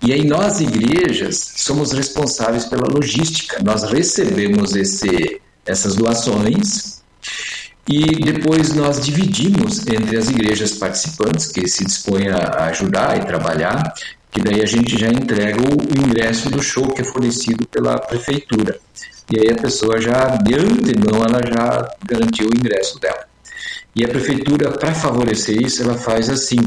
E 0.01 0.13
aí 0.13 0.25
nós 0.25 0.61
igrejas 0.61 1.55
somos 1.57 1.93
responsáveis 1.93 2.65
pela 2.67 2.87
logística, 2.87 3.61
nós 3.63 3.83
recebemos 3.83 4.77
esse, 4.77 5.41
essas 5.67 5.97
doações 5.97 7.03
e 7.89 8.05
depois 8.23 8.75
nós 8.75 9.01
dividimos 9.01 9.87
entre 9.89 10.17
as 10.17 10.29
igrejas 10.29 10.75
participantes, 10.75 11.47
que 11.49 11.67
se 11.67 11.85
dispõem 11.85 12.29
a 12.29 12.67
ajudar 12.67 13.17
e 13.17 13.25
trabalhar, 13.25 13.93
que 14.31 14.41
daí 14.41 14.61
a 14.63 14.67
gente 14.67 14.97
já 14.97 15.09
entrega 15.09 15.59
o 15.61 16.07
ingresso 16.07 16.49
do 16.49 16.63
show 16.63 16.87
que 16.89 17.01
é 17.01 17.05
fornecido 17.05 17.67
pela 17.67 17.99
prefeitura. 17.99 18.79
E 19.31 19.39
aí 19.39 19.53
a 19.53 19.61
pessoa 19.61 20.01
já, 20.01 20.37
de 20.37 20.55
antemão, 20.55 21.23
ela 21.23 21.41
já 21.47 21.89
garantiu 22.07 22.49
o 22.49 22.57
ingresso 22.57 22.99
dela. 22.99 23.27
E 23.95 24.05
a 24.05 24.09
prefeitura, 24.09 24.71
para 24.71 24.95
favorecer 24.95 25.61
isso, 25.61 25.83
ela 25.83 25.95
faz 25.95 26.31
assim: 26.31 26.61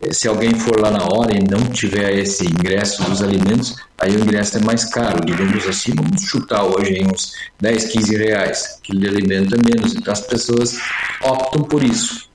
eh, 0.00 0.12
se 0.12 0.28
alguém 0.28 0.54
for 0.54 0.78
lá 0.80 0.90
na 0.90 1.04
hora 1.04 1.32
e 1.34 1.42
não 1.50 1.64
tiver 1.70 2.16
esse 2.18 2.46
ingresso 2.46 3.02
dos 3.04 3.22
alimentos, 3.22 3.74
aí 3.98 4.14
o 4.16 4.20
ingresso 4.20 4.58
é 4.58 4.60
mais 4.60 4.84
caro. 4.84 5.24
Digamos 5.24 5.66
assim, 5.66 5.92
vamos 5.94 6.22
chutar 6.22 6.62
hoje 6.64 6.92
em 6.92 7.06
uns 7.06 7.32
10, 7.60 7.86
15 7.86 8.16
reais. 8.16 8.78
Quilo 8.82 9.00
de 9.00 9.08
alimento 9.08 9.56
é 9.56 9.58
menos. 9.58 9.96
Então 9.96 10.12
as 10.12 10.20
pessoas 10.20 10.78
optam 11.22 11.64
por 11.64 11.82
isso. 11.82 12.28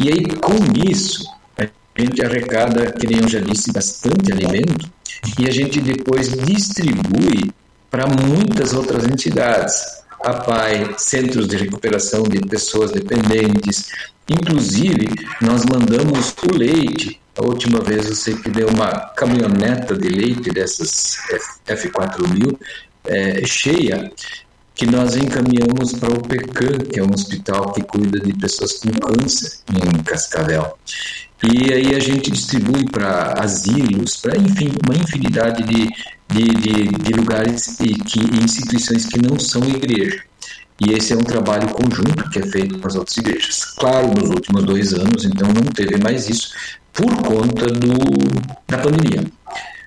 E 0.00 0.08
aí, 0.08 0.26
com 0.26 0.56
isso, 0.88 1.24
a 1.56 1.66
gente 2.00 2.24
arrecada, 2.24 2.90
que 2.90 3.06
nem 3.06 3.20
eu 3.20 3.28
já 3.28 3.40
disse, 3.40 3.72
bastante 3.72 4.32
alimento 4.32 4.90
e 5.38 5.46
a 5.46 5.50
gente 5.50 5.80
depois 5.80 6.30
distribui 6.32 7.52
para 7.90 8.06
muitas 8.06 8.72
outras 8.72 9.04
entidades 9.04 10.00
a 10.22 10.34
PAI, 10.34 10.94
centros 10.98 11.48
de 11.48 11.56
recuperação 11.56 12.22
de 12.24 12.40
pessoas 12.40 12.90
dependentes. 12.90 13.90
Inclusive, 14.28 15.08
nós 15.40 15.64
mandamos 15.64 16.34
o 16.50 16.56
leite. 16.56 17.20
A 17.36 17.44
última 17.44 17.80
vez 17.80 18.06
eu 18.06 18.14
sei 18.14 18.34
que 18.34 18.50
deu 18.50 18.68
uma 18.68 18.90
caminhoneta 19.16 19.96
de 19.96 20.08
leite 20.08 20.50
dessas 20.50 21.16
F4000 21.66 22.56
é, 23.06 23.46
cheia, 23.46 24.12
que 24.74 24.84
nós 24.84 25.16
encaminhamos 25.16 25.92
para 25.94 26.12
o 26.12 26.22
PECAM, 26.22 26.78
que 26.78 27.00
é 27.00 27.02
um 27.02 27.12
hospital 27.12 27.72
que 27.72 27.82
cuida 27.82 28.20
de 28.20 28.32
pessoas 28.34 28.78
com 28.78 28.90
câncer 28.90 29.58
em 29.70 30.02
Cascavel. 30.02 30.76
E 31.42 31.72
aí 31.72 31.94
a 31.94 31.98
gente 31.98 32.30
distribui 32.30 32.84
para 32.90 33.34
asilos, 33.38 34.16
para 34.16 34.38
enfim, 34.38 34.70
uma 34.86 34.94
infinidade 34.94 35.62
de, 35.62 35.88
de, 36.30 36.44
de, 36.44 36.84
de 36.88 37.12
lugares 37.12 37.78
e, 37.80 37.94
que, 37.94 38.20
instituições 38.42 39.06
que 39.06 39.20
não 39.20 39.38
são 39.38 39.62
igreja. 39.64 40.22
E 40.80 40.92
esse 40.92 41.12
é 41.12 41.16
um 41.16 41.22
trabalho 41.22 41.68
conjunto 41.68 42.30
que 42.30 42.38
é 42.38 42.46
feito 42.46 42.78
com 42.78 42.88
as 42.88 42.94
outras 42.94 43.16
igrejas. 43.18 43.64
Claro, 43.76 44.08
nos 44.08 44.30
últimos 44.30 44.64
dois 44.64 44.94
anos, 44.94 45.24
então, 45.24 45.48
não 45.48 45.62
teve 45.72 45.98
mais 45.98 46.28
isso 46.28 46.52
por 46.92 47.14
conta 47.22 47.66
do, 47.66 47.92
da 48.66 48.78
pandemia. 48.78 49.24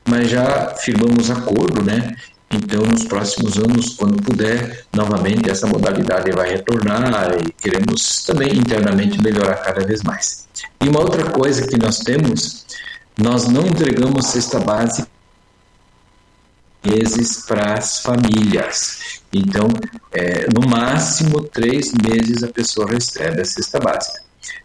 Mas 0.07 0.29
já 0.29 0.75
firmamos 0.75 1.31
acordo, 1.31 1.81
né? 1.81 2.15
Então, 2.51 2.81
nos 2.81 3.05
próximos 3.05 3.57
anos, 3.57 3.95
quando 3.95 4.21
puder, 4.21 4.85
novamente 4.93 5.49
essa 5.49 5.65
modalidade 5.65 6.31
vai 6.31 6.51
retornar 6.51 7.37
e 7.39 7.51
queremos 7.53 8.23
também 8.25 8.55
internamente 8.55 9.19
melhorar 9.19 9.55
cada 9.55 9.83
vez 9.83 10.03
mais. 10.03 10.47
E 10.79 10.87
uma 10.87 10.99
outra 10.99 11.23
coisa 11.31 11.65
que 11.65 11.77
nós 11.77 11.99
temos, 11.99 12.65
nós 13.19 13.47
não 13.47 13.65
entregamos 13.65 14.27
cesta 14.27 14.59
básica 14.59 15.07
meses 16.85 17.45
para 17.45 17.73
as 17.73 17.99
famílias. 17.99 19.21
Então, 19.31 19.67
é, 20.11 20.47
no 20.53 20.67
máximo 20.67 21.41
três 21.41 21.91
meses 21.93 22.43
a 22.43 22.47
pessoa 22.47 22.87
recebe 22.87 23.41
a 23.41 23.45
cesta 23.45 23.79
básica. 23.79 24.21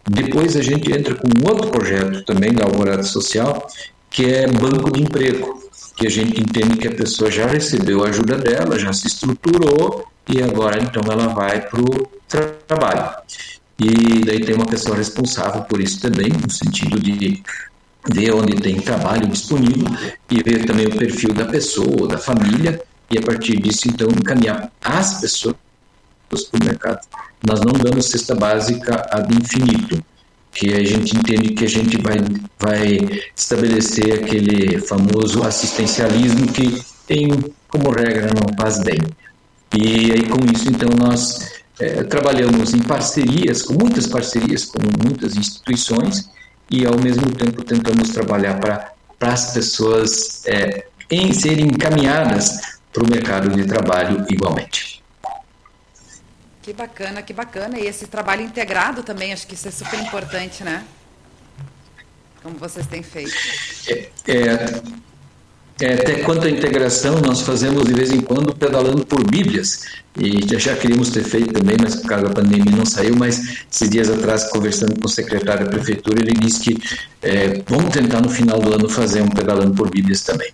Depois 0.09 0.55
a 0.55 0.61
gente 0.61 0.91
entra 0.91 1.15
com 1.15 1.27
um 1.27 1.49
outro 1.49 1.69
projeto 1.69 2.23
também 2.25 2.53
da 2.53 2.65
Alvorada 2.65 3.03
Social, 3.03 3.67
que 4.09 4.25
é 4.25 4.47
banco 4.47 4.91
de 4.91 5.01
emprego, 5.01 5.69
que 5.95 6.07
a 6.07 6.09
gente 6.09 6.39
entende 6.39 6.77
que 6.77 6.87
a 6.87 6.95
pessoa 6.95 7.29
já 7.29 7.45
recebeu 7.45 8.03
a 8.03 8.09
ajuda 8.09 8.37
dela, 8.37 8.77
já 8.79 8.91
se 8.93 9.07
estruturou 9.07 10.07
e 10.27 10.41
agora 10.41 10.81
então 10.81 11.01
ela 11.11 11.27
vai 11.27 11.61
para 11.61 11.81
o 11.81 12.07
trabalho. 12.67 13.11
E 13.79 14.25
daí 14.25 14.41
tem 14.41 14.55
uma 14.55 14.65
pessoa 14.65 14.95
responsável 14.95 15.61
por 15.63 15.79
isso 15.79 16.01
também, 16.01 16.29
no 16.29 16.51
sentido 16.51 16.99
de 16.99 17.41
ver 18.07 18.33
onde 18.33 18.55
tem 18.55 18.79
trabalho 18.79 19.27
disponível 19.27 19.87
e 20.29 20.41
ver 20.43 20.65
também 20.65 20.87
o 20.87 20.95
perfil 20.95 21.33
da 21.33 21.45
pessoa, 21.45 22.07
da 22.07 22.17
família, 22.17 22.81
e 23.11 23.17
a 23.17 23.21
partir 23.21 23.59
disso, 23.59 23.87
então, 23.87 24.07
encaminhar 24.09 24.71
as 24.83 25.19
pessoas 25.19 25.55
para 26.29 26.61
o 26.61 26.63
mercado. 26.63 26.99
Nós 27.45 27.61
não 27.61 27.73
damos 27.73 28.05
cesta 28.05 28.35
básica 28.35 29.07
ad 29.11 29.33
infinito, 29.33 30.03
que 30.51 30.73
a 30.73 30.83
gente 30.83 31.17
entende 31.17 31.53
que 31.53 31.65
a 31.65 31.69
gente 31.69 31.97
vai, 32.01 32.17
vai 32.59 33.21
estabelecer 33.35 34.13
aquele 34.13 34.79
famoso 34.79 35.43
assistencialismo 35.43 36.47
que, 36.51 36.83
tem 37.09 37.27
como 37.67 37.89
regra, 37.89 38.27
não 38.27 38.55
faz 38.55 38.79
bem. 38.83 38.99
E 39.75 40.11
aí, 40.11 40.27
com 40.27 40.45
isso, 40.53 40.69
então, 40.69 40.89
nós 40.89 41.63
é, 41.79 42.03
trabalhamos 42.03 42.73
em 42.73 42.79
parcerias, 42.79 43.63
com 43.63 43.73
muitas 43.73 44.05
parcerias 44.05 44.65
com 44.65 44.79
muitas 45.03 45.35
instituições, 45.35 46.29
e 46.69 46.85
ao 46.85 46.97
mesmo 46.99 47.31
tempo 47.31 47.63
tentamos 47.63 48.09
trabalhar 48.09 48.59
para 48.59 48.93
as 49.19 49.53
pessoas 49.53 50.45
é, 50.45 50.85
em 51.09 51.33
serem 51.33 51.65
encaminhadas 51.65 52.79
para 52.93 53.03
o 53.03 53.09
mercado 53.09 53.49
de 53.49 53.65
trabalho 53.65 54.25
igualmente. 54.29 55.03
Que 56.61 56.73
bacana, 56.73 57.21
que 57.21 57.33
bacana. 57.33 57.79
E 57.79 57.87
esse 57.87 58.07
trabalho 58.07 58.43
integrado 58.43 59.01
também, 59.01 59.33
acho 59.33 59.47
que 59.47 59.55
isso 59.55 59.67
é 59.67 59.71
super 59.71 59.99
importante, 59.99 60.63
né? 60.63 60.85
Como 62.43 62.57
vocês 62.57 62.85
têm 62.85 63.01
feito. 63.01 63.33
É, 63.87 64.09
é, 64.27 64.81
é, 65.81 65.93
até 65.93 66.15
quanto 66.15 66.45
à 66.45 66.49
integração, 66.49 67.19
nós 67.21 67.41
fazemos 67.41 67.85
de 67.85 67.93
vez 67.93 68.11
em 68.11 68.19
quando 68.19 68.53
pedalando 68.53 69.05
por 69.05 69.23
Bíblias. 69.23 69.81
E 70.19 70.45
já, 70.57 70.75
queríamos 70.75 71.09
ter 71.11 71.23
feito 71.23 71.53
também, 71.53 71.77
mas 71.81 71.95
por 71.95 72.07
causa 72.07 72.27
da 72.27 72.33
pandemia 72.33 72.75
não 72.75 72.85
saiu. 72.85 73.15
Mas 73.15 73.63
esses 73.71 73.89
dias 73.89 74.09
atrás, 74.09 74.49
conversando 74.51 74.99
com 74.99 75.07
o 75.07 75.09
secretário 75.09 75.65
da 75.65 75.71
prefeitura, 75.71 76.21
ele 76.21 76.33
disse 76.33 76.59
que 76.59 76.77
é, 77.21 77.61
vamos 77.67 77.93
tentar 77.93 78.21
no 78.21 78.29
final 78.29 78.59
do 78.59 78.73
ano 78.73 78.89
fazer 78.89 79.21
um 79.21 79.29
pedalando 79.29 79.73
por 79.73 79.89
Bíblias 79.89 80.21
também. 80.21 80.51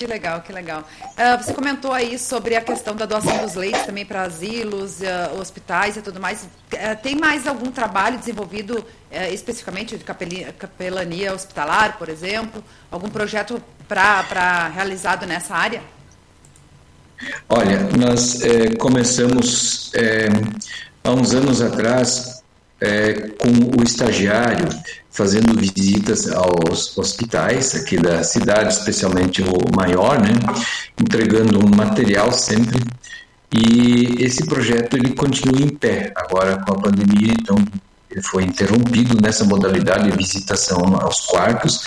Que 0.00 0.06
legal, 0.06 0.40
que 0.40 0.50
legal. 0.50 0.82
Uh, 0.98 1.36
você 1.36 1.52
comentou 1.52 1.92
aí 1.92 2.18
sobre 2.18 2.56
a 2.56 2.62
questão 2.62 2.96
da 2.96 3.04
doação 3.04 3.36
dos 3.36 3.54
leitos 3.54 3.82
também 3.82 4.06
para 4.06 4.22
asilos, 4.22 5.00
uh, 5.00 5.38
hospitais 5.38 5.94
e 5.98 6.00
tudo 6.00 6.18
mais. 6.18 6.42
Uh, 6.42 6.48
tem 7.02 7.14
mais 7.16 7.46
algum 7.46 7.70
trabalho 7.70 8.16
desenvolvido 8.18 8.82
especificamente 9.30 9.98
de 9.98 10.04
capelania 10.04 11.34
hospitalar, 11.34 11.98
por 11.98 12.08
exemplo? 12.08 12.64
Algum 12.90 13.10
projeto 13.10 13.62
para 13.86 14.68
realizado 14.68 15.26
nessa 15.26 15.54
área? 15.54 15.82
Olha, 17.46 17.80
nós 17.98 18.40
é, 18.40 18.74
começamos 18.76 19.92
é, 19.94 20.28
há 21.04 21.10
uns 21.10 21.34
anos 21.34 21.60
atrás 21.60 22.39
é, 22.80 23.12
com 23.12 23.80
o 23.80 23.82
estagiário 23.82 24.68
fazendo 25.10 25.58
visitas 25.58 26.30
aos 26.30 26.96
hospitais 26.96 27.74
aqui 27.74 27.96
da 27.98 28.22
cidade, 28.22 28.72
especialmente 28.72 29.42
o 29.42 29.76
maior, 29.76 30.20
né, 30.20 30.30
entregando 30.98 31.58
um 31.58 31.76
material 31.76 32.32
sempre. 32.32 32.80
E 33.52 34.22
esse 34.24 34.46
projeto 34.46 34.96
ele 34.96 35.12
continua 35.14 35.60
em 35.60 35.68
pé 35.68 36.12
agora 36.16 36.56
com 36.64 36.72
a 36.72 36.80
pandemia, 36.80 37.32
então 37.32 37.56
ele 38.08 38.22
foi 38.22 38.44
interrompido 38.44 39.20
nessa 39.20 39.44
modalidade 39.44 40.10
de 40.10 40.16
visitação 40.16 40.96
aos 41.00 41.26
quartos, 41.26 41.84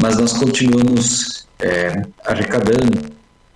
mas 0.00 0.16
nós 0.16 0.32
continuamos 0.32 1.46
é, 1.60 2.02
arrecadando 2.24 3.12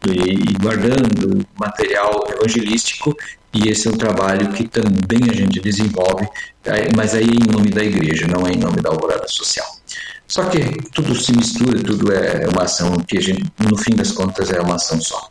e 0.07 0.53
guardando 0.61 1.45
material 1.59 2.29
evangelístico 2.31 3.17
e 3.57 3.71
esse 3.71 3.89
é 3.89 3.91
um 3.91 3.97
trabalho 3.97 4.53
que 4.53 4.69
também 4.69 5.31
a 5.31 5.35
gente 5.35 5.61
desenvolve, 5.61 6.29
é, 6.65 6.89
mas 6.95 7.15
aí 7.15 7.25
em 7.25 7.51
nome 7.51 7.71
da 7.71 7.83
igreja, 7.83 8.27
não 8.27 8.47
é 8.47 8.53
em 8.53 8.59
nome 8.59 8.83
da 8.83 8.91
Alvorada 8.91 9.27
Social. 9.27 9.67
Só 10.29 10.45
que 10.45 10.61
tudo 10.93 11.15
se 11.15 11.33
mistura, 11.33 11.83
tudo 11.83 12.13
é 12.13 12.47
uma 12.49 12.65
ação 12.65 12.97
que 12.97 13.17
a 13.17 13.21
gente, 13.21 13.45
no 13.59 13.77
fim 13.79 13.95
das 13.95 14.13
contas, 14.13 14.51
é 14.51 14.61
uma 14.61 14.75
ação 14.75 15.01
só. 15.01 15.31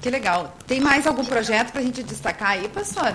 Que 0.00 0.10
legal. 0.10 0.56
Tem 0.66 0.80
mais 0.80 1.06
algum 1.06 1.24
projeto 1.24 1.72
para 1.72 1.80
a 1.80 1.84
gente 1.84 2.02
destacar 2.02 2.52
aí, 2.52 2.68
pastor? 2.68 3.14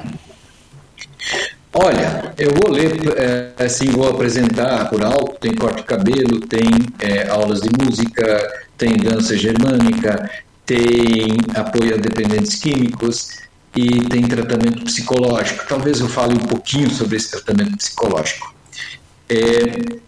Olha, 1.74 2.34
eu 2.38 2.52
vou 2.54 2.72
ler, 2.72 2.94
é, 3.18 3.64
assim, 3.64 3.88
vou 3.88 4.08
apresentar 4.08 4.90
por 4.90 5.04
alto, 5.04 5.40
tem 5.40 5.56
corte 5.56 5.78
de 5.78 5.84
cabelo, 5.84 6.40
tem 6.42 6.70
é, 7.00 7.28
aulas 7.30 7.62
de 7.62 7.70
música, 7.84 8.68
tem 8.78 8.96
dança 8.98 9.36
germânica, 9.36 10.30
tem 10.66 11.38
apoio 11.56 11.96
a 11.96 11.98
dependentes 11.98 12.56
químicos 12.56 13.30
e 13.76 14.02
tem 14.06 14.24
tratamento 14.28 14.84
psicológico. 14.84 15.66
Talvez 15.68 16.00
eu 16.00 16.08
fale 16.08 16.36
um 16.36 16.46
pouquinho 16.46 16.90
sobre 16.92 17.18
esse 17.18 17.32
tratamento 17.32 17.78
psicológico. 17.78 18.54
É, 19.30 20.00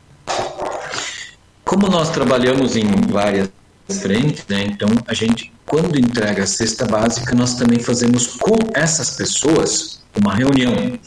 como 1.64 1.88
nós 1.88 2.10
trabalhamos 2.12 2.76
em 2.76 2.86
várias 3.10 3.50
frentes, 3.90 4.46
né, 4.48 4.64
então 4.64 4.90
a 5.08 5.14
gente, 5.14 5.52
quando 5.66 5.98
entrega 5.98 6.44
a 6.44 6.48
cesta 6.48 6.86
básica, 6.86 7.36
nós 7.36 7.56
também 7.56 7.80
fazemos 7.80 8.28
com 8.28 8.58
essas 8.74 9.12
pessoas 9.12 10.04
uma 10.16 10.34
reunião. 10.34 10.98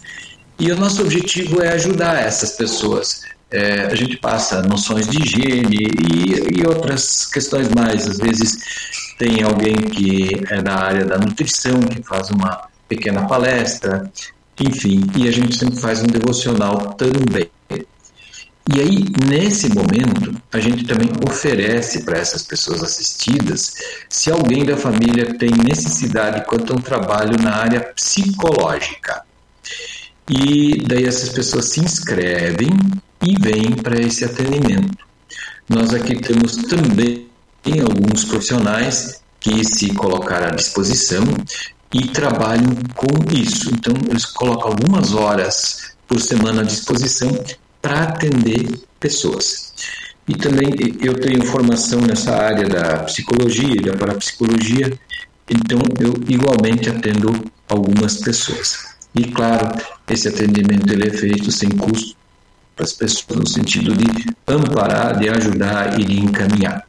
E 0.59 0.73
o 0.73 0.77
nosso 0.77 1.03
objetivo 1.03 1.63
é 1.63 1.73
ajudar 1.73 2.21
essas 2.21 2.53
pessoas 2.53 3.23
é, 3.51 3.87
a 3.87 3.95
gente 3.95 4.17
passa 4.19 4.63
noções 4.63 5.09
de 5.09 5.23
higiene 5.23 5.89
e, 6.07 6.61
e, 6.61 6.67
outras 6.67 7.27
questões 7.27 7.69
mais. 7.71 8.07
Às 8.07 8.19
vezes 8.19 8.59
tem 9.19 9.43
alguém 9.43 9.77
que 9.77 10.31
é 10.49 10.63
da 10.63 10.77
área 10.77 11.05
da 11.05 11.19
nutrição 11.19 11.81
que 11.81 12.03
faz 12.03 12.31
uma 12.31 12.69
pequena 12.89 13.27
palestra, 13.27 14.11
enfim, 14.61 15.05
e 15.17 15.29
a 15.29 15.33
gente 15.33 15.59
sempre 15.59 15.79
faz 15.81 16.03
um 16.03 16.07
devocional 16.07 16.95
também. 16.95 17.51
E 18.71 18.81
aí, 18.81 19.05
nesse 19.27 19.71
momento, 19.71 20.35
a 20.53 20.61
gente 20.61 20.85
também 20.85 21.09
oferece 21.27 22.05
para 22.05 22.19
essas 22.19 22.43
pessoas 22.43 22.83
assistidas 22.83 23.75
se 24.11 24.31
alguém 24.31 24.65
da 24.65 24.77
família 24.77 25.35
tem 25.39 25.51
necessidade 25.51 26.45
quanto 26.45 26.75
a 26.75 26.77
um 26.77 26.81
trabalho 26.81 27.41
na 27.43 27.57
área 27.57 27.81
psicológica. 27.81 29.23
E 30.29 30.83
daí 30.87 31.05
essas 31.05 31.31
pessoas 31.31 31.71
se 31.71 31.81
inscrevem 31.81 32.69
e 33.23 33.41
vêm 33.41 33.73
para 33.73 33.99
esse 33.99 34.25
atendimento. 34.27 34.99
Nós 35.67 35.95
aqui 35.95 36.17
temos 36.17 36.57
também 36.57 37.28
alguns 37.81 38.25
profissionais 38.25 39.21
que 39.41 39.65
se 39.65 39.93
colocaram 39.95 40.49
à 40.49 40.51
disposição 40.51 41.25
e 41.93 42.09
trabalham 42.09 42.77
com 42.95 43.09
isso. 43.33 43.71
Então, 43.73 43.95
eles 44.09 44.27
colocam 44.27 44.73
algumas 44.73 45.15
horas 45.15 45.93
por 46.07 46.21
semana 46.21 46.63
à 46.63 46.65
disposição 46.65 47.31
para 47.81 48.03
atender 48.05 48.67
pessoas. 48.99 49.73
E 50.29 50.35
também 50.35 50.71
eu 51.01 51.15
tenho 51.15 51.43
formação 51.47 52.01
nessa 52.01 52.37
área 52.37 52.69
da 52.69 53.05
psicologia 53.05 53.73
e 53.73 53.81
da 53.81 53.97
parapsicologia, 53.97 54.93
então 55.49 55.81
eu 56.01 56.13
igualmente 56.29 56.91
atendo 56.91 57.45
algumas 57.69 58.19
pessoas. 58.19 58.89
E 59.15 59.25
claro, 59.25 59.75
esse 60.09 60.29
atendimento 60.29 60.93
ele 60.93 61.09
é 61.09 61.11
feito 61.11 61.51
sem 61.51 61.71
custo 61.71 62.15
para 62.77 62.85
as 62.85 62.93
pessoas, 62.93 63.39
no 63.39 63.47
sentido 63.47 63.95
de 63.95 64.07
amparar, 64.47 65.19
de 65.19 65.29
ajudar 65.31 65.99
e 65.99 66.05
de 66.05 66.21
encaminhar. 66.21 66.87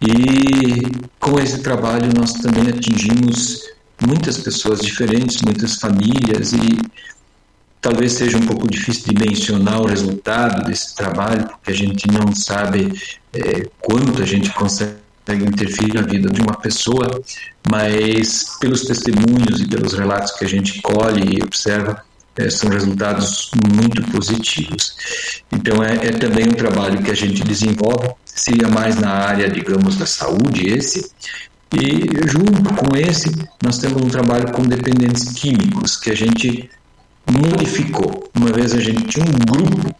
E 0.00 0.82
com 1.18 1.38
esse 1.38 1.62
trabalho 1.62 2.10
nós 2.16 2.32
também 2.34 2.68
atingimos 2.68 3.62
muitas 4.00 4.38
pessoas 4.38 4.80
diferentes, 4.80 5.42
muitas 5.42 5.76
famílias 5.76 6.52
e 6.52 6.78
talvez 7.80 8.12
seja 8.12 8.36
um 8.36 8.46
pouco 8.46 8.68
difícil 8.68 9.14
de 9.14 9.24
mencionar 9.26 9.80
o 9.80 9.86
resultado 9.86 10.64
desse 10.66 10.94
trabalho, 10.94 11.46
porque 11.46 11.70
a 11.70 11.74
gente 11.74 12.06
não 12.08 12.34
sabe 12.34 12.92
é, 13.32 13.68
quanto 13.80 14.22
a 14.22 14.26
gente 14.26 14.50
consegue 14.52 14.96
interferir 15.28 15.94
na 15.94 16.02
vida 16.02 16.28
de 16.28 16.40
uma 16.40 16.54
pessoa, 16.54 17.20
mas 17.68 18.56
pelos 18.60 18.82
testemunhos 18.82 19.60
e 19.60 19.66
pelos 19.66 19.94
relatos 19.94 20.32
que 20.32 20.44
a 20.44 20.48
gente 20.48 20.80
colhe 20.82 21.36
e 21.36 21.42
observa, 21.42 22.04
é, 22.38 22.50
são 22.50 22.70
resultados 22.70 23.50
muito 23.74 24.02
positivos. 24.10 24.96
Então, 25.50 25.82
é, 25.82 25.94
é, 25.94 26.10
também 26.10 26.48
um 26.48 26.52
trabalho 26.52 27.02
que 27.02 27.10
a 27.10 27.14
gente 27.14 27.42
desenvolve, 27.42 28.10
seria 28.24 28.68
mais 28.68 28.96
na 28.96 29.10
área, 29.10 29.48
digamos, 29.48 29.96
da 29.96 30.06
saúde, 30.06 30.68
esse. 30.68 31.10
E 31.72 32.28
junto 32.28 32.74
com 32.74 32.96
esse, 32.96 33.30
nós 33.62 33.78
temos 33.78 34.02
um 34.02 34.08
trabalho 34.08 34.52
com 34.52 34.62
dependentes 34.62 35.32
químicos, 35.32 35.96
que 35.96 36.10
a 36.10 36.14
gente 36.14 36.70
modificou. 37.28 38.30
Uma 38.34 38.52
vez 38.52 38.72
a 38.72 38.80
gente 38.80 39.04
tinha 39.04 39.24
um 39.24 39.38
grupo, 39.52 39.94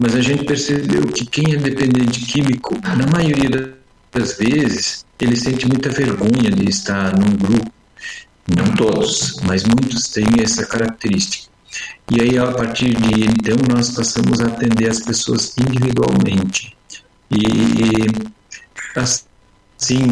mas 0.00 0.14
a 0.14 0.20
gente 0.20 0.44
percebeu 0.44 1.02
que 1.08 1.26
quem 1.26 1.54
é 1.54 1.56
dependente 1.56 2.20
químico, 2.20 2.78
na 2.82 3.06
maioria 3.06 3.74
das 4.12 4.36
vezes, 4.36 5.04
ele 5.18 5.36
sente 5.36 5.66
muita 5.66 5.88
vergonha 5.88 6.50
de 6.50 6.68
estar 6.68 7.16
num 7.16 7.34
grupo. 7.36 7.72
Não 8.56 8.74
todos, 8.74 9.40
mas 9.44 9.64
muitos 9.64 10.08
têm 10.08 10.26
essa 10.42 10.66
característica. 10.66 11.51
E 12.10 12.20
aí, 12.20 12.38
a 12.38 12.52
partir 12.52 12.94
de 12.94 13.24
então, 13.24 13.56
nós 13.74 13.90
passamos 13.90 14.40
a 14.40 14.46
atender 14.46 14.90
as 14.90 15.00
pessoas 15.00 15.54
individualmente. 15.58 16.76
E, 17.30 18.06
assim, 18.94 20.06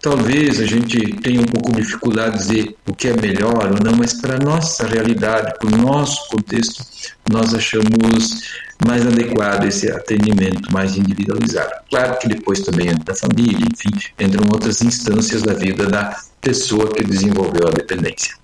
talvez 0.00 0.60
a 0.60 0.66
gente 0.66 0.98
tenha 1.16 1.40
um 1.40 1.46
pouco 1.46 1.72
de 1.72 1.82
dificuldade 1.82 2.38
de 2.38 2.38
dizer 2.38 2.76
o 2.86 2.94
que 2.94 3.08
é 3.08 3.16
melhor 3.20 3.72
ou 3.72 3.84
não, 3.84 3.96
mas 3.96 4.14
para 4.14 4.36
a 4.36 4.38
nossa 4.38 4.86
realidade, 4.86 5.58
para 5.58 5.68
o 5.68 5.76
nosso 5.76 6.28
contexto, 6.28 6.84
nós 7.30 7.52
achamos 7.52 8.42
mais 8.86 9.06
adequado 9.06 9.64
esse 9.64 9.90
atendimento 9.90 10.72
mais 10.72 10.96
individualizado. 10.96 11.72
Claro 11.90 12.18
que 12.18 12.28
depois 12.28 12.60
também 12.60 12.88
entra 12.88 13.12
a 13.12 13.16
família, 13.16 13.66
enfim, 13.72 13.90
entram 14.18 14.44
outras 14.52 14.80
instâncias 14.80 15.42
da 15.42 15.52
vida 15.52 15.86
da 15.86 16.16
pessoa 16.40 16.88
que 16.88 17.02
desenvolveu 17.02 17.68
a 17.68 17.70
dependência. 17.70 18.36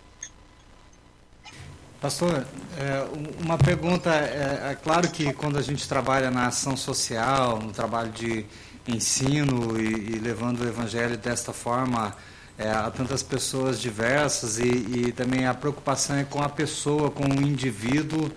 Pastor, 2.05 2.45
é, 2.77 3.07
uma 3.43 3.57
pergunta, 3.57 4.11
é, 4.11 4.73
é, 4.73 4.75
claro 4.75 5.09
que 5.09 5.33
quando 5.33 5.57
a 5.57 5.63
gente 5.63 5.89
trabalha 5.89 6.31
na 6.31 6.49
ação 6.49 6.77
social, 6.77 7.59
no 7.59 7.73
trabalho 7.73 8.13
de 8.13 8.45
ensino 8.87 9.81
e, 9.81 10.13
e 10.13 10.19
levando 10.19 10.61
o 10.61 10.69
evangelho 10.69 11.17
desta 11.17 11.51
forma 11.51 12.15
é, 12.59 12.71
a 12.71 12.91
tantas 12.91 13.23
pessoas 13.23 13.81
diversas 13.81 14.59
e, 14.59 14.69
e, 14.69 15.13
também 15.13 15.47
a 15.47 15.55
preocupação 15.55 16.17
é 16.17 16.25
com 16.25 16.43
a 16.43 16.49
pessoa, 16.51 17.11
com 17.11 17.25
o 17.25 17.41
indivíduo, 17.41 18.31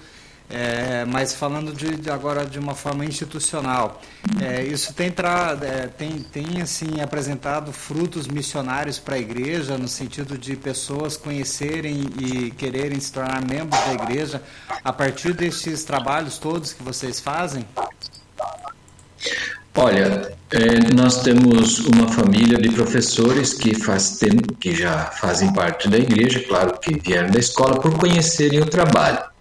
é, 0.50 1.04
mas 1.06 1.34
falando 1.34 1.74
de, 1.74 2.10
agora 2.10 2.45
de 2.45 2.58
uma 2.58 2.74
forma 2.74 3.04
institucional, 3.04 4.02
é, 4.41 4.64
isso 4.64 4.93
tem, 4.93 5.12
tra, 5.12 5.58
é, 5.62 5.88
tem, 5.88 6.20
tem 6.20 6.62
assim 6.62 7.02
apresentado 7.02 7.74
frutos 7.74 8.28
missionários 8.28 8.98
para 8.98 9.16
a 9.16 9.20
igreja 9.20 9.78
no 9.78 9.89
sentido 9.89 10.38
de 10.38 10.56
pessoas 10.56 11.18
conhecerem 11.18 12.06
e 12.18 12.52
quererem 12.52 12.98
se 13.00 13.12
tornar 13.12 13.41
membros 13.45 13.80
da 13.86 13.93
igreja 13.93 14.41
a 14.84 14.93
partir 14.93 15.34
destes 15.34 15.84
trabalhos 15.84 16.38
todos 16.38 16.72
que 16.72 16.82
vocês 16.82 17.20
fazem? 17.20 17.66
Olha, 19.76 20.34
é, 20.50 20.93
nós 20.95 21.22
temos 21.24 21.80
uma 21.80 22.08
família 22.08 22.58
de 22.58 22.70
professores 22.70 23.54
que 23.54 23.76
faz 23.76 24.18
tempo 24.18 24.56
que 24.56 24.74
já 24.74 25.06
fazem 25.12 25.52
parte 25.52 25.89
da 25.89 25.98
igreja, 25.98 26.39
claro 26.48 26.80
que 26.80 26.98
vieram 26.98 27.30
da 27.30 27.38
escola 27.38 27.80
por 27.80 27.95
conhecerem 27.98 28.62
o 28.62 28.66
trabalho. 28.66 29.37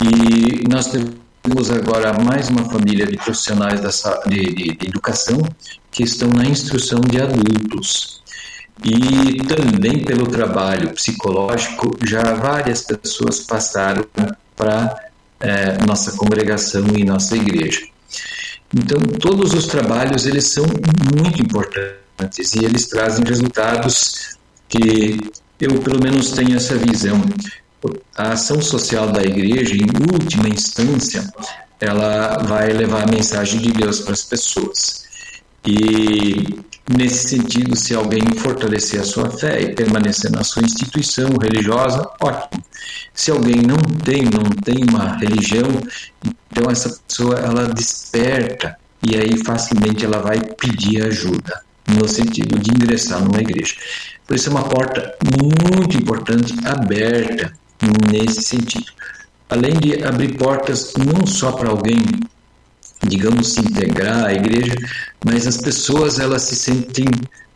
E 0.00 0.68
nós 0.68 0.90
temos 1.42 1.70
agora 1.70 2.12
mais 2.12 2.48
uma 2.48 2.64
família 2.64 3.06
de 3.06 3.16
profissionais 3.16 3.80
da, 3.80 3.90
de, 4.26 4.54
de, 4.54 4.76
de 4.76 4.86
educação 4.88 5.40
que 5.90 6.02
estão 6.02 6.28
na 6.30 6.44
instrução 6.44 7.00
de 7.00 7.20
adultos. 7.20 8.22
E 8.84 9.42
também 9.44 10.04
pelo 10.04 10.26
trabalho 10.26 10.90
psicológico, 10.90 11.96
já 12.04 12.34
várias 12.34 12.82
pessoas 12.82 13.40
passaram 13.40 14.04
para 14.56 15.10
é, 15.40 15.78
nossa 15.86 16.12
congregação 16.12 16.84
e 16.96 17.04
nossa 17.04 17.36
igreja. 17.36 17.82
Então, 18.76 18.98
todos 19.20 19.52
os 19.52 19.66
trabalhos 19.66 20.26
eles 20.26 20.48
são 20.48 20.64
muito 20.64 21.40
importantes 21.40 22.54
e 22.54 22.64
eles 22.64 22.88
trazem 22.88 23.24
resultados 23.24 24.36
que 24.68 25.18
eu 25.60 25.80
pelo 25.80 26.02
menos 26.02 26.32
tenho 26.32 26.56
essa 26.56 26.76
visão. 26.76 27.22
A 28.16 28.32
ação 28.32 28.60
social 28.62 29.10
da 29.10 29.22
igreja, 29.22 29.74
em 29.74 30.12
última 30.12 30.48
instância, 30.48 31.28
ela 31.80 32.38
vai 32.38 32.68
levar 32.72 33.02
a 33.02 33.10
mensagem 33.10 33.60
de 33.60 33.72
Deus 33.72 34.00
para 34.00 34.12
as 34.12 34.22
pessoas. 34.22 35.04
E 35.66 36.60
nesse 36.96 37.28
sentido, 37.28 37.76
se 37.76 37.94
alguém 37.94 38.22
fortalecer 38.38 39.00
a 39.00 39.04
sua 39.04 39.30
fé 39.30 39.60
e 39.62 39.74
permanecer 39.74 40.30
na 40.30 40.44
sua 40.44 40.62
instituição 40.62 41.30
religiosa, 41.40 42.08
ótimo. 42.22 42.62
Se 43.12 43.30
alguém 43.30 43.62
não 43.62 43.76
tem, 43.76 44.24
não 44.24 44.44
tem 44.62 44.84
uma 44.88 45.16
religião, 45.16 45.68
então 46.50 46.70
essa 46.70 46.98
pessoa 47.06 47.36
ela 47.36 47.68
desperta 47.68 48.76
e 49.02 49.16
aí 49.16 49.42
facilmente 49.44 50.04
ela 50.04 50.18
vai 50.18 50.40
pedir 50.40 51.06
ajuda 51.06 51.62
no 51.88 52.08
sentido 52.08 52.58
de 52.58 52.70
ingressar 52.70 53.22
numa 53.22 53.40
igreja. 53.40 53.74
Por 54.26 54.36
isso 54.36 54.48
é 54.48 54.52
uma 54.52 54.64
porta 54.64 55.14
muito 55.40 55.96
importante 55.96 56.54
aberta 56.64 57.52
nesse 58.10 58.42
sentido. 58.42 58.92
Além 59.48 59.74
de 59.74 60.02
abrir 60.04 60.36
portas 60.36 60.94
não 60.94 61.26
só 61.26 61.52
para 61.52 61.70
alguém, 61.70 62.02
digamos, 63.06 63.52
se 63.52 63.60
integrar 63.60 64.24
à 64.24 64.32
igreja, 64.32 64.74
mas 65.24 65.46
as 65.46 65.58
pessoas 65.58 66.18
elas 66.18 66.42
se 66.42 66.56
sentem 66.56 67.06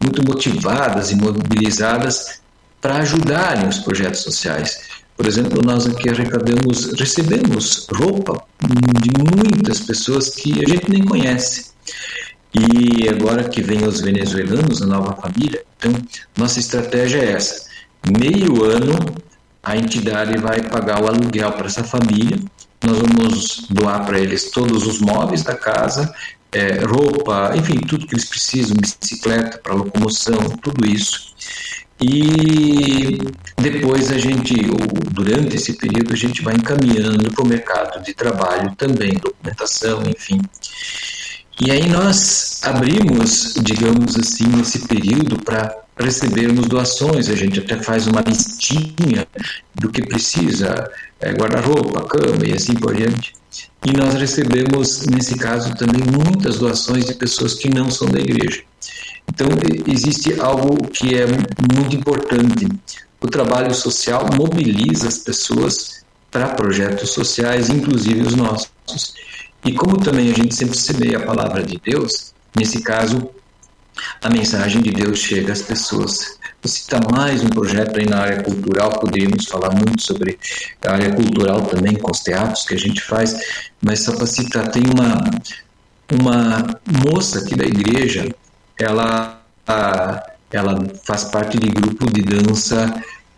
muito 0.00 0.24
motivadas 0.24 1.10
e 1.10 1.16
mobilizadas 1.16 2.40
para 2.80 2.98
ajudarem 2.98 3.68
os 3.68 3.78
projetos 3.78 4.20
sociais. 4.20 4.80
Por 5.16 5.26
exemplo, 5.26 5.60
nós 5.64 5.86
aqui 5.86 6.08
arrecadamos, 6.08 6.92
recebemos 6.92 7.88
roupa 7.92 8.40
de 8.60 9.10
muitas 9.18 9.80
pessoas 9.80 10.30
que 10.30 10.64
a 10.64 10.68
gente 10.68 10.88
nem 10.88 11.02
conhece. 11.02 11.72
E 12.54 13.08
agora 13.08 13.48
que 13.48 13.60
vem 13.60 13.84
os 13.84 14.00
venezuelanos, 14.00 14.80
a 14.80 14.86
nova 14.86 15.16
família, 15.16 15.62
então 15.76 15.92
nossa 16.36 16.60
estratégia 16.60 17.18
é 17.18 17.32
essa: 17.32 17.66
meio 18.18 18.64
ano 18.64 18.94
a 19.62 19.76
entidade 19.76 20.36
vai 20.38 20.62
pagar 20.62 21.02
o 21.02 21.06
aluguel 21.06 21.52
para 21.52 21.66
essa 21.66 21.84
família, 21.84 22.38
nós 22.82 22.98
vamos 22.98 23.66
doar 23.70 24.04
para 24.06 24.18
eles 24.18 24.50
todos 24.50 24.86
os 24.86 25.00
móveis 25.00 25.42
da 25.42 25.54
casa, 25.54 26.12
é, 26.52 26.84
roupa, 26.84 27.52
enfim, 27.56 27.78
tudo 27.80 28.06
que 28.06 28.14
eles 28.14 28.24
precisam, 28.24 28.76
bicicleta 28.76 29.58
para 29.58 29.74
locomoção, 29.74 30.38
tudo 30.62 30.86
isso. 30.86 31.34
E 32.00 33.18
depois 33.60 34.12
a 34.12 34.18
gente, 34.18 34.54
ou 34.70 35.10
durante 35.10 35.56
esse 35.56 35.72
período, 35.72 36.12
a 36.12 36.16
gente 36.16 36.42
vai 36.42 36.54
encaminhando 36.54 37.30
para 37.32 37.44
o 37.44 37.48
mercado 37.48 38.02
de 38.04 38.14
trabalho 38.14 38.74
também, 38.76 39.14
documentação, 39.14 40.02
enfim. 40.08 40.40
E 41.60 41.72
aí 41.72 41.88
nós 41.88 42.60
abrimos, 42.62 43.54
digamos 43.60 44.16
assim, 44.16 44.60
esse 44.60 44.86
período 44.86 45.38
para 45.42 45.76
recebermos 45.98 46.66
doações. 46.66 47.28
A 47.28 47.34
gente 47.34 47.60
até 47.60 47.82
faz 47.82 48.06
uma 48.06 48.20
listinha 48.20 49.26
do 49.74 49.90
que 49.90 50.02
precisa, 50.02 50.90
é, 51.20 51.32
guarda-roupa, 51.32 52.06
cama 52.06 52.46
e 52.46 52.52
assim 52.52 52.74
por 52.74 52.94
diante. 52.94 53.34
E 53.84 53.92
nós 53.92 54.14
recebemos, 54.14 55.06
nesse 55.06 55.36
caso, 55.36 55.74
também 55.74 56.02
muitas 56.02 56.58
doações 56.58 57.04
de 57.04 57.14
pessoas 57.14 57.54
que 57.54 57.70
não 57.70 57.90
são 57.90 58.08
da 58.08 58.18
igreja. 58.18 58.62
Então, 59.28 59.46
existe 59.86 60.40
algo 60.40 60.88
que 60.88 61.14
é 61.14 61.26
muito 61.26 61.94
importante. 61.94 62.66
O 63.20 63.28
trabalho 63.28 63.74
social 63.74 64.26
mobiliza 64.34 65.08
as 65.08 65.18
pessoas 65.18 66.04
para 66.30 66.48
projetos 66.48 67.10
sociais, 67.10 67.68
inclusive 67.68 68.22
os 68.22 68.34
nossos. 68.34 68.70
E 69.64 69.72
como 69.72 69.96
também 69.98 70.30
a 70.30 70.34
gente 70.34 70.54
sempre 70.54 70.78
semeia 70.78 71.18
a 71.18 71.26
palavra 71.26 71.62
de 71.62 71.78
Deus, 71.78 72.32
nesse 72.56 72.82
caso, 72.82 73.30
a 74.22 74.30
mensagem 74.30 74.82
de 74.82 74.90
Deus 74.90 75.18
chega 75.18 75.52
às 75.52 75.62
pessoas. 75.62 76.38
Vou 76.62 76.70
citar 76.70 77.00
mais 77.12 77.42
um 77.42 77.48
projeto 77.48 77.98
aí 77.98 78.06
na 78.06 78.18
área 78.18 78.42
cultural, 78.42 78.98
poderíamos 78.98 79.46
falar 79.46 79.70
muito 79.70 80.02
sobre 80.02 80.38
a 80.84 80.92
área 80.92 81.12
cultural 81.12 81.62
também, 81.62 81.94
com 81.94 82.10
os 82.10 82.20
teatros 82.20 82.66
que 82.66 82.74
a 82.74 82.78
gente 82.78 83.00
faz, 83.00 83.36
mas 83.80 84.02
só 84.02 84.16
para 84.16 84.26
citar, 84.26 84.68
tem 84.68 84.82
uma, 84.92 85.24
uma 86.20 86.80
moça 87.06 87.38
aqui 87.38 87.54
da 87.54 87.64
igreja, 87.64 88.28
ela, 88.78 89.40
ela 90.50 90.86
faz 91.04 91.24
parte 91.24 91.58
de 91.58 91.68
grupo 91.68 92.10
de 92.12 92.22
dança 92.22 92.92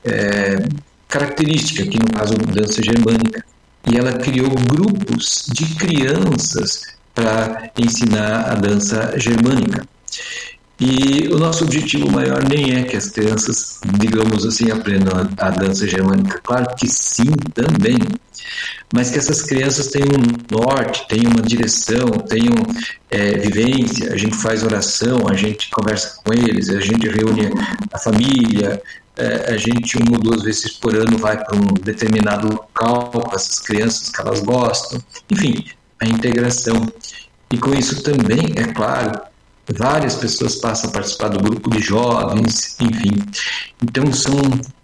é, 0.04 0.62
característica, 1.06 1.82
aqui 1.82 1.98
no 1.98 2.06
caso 2.06 2.34
dança 2.34 2.82
germânica, 2.82 3.44
e 3.90 3.98
ela 3.98 4.12
criou 4.14 4.50
grupos 4.50 5.44
de 5.52 5.74
crianças 5.74 6.82
para 7.14 7.70
ensinar 7.76 8.50
a 8.50 8.54
dança 8.54 9.12
germânica. 9.18 9.86
E 10.78 11.28
o 11.28 11.38
nosso 11.38 11.64
objetivo 11.64 12.10
maior 12.10 12.42
nem 12.48 12.74
é 12.74 12.82
que 12.84 12.96
as 12.96 13.08
crianças, 13.08 13.80
digamos 13.98 14.46
assim, 14.46 14.70
aprendam 14.70 15.12
a, 15.14 15.46
a 15.46 15.50
dança 15.50 15.86
germânica. 15.86 16.40
Claro 16.42 16.74
que 16.74 16.88
sim, 16.88 17.30
também 17.54 17.98
mas 18.92 19.10
que 19.10 19.18
essas 19.18 19.42
crianças 19.42 19.88
tenham 19.88 20.08
um 20.08 20.56
norte, 20.58 21.06
tenham 21.08 21.30
uma 21.30 21.42
direção, 21.42 22.08
tenham 22.28 22.54
é, 23.08 23.38
vivência. 23.38 24.12
A 24.12 24.16
gente 24.16 24.36
faz 24.36 24.64
oração, 24.64 25.28
a 25.28 25.34
gente 25.34 25.70
conversa 25.70 26.20
com 26.24 26.32
eles, 26.32 26.68
a 26.70 26.80
gente 26.80 27.08
reúne 27.08 27.52
a 27.92 27.98
família, 27.98 28.82
é, 29.16 29.52
a 29.52 29.56
gente 29.56 29.96
uma 29.96 30.16
ou 30.16 30.18
duas 30.18 30.42
vezes 30.42 30.72
por 30.72 30.96
ano 30.96 31.16
vai 31.18 31.36
para 31.36 31.56
um 31.56 31.74
determinado 31.74 32.48
local 32.48 33.10
com 33.10 33.36
essas 33.36 33.60
crianças 33.60 34.08
que 34.08 34.20
elas 34.20 34.40
gostam. 34.40 35.00
Enfim, 35.30 35.64
a 36.00 36.06
integração. 36.06 36.84
E 37.52 37.58
com 37.58 37.72
isso 37.74 38.02
também, 38.02 38.52
é 38.56 38.72
claro, 38.72 39.20
várias 39.68 40.16
pessoas 40.16 40.56
passam 40.56 40.90
a 40.90 40.92
participar 40.92 41.28
do 41.28 41.38
grupo 41.38 41.70
de 41.70 41.80
jovens, 41.80 42.76
enfim. 42.80 43.16
Então 43.82 44.12
são 44.12 44.34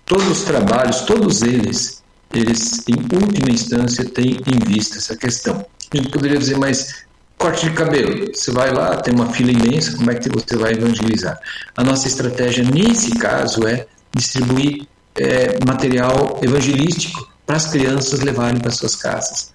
todos 0.04 0.26
os 0.28 0.42
trabalhos, 0.42 1.00
todos 1.02 1.42
eles 1.42 1.96
eles, 2.32 2.84
em 2.88 3.16
última 3.16 3.50
instância, 3.50 4.04
têm 4.04 4.40
em 4.46 4.58
vista 4.66 4.98
essa 4.98 5.16
questão. 5.16 5.64
A 5.92 5.96
gente 5.96 6.10
poderia 6.10 6.38
dizer, 6.38 6.58
mas 6.58 7.06
corte 7.38 7.68
de 7.68 7.74
cabelo, 7.74 8.26
você 8.34 8.50
vai 8.50 8.72
lá, 8.72 8.96
tem 8.96 9.14
uma 9.14 9.30
fila 9.32 9.52
imensa, 9.52 9.96
como 9.96 10.10
é 10.10 10.14
que 10.14 10.28
você 10.28 10.56
vai 10.56 10.72
evangelizar? 10.72 11.38
A 11.76 11.84
nossa 11.84 12.08
estratégia 12.08 12.64
nesse 12.64 13.12
caso 13.12 13.66
é 13.66 13.86
distribuir 14.14 14.86
é, 15.16 15.58
material 15.66 16.40
evangelístico 16.42 17.30
para 17.46 17.56
as 17.56 17.66
crianças 17.66 18.20
levarem 18.20 18.60
para 18.60 18.70
suas 18.70 18.96
casas. 18.96 19.54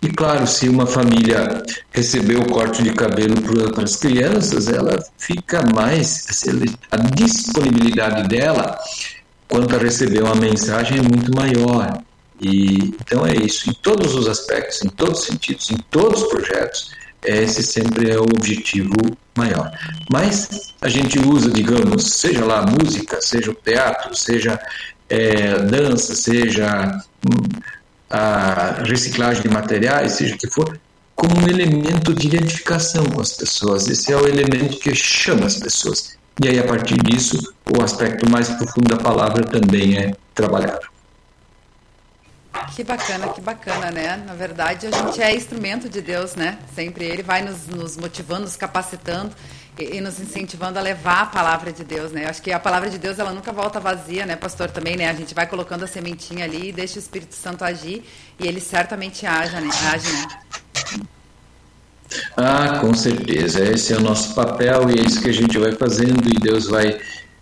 E 0.00 0.08
claro, 0.08 0.46
se 0.46 0.68
uma 0.68 0.86
família 0.86 1.62
recebeu 1.90 2.40
o 2.40 2.48
corte 2.48 2.82
de 2.82 2.92
cabelo 2.92 3.34
para 3.74 3.84
as 3.84 3.96
crianças, 3.96 4.68
ela 4.68 4.96
fica 5.18 5.62
mais. 5.74 6.26
A 6.90 6.96
disponibilidade 6.98 8.28
dela 8.28 8.78
quanto 9.48 9.74
a 9.74 9.78
receber 9.78 10.22
uma 10.22 10.36
mensagem 10.36 10.98
é 10.98 11.02
muito 11.02 11.34
maior. 11.34 12.00
E 12.40 12.94
então 13.00 13.26
é 13.26 13.34
isso, 13.34 13.68
em 13.68 13.72
todos 13.72 14.14
os 14.14 14.28
aspectos, 14.28 14.84
em 14.84 14.88
todos 14.88 15.20
os 15.20 15.26
sentidos, 15.26 15.70
em 15.70 15.78
todos 15.90 16.22
os 16.22 16.28
projetos, 16.28 16.92
esse 17.24 17.64
sempre 17.64 18.10
é 18.10 18.18
o 18.18 18.22
objetivo 18.22 18.94
maior. 19.36 19.72
Mas 20.12 20.72
a 20.80 20.88
gente 20.88 21.18
usa, 21.18 21.50
digamos, 21.50 22.04
seja 22.04 22.44
lá 22.44 22.64
música, 22.64 23.20
seja 23.20 23.50
o 23.50 23.54
teatro, 23.54 24.14
seja 24.14 24.60
é, 25.08 25.58
dança, 25.62 26.14
seja 26.14 27.00
hum, 27.26 27.60
a 28.10 28.82
reciclagem 28.84 29.42
de 29.42 29.48
materiais, 29.48 30.12
seja 30.12 30.34
o 30.34 30.38
que 30.38 30.48
for, 30.48 30.78
como 31.14 31.36
um 31.36 31.48
elemento 31.48 32.14
de 32.14 32.26
identificação 32.28 33.04
com 33.06 33.20
as 33.20 33.32
pessoas. 33.32 33.88
Esse 33.88 34.12
é 34.12 34.16
o 34.16 34.26
elemento 34.26 34.78
que 34.78 34.94
chama 34.94 35.46
as 35.46 35.56
pessoas. 35.56 36.16
E 36.42 36.48
aí, 36.48 36.58
a 36.58 36.64
partir 36.64 36.96
disso, 37.02 37.52
o 37.76 37.82
aspecto 37.82 38.30
mais 38.30 38.48
profundo 38.48 38.88
da 38.88 38.96
palavra 38.96 39.44
também 39.44 39.98
é 39.98 40.12
trabalhado. 40.34 40.86
Que 42.78 42.84
bacana, 42.84 43.28
que 43.30 43.40
bacana, 43.40 43.90
né? 43.90 44.22
Na 44.24 44.34
verdade, 44.34 44.86
a 44.86 44.90
gente 44.92 45.20
é 45.20 45.34
instrumento 45.34 45.88
de 45.88 46.00
Deus, 46.00 46.36
né? 46.36 46.56
Sempre 46.76 47.06
Ele 47.06 47.24
vai 47.24 47.42
nos, 47.42 47.66
nos 47.66 47.96
motivando, 47.96 48.42
nos 48.42 48.54
capacitando 48.54 49.34
e, 49.76 49.96
e, 49.96 50.00
nos 50.00 50.20
incentivando 50.20 50.78
a 50.78 50.82
levar 50.82 51.22
a 51.22 51.26
palavra 51.26 51.72
de 51.72 51.82
Deus, 51.82 52.12
né? 52.12 52.24
Eu 52.24 52.28
acho 52.28 52.40
que 52.40 52.52
a 52.52 52.60
palavra 52.60 52.88
de 52.88 52.96
Deus, 52.96 53.18
ela 53.18 53.32
nunca 53.32 53.50
volta 53.50 53.80
vazia, 53.80 54.24
né, 54.24 54.36
pastor? 54.36 54.70
Também, 54.70 54.96
né? 54.96 55.10
A 55.10 55.12
gente 55.12 55.34
vai 55.34 55.44
colocando 55.44 55.82
a 55.82 55.88
sementinha 55.88 56.44
ali 56.44 56.68
e 56.68 56.72
deixa 56.72 56.94
o 56.94 56.98
Espírito 57.00 57.34
Santo 57.34 57.64
agir 57.64 58.04
e 58.38 58.46
ele 58.46 58.60
certamente 58.60 59.26
age, 59.26 59.56
né? 59.56 59.70
Age, 59.92 60.12
né? 60.12 60.28
Ah, 62.36 62.78
com 62.80 62.94
certeza. 62.94 63.58
Esse 63.64 63.92
é 63.92 63.96
o 63.96 64.00
nosso 64.02 64.36
papel 64.36 64.88
e 64.88 65.00
é 65.00 65.02
isso 65.02 65.20
que 65.20 65.30
a 65.30 65.34
gente 65.34 65.58
vai 65.58 65.72
fazendo 65.72 66.28
e 66.28 66.38
Deus 66.38 66.68
vai 66.68 66.96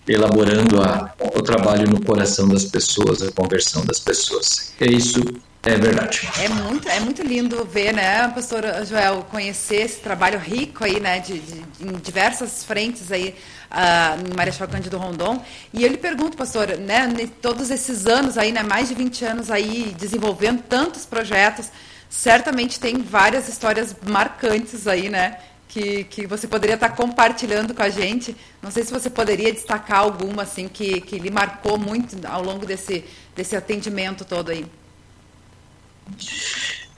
elaborando 0.08 0.80
a, 0.80 1.12
o 1.18 1.42
trabalho 1.42 1.88
no 1.88 2.00
coração 2.04 2.48
das 2.48 2.64
pessoas, 2.64 3.22
a 3.22 3.32
conversão 3.32 3.84
das 3.84 3.98
pessoas. 3.98 4.72
É 4.80 4.86
isso, 4.86 5.22
é 5.62 5.76
verdade. 5.76 6.28
É 6.40 6.48
muito, 6.48 6.88
é 6.88 7.00
muito 7.00 7.22
lindo 7.22 7.64
ver, 7.64 7.92
né, 7.92 8.28
pastor 8.28 8.62
Joel, 8.86 9.26
conhecer 9.30 9.82
esse 9.82 10.00
trabalho 10.00 10.38
rico 10.38 10.84
aí, 10.84 11.00
né, 11.00 11.18
de, 11.18 11.38
de 11.38 11.64
em 11.80 11.92
diversas 11.98 12.64
frentes 12.64 13.10
aí 13.10 13.34
uh, 13.70 14.30
em 14.30 14.36
Marechal 14.36 14.68
Cândido 14.68 14.96
Rondon. 14.96 15.42
E 15.72 15.82
eu 15.82 15.90
lhe 15.90 15.96
pergunto, 15.96 16.36
pastor, 16.36 16.78
né, 16.78 17.08
todos 17.42 17.70
esses 17.70 18.06
anos 18.06 18.38
aí, 18.38 18.52
né, 18.52 18.62
mais 18.62 18.88
de 18.88 18.94
20 18.94 19.24
anos 19.24 19.50
aí 19.50 19.94
desenvolvendo 19.98 20.62
tantos 20.62 21.04
projetos, 21.04 21.70
certamente 22.08 22.78
tem 22.78 23.02
várias 23.02 23.48
histórias 23.48 23.94
marcantes 24.08 24.86
aí, 24.86 25.08
né? 25.08 25.38
Que, 25.76 26.04
que 26.04 26.26
você 26.26 26.48
poderia 26.48 26.76
estar 26.76 26.88
compartilhando 26.88 27.74
com 27.74 27.82
a 27.82 27.90
gente. 27.90 28.34
Não 28.62 28.70
sei 28.70 28.82
se 28.82 28.90
você 28.90 29.10
poderia 29.10 29.52
destacar 29.52 29.98
alguma 29.98 30.44
assim 30.44 30.68
que, 30.68 31.02
que 31.02 31.18
lhe 31.18 31.30
marcou 31.30 31.76
muito 31.76 32.16
ao 32.26 32.42
longo 32.42 32.64
desse, 32.64 33.04
desse 33.34 33.54
atendimento 33.54 34.24
todo 34.24 34.50
aí. 34.50 34.64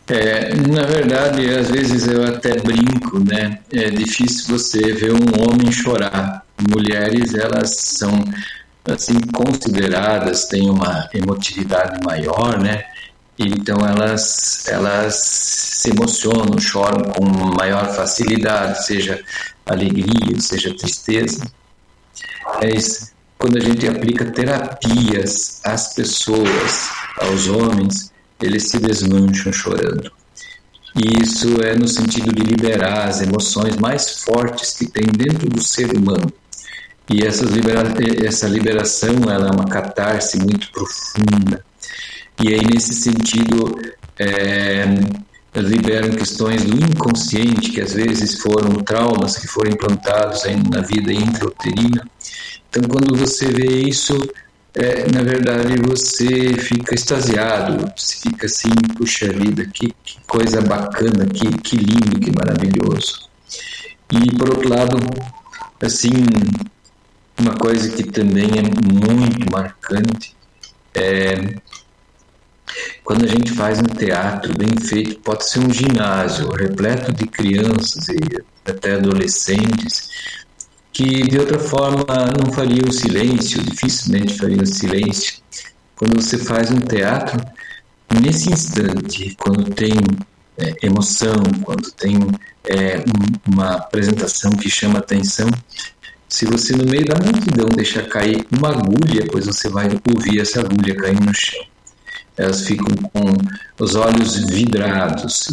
É, 0.07 0.55
na 0.55 0.85
verdade, 0.85 1.53
às 1.53 1.72
vezes 1.72 2.07
eu 2.07 2.22
até 2.24 2.61
brinco, 2.61 3.18
né? 3.18 3.59
É 3.72 3.91
difícil 3.91 4.57
você 4.57 4.93
ver 4.93 5.11
um 5.11 5.43
homem 5.43 5.72
chorar. 5.72 6.47
Mulheres, 6.72 7.35
elas 7.35 7.74
são 7.81 8.12
assim 8.89 9.18
consideradas, 9.35 10.45
têm 10.45 10.70
uma 10.70 11.11
emotividade 11.12 12.01
maior, 12.05 12.61
né? 12.61 12.85
Então 13.39 13.78
elas, 13.86 14.66
elas 14.66 15.14
se 15.14 15.91
emocionam, 15.91 16.59
choram 16.59 17.05
com 17.12 17.24
maior 17.57 17.95
facilidade, 17.95 18.84
seja 18.84 19.22
alegria, 19.64 20.41
seja 20.41 20.76
tristeza. 20.76 21.47
É 22.61 22.74
isso. 22.74 23.12
Quando 23.39 23.59
a 23.59 23.61
gente 23.61 23.86
aplica 23.86 24.24
terapias 24.24 25.61
às 25.64 25.95
pessoas, 25.95 26.89
aos 27.20 27.47
homens, 27.47 28.12
eles 28.43 28.64
se 28.64 28.80
desmancham 28.80 29.53
chorando. 29.53 30.11
E 30.97 31.22
isso 31.22 31.62
é 31.62 31.76
no 31.76 31.86
sentido 31.86 32.32
de 32.32 32.43
liberar 32.43 33.09
as 33.09 33.20
emoções 33.20 33.76
mais 33.76 34.22
fortes 34.24 34.72
que 34.72 34.86
tem 34.86 35.05
dentro 35.05 35.49
do 35.49 35.62
ser 35.62 35.97
humano. 35.97 36.32
E 37.09 37.24
essa, 37.24 37.45
libera 37.45 37.95
essa 38.26 38.49
liberação 38.49 39.14
ela 39.30 39.49
é 39.49 39.53
uma 39.53 39.66
catarse 39.66 40.36
muito 40.39 40.72
profunda 40.72 41.64
e 42.41 42.55
aí, 42.55 42.64
nesse 42.64 42.93
sentido, 42.95 43.74
é, 44.18 44.84
liberam 45.55 46.11
questões 46.11 46.64
do 46.64 46.76
inconsciente, 46.76 47.70
que 47.70 47.80
às 47.80 47.95
vezes 47.95 48.41
foram 48.41 48.74
traumas 48.76 49.36
que 49.36 49.49
foram 49.49 49.72
implantados 49.72 50.43
na 50.70 50.80
vida 50.80 51.12
intrauterina. 51.12 52.07
Então, 52.68 52.82
quando 52.89 53.16
você 53.16 53.47
vê 53.47 53.82
isso, 53.82 54.14
é, 54.74 55.11
na 55.11 55.22
verdade 55.22 55.74
você 55.82 56.55
fica 56.55 56.95
extasiado, 56.95 57.91
você 57.97 58.18
fica 58.18 58.47
assim, 58.47 58.70
puxa 58.97 59.32
vida, 59.32 59.66
que, 59.66 59.93
que 60.05 60.18
coisa 60.26 60.61
bacana, 60.61 61.26
que, 61.26 61.51
que 61.59 61.76
lindo, 61.76 62.20
que 62.20 62.30
maravilhoso. 62.30 63.28
E 64.12 64.36
por 64.36 64.51
outro 64.51 64.68
lado, 64.68 64.97
assim, 65.82 66.12
uma 67.41 67.55
coisa 67.55 67.91
que 67.91 68.05
também 68.05 68.51
é 68.59 68.95
muito 68.95 69.51
marcante 69.51 70.36
é 70.95 71.57
quando 73.04 73.24
a 73.24 73.28
gente 73.28 73.52
faz 73.52 73.78
um 73.78 73.84
teatro 73.84 74.52
bem 74.56 74.70
feito, 74.84 75.20
pode 75.20 75.48
ser 75.48 75.60
um 75.60 75.72
ginásio 75.72 76.48
repleto 76.50 77.12
de 77.12 77.26
crianças 77.26 78.08
e 78.08 78.70
até 78.70 78.94
adolescentes 78.94 80.08
que 80.92 81.22
de 81.22 81.38
outra 81.38 81.58
forma 81.58 82.04
não 82.36 82.52
fariam 82.52 82.90
silêncio, 82.90 83.62
dificilmente 83.62 84.36
fariam 84.36 84.66
silêncio. 84.66 85.36
Quando 85.94 86.20
você 86.20 86.36
faz 86.36 86.70
um 86.70 86.80
teatro, 86.80 87.40
nesse 88.20 88.50
instante, 88.50 89.36
quando 89.38 89.70
tem 89.70 89.92
é, 90.56 90.74
emoção, 90.82 91.40
quando 91.62 91.90
tem 91.92 92.18
é, 92.68 93.04
uma 93.46 93.76
apresentação 93.76 94.52
que 94.52 94.68
chama 94.68 94.98
atenção, 94.98 95.48
se 96.28 96.44
você 96.44 96.76
no 96.76 96.84
meio 96.84 97.06
da 97.06 97.14
multidão 97.14 97.68
deixar 97.68 98.02
cair 98.08 98.44
uma 98.50 98.70
agulha, 98.70 99.24
pois 99.30 99.46
você 99.46 99.68
vai 99.68 99.88
ouvir 100.14 100.40
essa 100.40 100.60
agulha 100.60 100.96
caindo 100.96 101.24
no 101.24 101.34
chão 101.34 101.64
elas 102.39 102.66
ficam 102.66 102.95
com 103.12 103.34
os 103.82 103.95
olhos 103.95 104.36
vidrados, 104.36 105.49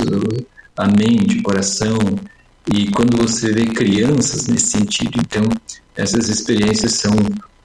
a 0.77 0.87
mente, 0.87 1.39
o 1.39 1.43
coração. 1.43 1.97
E 2.71 2.91
quando 2.91 3.17
você 3.17 3.51
vê 3.51 3.65
crianças 3.65 4.47
nesse 4.47 4.67
sentido, 4.67 5.19
então 5.19 5.43
essas 5.95 6.29
experiências 6.29 6.93
são 6.93 7.15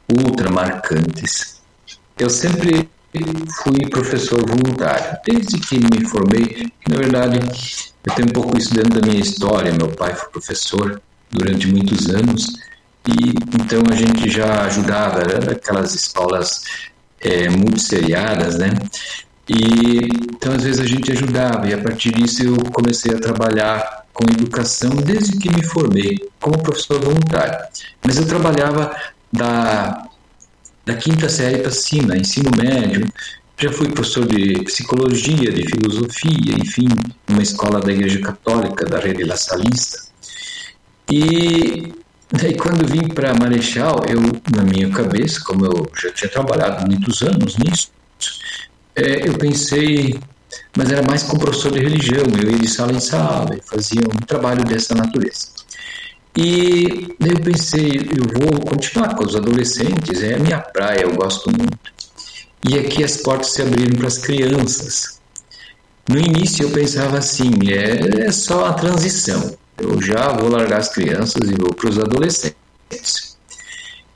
ultra 0.08 0.50
marcantes. 0.50 1.60
Eu 2.18 2.30
sempre 2.30 2.88
fui 3.62 3.88
professor 3.90 4.44
voluntário, 4.46 5.18
desde 5.24 5.58
que 5.58 5.78
me 5.78 6.04
formei. 6.06 6.70
Na 6.88 6.96
verdade, 6.96 7.38
eu 8.04 8.14
tenho 8.14 8.28
um 8.28 8.32
pouco 8.32 8.56
isso 8.56 8.74
dentro 8.74 9.00
da 9.00 9.06
minha 9.06 9.20
história. 9.20 9.72
Meu 9.72 9.88
pai 9.88 10.14
foi 10.14 10.28
professor 10.30 11.00
durante 11.30 11.66
muitos 11.66 12.08
anos 12.08 12.46
e 13.08 13.30
então 13.54 13.82
a 13.90 13.94
gente 13.94 14.28
já 14.28 14.62
ajudava 14.64 15.20
era 15.20 15.52
aquelas 15.52 15.94
escolas 15.94 16.62
é, 17.20 17.48
multisseriadas, 17.48 18.58
né? 18.58 18.70
E 19.48 20.08
então 20.32 20.54
às 20.54 20.62
vezes 20.62 20.80
a 20.80 20.86
gente 20.86 21.10
ajudava 21.12 21.68
e 21.68 21.74
a 21.74 21.78
partir 21.78 22.12
disso 22.12 22.42
eu 22.44 22.56
comecei 22.72 23.12
a 23.12 23.18
trabalhar 23.18 24.04
com 24.12 24.24
educação 24.24 24.90
desde 24.90 25.36
que 25.38 25.50
me 25.50 25.62
formei 25.62 26.18
como 26.40 26.62
professor 26.62 27.00
voluntário. 27.00 27.58
Mas 28.04 28.16
eu 28.16 28.26
trabalhava 28.26 28.94
da 29.32 30.06
da 30.84 30.94
quinta 30.94 31.28
série 31.28 31.58
para 31.58 31.70
cima, 31.70 32.16
ensino 32.16 32.50
médio. 32.56 33.06
Já 33.56 33.70
fui 33.70 33.88
professor 33.90 34.26
de 34.26 34.64
psicologia, 34.64 35.52
de 35.52 35.66
filosofia, 35.66 36.54
enfim, 36.58 36.88
numa 37.28 37.42
escola 37.42 37.78
da 37.78 37.92
Igreja 37.92 38.18
Católica, 38.20 38.86
da 38.86 38.98
Rede 38.98 39.22
La 39.24 39.36
Salista. 39.36 39.98
E 41.10 41.92
Daí 42.32 42.54
quando 42.54 42.86
vim 42.86 43.08
para 43.08 43.34
Marechal, 43.34 44.04
eu 44.08 44.20
na 44.54 44.62
minha 44.62 44.88
cabeça, 44.90 45.40
como 45.44 45.66
eu 45.66 45.90
já 46.00 46.12
tinha 46.12 46.30
trabalhado 46.30 46.86
muitos 46.86 47.22
anos 47.22 47.56
nisso, 47.56 47.90
é, 48.94 49.28
eu 49.28 49.36
pensei, 49.36 50.18
mas 50.76 50.92
era 50.92 51.02
mais 51.02 51.24
como 51.24 51.40
professor 51.40 51.72
de 51.72 51.80
religião, 51.80 52.22
eu 52.40 52.50
ia 52.50 52.58
de 52.58 52.68
sala 52.68 52.92
em 52.92 53.00
sala, 53.00 53.56
e 53.56 53.60
fazia 53.68 54.02
um 54.02 54.26
trabalho 54.26 54.64
dessa 54.64 54.94
natureza. 54.94 55.48
E 56.36 57.16
daí 57.18 57.32
eu 57.32 57.40
pensei, 57.40 57.96
eu 57.96 58.40
vou 58.40 58.60
continuar 58.60 59.16
com 59.16 59.24
os 59.24 59.34
adolescentes, 59.34 60.22
é 60.22 60.34
a 60.34 60.38
minha 60.38 60.60
praia, 60.60 61.02
eu 61.02 61.14
gosto 61.14 61.50
muito. 61.50 61.92
E 62.68 62.78
aqui 62.78 63.02
as 63.02 63.16
portas 63.16 63.54
se 63.54 63.62
abriram 63.62 63.98
para 63.98 64.06
as 64.06 64.18
crianças. 64.18 65.20
No 66.08 66.18
início 66.18 66.66
eu 66.66 66.70
pensava 66.70 67.18
assim, 67.18 67.50
é, 67.68 68.26
é 68.26 68.30
só 68.30 68.66
a 68.66 68.74
transição 68.74 69.58
eu 69.80 70.00
já 70.00 70.28
vou 70.28 70.48
largar 70.48 70.78
as 70.78 70.88
crianças 70.88 71.48
e 71.48 71.54
vou 71.54 71.74
para 71.74 71.88
os 71.88 71.98
adolescentes. 71.98 72.54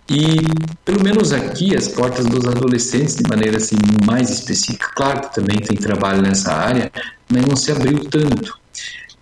E, 0.08 0.36
pelo 0.84 1.02
menos 1.02 1.32
aqui, 1.32 1.74
as 1.74 1.88
portas 1.88 2.26
dos 2.26 2.46
adolescentes, 2.46 3.16
de 3.16 3.28
maneira 3.28 3.56
assim, 3.56 3.76
mais 4.04 4.28
específica, 4.30 4.90
claro 4.94 5.22
que 5.22 5.34
também 5.34 5.58
tem 5.58 5.76
trabalho 5.76 6.20
nessa 6.20 6.52
área, 6.52 6.92
mas 7.30 7.46
não 7.46 7.56
se 7.56 7.72
abriu 7.72 8.04
tanto. 8.04 8.58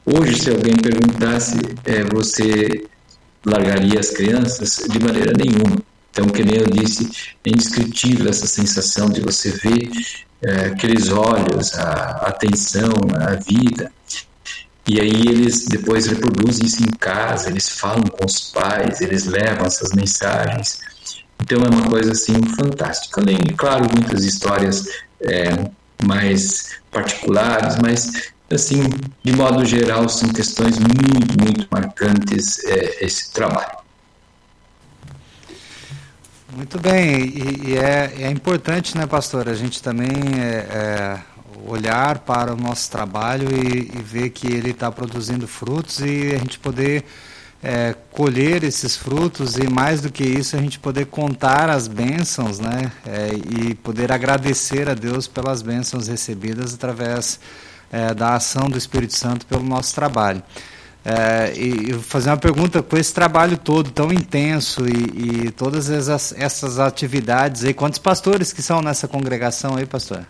Hoje, 0.05 0.41
se 0.41 0.51
alguém 0.51 0.77
perguntasse, 0.77 1.57
é, 1.85 2.03
você 2.03 2.85
largaria 3.47 4.01
as 4.01 4.11
crianças? 4.11 4.81
De 4.89 4.99
maneira 4.99 5.33
nenhuma. 5.37 5.77
Então, 6.11 6.27
que 6.27 6.43
nem 6.43 6.57
eu 6.57 6.67
disse, 6.67 7.09
é 7.45 7.51
indescritível 7.51 8.29
essa 8.29 8.47
sensação 8.47 9.09
de 9.09 9.21
você 9.21 9.51
ver 9.51 9.89
é, 10.43 10.67
aqueles 10.67 11.09
olhos, 11.11 11.73
a 11.75 12.27
atenção, 12.27 12.93
a 13.15 13.37
vida. 13.37 13.93
E 14.87 15.01
aí 15.01 15.29
eles 15.29 15.67
depois 15.67 16.07
reproduzem 16.07 16.67
isso 16.67 16.83
em 16.83 16.91
casa, 16.91 17.49
eles 17.49 17.69
falam 17.69 18.03
com 18.03 18.27
os 18.27 18.51
pais, 18.51 19.01
eles 19.01 19.27
levam 19.27 19.67
essas 19.67 19.93
mensagens. 19.93 20.81
Então 21.41 21.59
é 21.63 21.69
uma 21.69 21.89
coisa 21.89 22.13
assim 22.13 22.35
fantástica. 22.57 23.21
Além, 23.21 23.39
claro, 23.57 23.87
muitas 23.93 24.25
histórias 24.25 24.85
é, 25.21 25.71
mais 26.05 26.81
particulares, 26.91 27.77
mas 27.83 28.33
assim, 28.51 28.83
de 29.25 29.33
modo 29.33 29.65
geral, 29.65 30.09
são 30.09 30.29
questões 30.29 30.79
muito, 30.79 31.41
muito 31.41 31.67
marcantes 31.71 32.63
é, 32.65 33.05
esse 33.05 33.33
trabalho. 33.33 33.83
Muito 36.55 36.79
bem, 36.79 37.29
e, 37.29 37.71
e 37.71 37.79
é, 37.79 38.13
é, 38.25 38.31
importante, 38.31 38.97
né, 38.97 39.07
pastor, 39.07 39.49
a 39.49 39.55
gente 39.55 39.83
também 39.83 40.11
é, 40.39 40.67
é, 40.71 41.19
olhar 41.67 42.21
para 42.21 42.53
o 42.53 42.57
nosso 42.57 42.91
trabalho 42.91 43.49
e, 43.51 43.91
e 43.97 44.03
ver 44.03 44.31
que 44.31 44.47
ele 44.47 44.71
está 44.71 44.91
produzindo 44.91 45.47
frutos 45.47 46.01
e 46.01 46.35
a 46.35 46.39
gente 46.39 46.59
poder 46.59 47.05
é, 47.63 47.95
colher 48.11 48.65
esses 48.65 48.97
frutos 48.97 49.57
e 49.57 49.69
mais 49.69 50.01
do 50.01 50.11
que 50.11 50.25
isso 50.25 50.57
a 50.57 50.61
gente 50.61 50.79
poder 50.79 51.07
contar 51.07 51.71
as 51.71 51.87
bênçãos, 51.87 52.59
né, 52.59 52.91
é, 53.07 53.31
e 53.61 53.75
poder 53.77 54.11
agradecer 54.11 54.89
a 54.89 54.95
Deus 54.95 55.29
pelas 55.29 55.63
bênçãos 55.63 56.09
recebidas 56.09 56.75
através 56.75 57.39
é, 57.91 58.13
da 58.13 58.35
ação 58.35 58.69
do 58.69 58.77
Espírito 58.77 59.15
Santo 59.15 59.47
pelo 59.47 59.63
nosso 59.63 59.95
trabalho. 59.95 60.43
É, 61.05 61.53
e, 61.57 61.95
fazer 61.95 62.31
uma 62.31 62.37
pergunta 62.37 62.81
com 62.81 62.97
esse 62.97 63.13
trabalho 63.13 63.57
todo 63.57 63.91
tão 63.91 64.13
intenso 64.13 64.87
e, 64.89 65.47
e 65.47 65.51
todas 65.51 65.91
essas, 65.91 66.33
essas 66.37 66.79
atividades 66.79 67.65
aí, 67.65 67.75
quantos 67.75 67.99
pastores 67.99 68.53
que 68.53 68.63
são 68.63 68.81
nessa 68.81 69.09
congregação 69.09 69.77
aí, 69.77 69.87
pastor? 69.87 70.25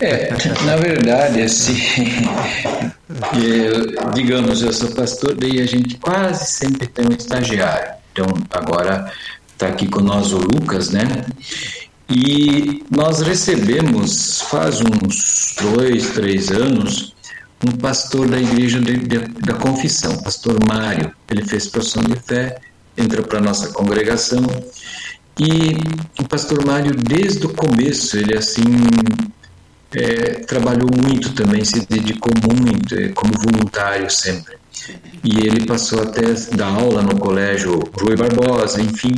É, 0.00 0.30
na 0.64 0.76
verdade, 0.76 1.42
assim, 1.42 1.76
eu, 3.34 4.10
digamos, 4.14 4.62
eu 4.62 4.72
sou 4.72 4.90
pastor, 4.92 5.34
daí 5.34 5.60
a 5.60 5.66
gente 5.66 5.98
quase 5.98 6.50
sempre 6.50 6.86
tem 6.86 7.04
um 7.04 7.12
estagiário. 7.12 7.92
Então, 8.10 8.26
agora 8.50 9.12
está 9.52 9.68
aqui 9.68 9.88
nós 10.00 10.32
o 10.32 10.38
Lucas, 10.38 10.88
né? 10.88 11.02
E 12.08 12.82
nós 12.90 13.20
recebemos, 13.20 14.40
faz 14.40 14.80
uns 14.80 15.56
dois, 15.60 16.10
três 16.12 16.50
anos, 16.50 17.14
um 17.66 17.72
pastor 17.76 18.26
da 18.26 18.40
igreja 18.40 18.80
de, 18.80 18.96
de, 18.96 19.18
da 19.18 19.52
confissão, 19.54 20.16
pastor 20.22 20.58
Mário. 20.66 21.12
Ele 21.30 21.44
fez 21.44 21.66
profissão 21.66 22.02
de 22.02 22.16
fé, 22.16 22.58
entrou 22.96 23.24
para 23.24 23.38
a 23.38 23.42
nossa 23.42 23.68
congregação. 23.68 24.42
E 25.38 25.76
o 26.18 26.26
pastor 26.26 26.64
Mário, 26.64 26.94
desde 26.94 27.46
o 27.46 27.50
começo, 27.50 28.16
ele 28.16 28.36
assim 28.36 28.64
é, 29.94 30.40
trabalhou 30.46 30.88
muito 30.90 31.32
também, 31.34 31.64
se 31.64 31.86
dedicou 31.86 32.32
muito, 32.48 32.94
é, 32.94 33.08
como 33.08 33.32
voluntário 33.38 34.10
sempre. 34.10 34.56
E 35.22 35.46
ele 35.46 35.66
passou 35.66 36.02
até 36.02 36.32
dar 36.54 36.68
aula 36.68 37.02
no 37.02 37.18
colégio 37.18 37.78
Rui 38.00 38.16
Barbosa, 38.16 38.80
enfim. 38.80 39.14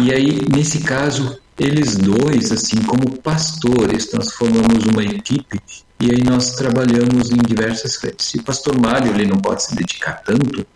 E 0.00 0.12
aí, 0.12 0.40
nesse 0.50 0.80
caso, 0.80 1.38
eles 1.58 1.96
dois, 1.96 2.50
assim 2.50 2.82
como 2.82 3.18
pastores, 3.18 4.10
nós 4.12 4.32
formamos 4.32 4.84
uma 4.86 5.04
equipe 5.04 5.60
e 6.00 6.10
aí 6.10 6.22
nós 6.24 6.50
trabalhamos 6.52 7.30
em 7.30 7.36
diversas 7.36 7.96
frentes. 7.96 8.34
E 8.34 8.38
o 8.38 8.42
pastor 8.42 8.78
Mário, 8.80 9.12
ele 9.14 9.26
não 9.26 9.38
pode 9.38 9.62
se 9.62 9.74
dedicar 9.74 10.22
tanto, 10.24 10.66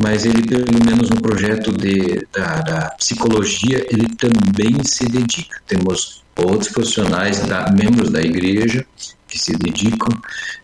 mas 0.00 0.24
ele, 0.24 0.46
pelo 0.46 0.84
menos 0.84 1.08
no 1.08 1.20
projeto 1.20 1.72
de, 1.72 2.26
da, 2.32 2.60
da 2.60 2.90
psicologia, 2.90 3.86
ele 3.90 4.08
também 4.16 4.82
se 4.84 5.06
dedica. 5.06 5.60
Temos 5.66 6.22
outros 6.46 6.68
profissionais, 6.68 7.40
da, 7.40 7.70
membros 7.70 8.10
da 8.10 8.20
igreja, 8.20 8.84
que 9.26 9.38
se 9.38 9.56
dedicam. 9.56 10.08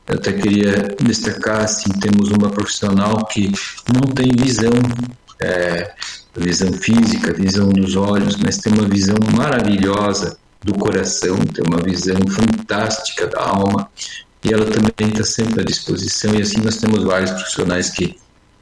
Eu 0.07 0.16
até 0.16 0.33
queria 0.33 0.95
destacar, 1.03 1.62
assim, 1.64 1.91
temos 2.01 2.31
uma 2.31 2.51
profissional 2.51 3.24
que 3.27 3.53
não 3.93 4.12
tem 4.12 4.31
visão 4.37 4.72
é, 5.41 5.93
visão 6.37 6.72
física, 6.72 7.33
visão 7.33 7.68
dos 7.68 7.97
olhos, 7.97 8.37
mas 8.37 8.59
tem 8.59 8.72
uma 8.72 8.89
visão 8.89 9.16
maravilhosa 9.35 10.37
do 10.62 10.74
coração, 10.74 11.37
tem 11.39 11.64
uma 11.66 11.83
visão 11.83 12.16
fantástica 12.29 13.27
da 13.27 13.41
alma 13.41 13.89
e 14.45 14.53
ela 14.53 14.66
também 14.66 15.12
está 15.12 15.24
sempre 15.24 15.61
à 15.61 15.64
disposição 15.64 16.35
e 16.35 16.43
assim 16.43 16.61
nós 16.61 16.77
temos 16.77 17.03
vários 17.05 17.31
profissionais 17.31 17.91
que 17.91 18.16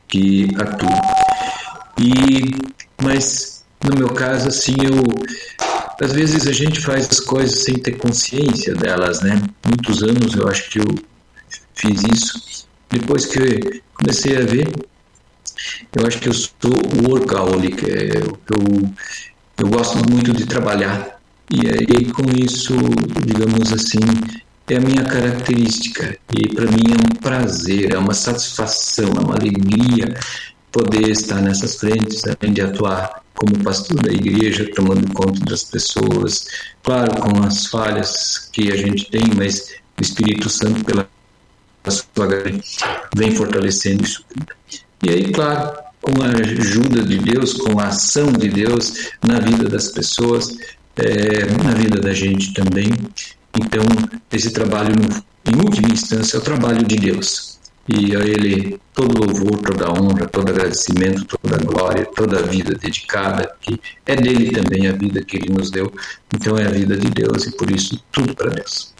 que 0.07 0.49
atuam. 0.57 1.01
E 1.99 2.55
mas 3.03 3.65
no 3.83 3.97
meu 3.97 4.09
caso 4.11 4.49
assim 4.49 4.75
eu 4.83 5.03
às 6.01 6.13
vezes 6.13 6.47
a 6.47 6.53
gente 6.53 6.81
faz 6.81 7.09
as 7.09 7.21
coisas 7.21 7.65
sem 7.65 7.75
ter 7.75 7.93
consciência 7.93 8.75
delas, 8.75 9.21
né? 9.21 9.43
Muitos 9.67 10.03
anos 10.03 10.35
eu 10.35 10.49
acho 10.49 10.71
que 10.71 10.79
eu 10.81 10.95
fiz 11.75 12.03
isso. 12.03 12.67
Depois 12.91 13.27
que 13.27 13.39
eu 13.39 13.83
comecei 13.95 14.37
a 14.37 14.41
ver, 14.41 14.69
eu 15.97 16.07
acho 16.07 16.19
que 16.19 16.29
eu 16.29 16.35
sou 16.35 16.53
workaholic. 17.09 17.85
É, 17.91 18.19
eu, 18.19 18.95
eu 19.59 19.69
gosto 19.69 19.99
muito 20.11 20.33
de 20.33 20.47
trabalhar. 20.47 21.21
E, 21.51 21.61
e 21.61 22.13
com 22.13 22.25
isso, 22.37 22.75
digamos 23.25 23.73
assim, 23.73 24.01
é 24.69 24.77
a 24.77 24.81
minha 24.81 25.05
característica. 25.05 26.17
E 26.33 26.49
para 26.49 26.67
mim 26.67 26.85
é 26.89 27.13
um 27.13 27.21
prazer, 27.21 27.93
é 27.93 27.99
uma 27.99 28.15
satisfação, 28.15 29.11
é 29.17 29.21
uma 29.21 29.35
alegria 29.35 30.15
poder 30.75 31.09
estar 31.09 31.41
nessas 31.41 31.77
frentes, 31.77 32.25
além 32.25 32.53
de 32.53 32.61
atuar 32.61 33.23
como 33.37 33.63
pastor 33.63 34.03
da 34.03 34.13
igreja, 34.13 34.69
tomando 34.75 35.07
conta 35.15 35.39
das 35.45 35.63
pessoas, 35.63 36.47
claro, 36.83 37.13
com 37.21 37.45
as 37.45 37.67
falhas 37.67 38.51
que 38.53 38.73
a 38.73 38.77
gente 38.77 39.09
tem, 39.09 39.23
mas 39.37 39.69
o 39.97 40.03
Espírito 40.03 40.51
Santo, 40.51 40.85
pela 40.85 41.09
sua 41.89 42.27
graça, 42.27 43.09
vem 43.17 43.31
fortalecendo 43.31 44.03
isso 44.03 44.25
tudo. 44.29 44.47
E 45.05 45.11
aí, 45.11 45.33
claro, 45.33 45.79
com 46.03 46.23
a 46.23 46.29
ajuda 46.29 47.03
de 47.03 47.19
Deus, 47.19 47.53
com 47.53 47.79
a 47.79 47.85
ação 47.85 48.33
de 48.33 48.49
Deus 48.49 49.11
na 49.25 49.39
vida 49.39 49.69
das 49.69 49.93
pessoas, 49.93 50.57
é, 50.97 51.47
na 51.63 51.73
vida 51.73 52.01
da 52.01 52.13
gente 52.13 52.53
também. 52.53 52.91
Então, 53.57 53.85
esse 54.33 54.51
trabalho, 54.51 54.93
em 55.47 55.57
última 55.57 55.89
instância, 55.93 56.37
é 56.37 56.41
o 56.41 56.43
trabalho 56.43 56.85
de 56.85 56.97
Deus. 56.97 57.61
E 57.89 58.17
a 58.17 58.21
Ele 58.21 58.81
todo 58.95 59.19
louvor, 59.19 59.61
toda 59.61 59.91
honra, 59.91 60.27
todo 60.27 60.49
agradecimento, 60.49 61.27
toda 61.27 61.59
glória, 61.59 62.07
toda 62.07 62.39
a 62.39 62.43
vida 62.43 62.75
dedicada, 62.75 63.55
que 63.61 63.81
é 64.07 64.17
dele 64.17 64.51
também 64.51 64.89
a 64.89 64.93
vida 64.93 65.23
que 65.23 65.37
Ele 65.37 65.53
nos 65.53 65.71
deu. 65.71 65.93
Então, 66.35 66.57
é 66.57 66.67
a 66.67 66.71
vida 66.71 66.97
de 66.97 67.11
Deus 67.11 67.47
e 67.47 67.57
por 67.57 67.71
isso 67.71 68.03
tudo 68.11 68.35
para 68.35 68.51
Deus. 68.51 68.95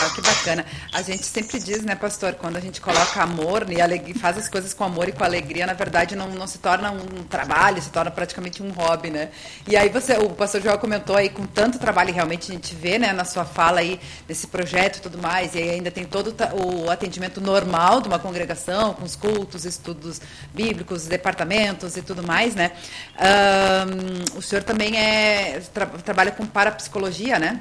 Ah, 0.00 0.10
que 0.10 0.20
bacana. 0.20 0.64
A 0.92 1.02
gente 1.02 1.24
sempre 1.24 1.58
diz, 1.58 1.82
né, 1.82 1.96
pastor, 1.96 2.34
quando 2.34 2.56
a 2.56 2.60
gente 2.60 2.80
coloca 2.80 3.20
amor 3.20 3.66
e 3.68 4.14
faz 4.14 4.38
as 4.38 4.48
coisas 4.48 4.72
com 4.72 4.84
amor 4.84 5.08
e 5.08 5.12
com 5.12 5.24
alegria, 5.24 5.66
na 5.66 5.72
verdade 5.72 6.14
não, 6.14 6.28
não 6.28 6.46
se 6.46 6.58
torna 6.58 6.92
um 6.92 7.24
trabalho, 7.24 7.82
se 7.82 7.90
torna 7.90 8.08
praticamente 8.08 8.62
um 8.62 8.70
hobby, 8.70 9.10
né? 9.10 9.30
E 9.66 9.76
aí 9.76 9.88
você, 9.88 10.16
o 10.16 10.30
pastor 10.30 10.62
João 10.62 10.78
comentou 10.78 11.16
aí 11.16 11.28
com 11.28 11.44
tanto 11.46 11.80
trabalho, 11.80 12.14
realmente 12.14 12.50
a 12.50 12.54
gente 12.54 12.76
vê, 12.76 12.96
né, 12.96 13.12
na 13.12 13.24
sua 13.24 13.44
fala 13.44 13.80
aí 13.80 13.98
desse 14.26 14.46
projeto 14.46 14.98
e 14.98 15.00
tudo 15.00 15.18
mais, 15.18 15.54
e 15.54 15.58
aí 15.58 15.70
ainda 15.70 15.90
tem 15.90 16.04
todo 16.04 16.34
o 16.52 16.90
atendimento 16.90 17.40
normal 17.40 18.00
de 18.00 18.06
uma 18.06 18.20
congregação, 18.20 18.94
com 18.94 19.04
os 19.04 19.16
cultos, 19.16 19.64
estudos 19.64 20.20
bíblicos, 20.54 21.06
departamentos 21.06 21.96
e 21.96 22.02
tudo 22.02 22.22
mais, 22.22 22.54
né? 22.54 22.70
Um, 23.18 24.38
o 24.38 24.42
senhor 24.42 24.62
também 24.62 24.96
é, 24.96 25.60
tra 25.74 25.86
trabalha 25.86 26.30
com 26.30 26.46
parapsicologia, 26.46 27.38
né? 27.38 27.60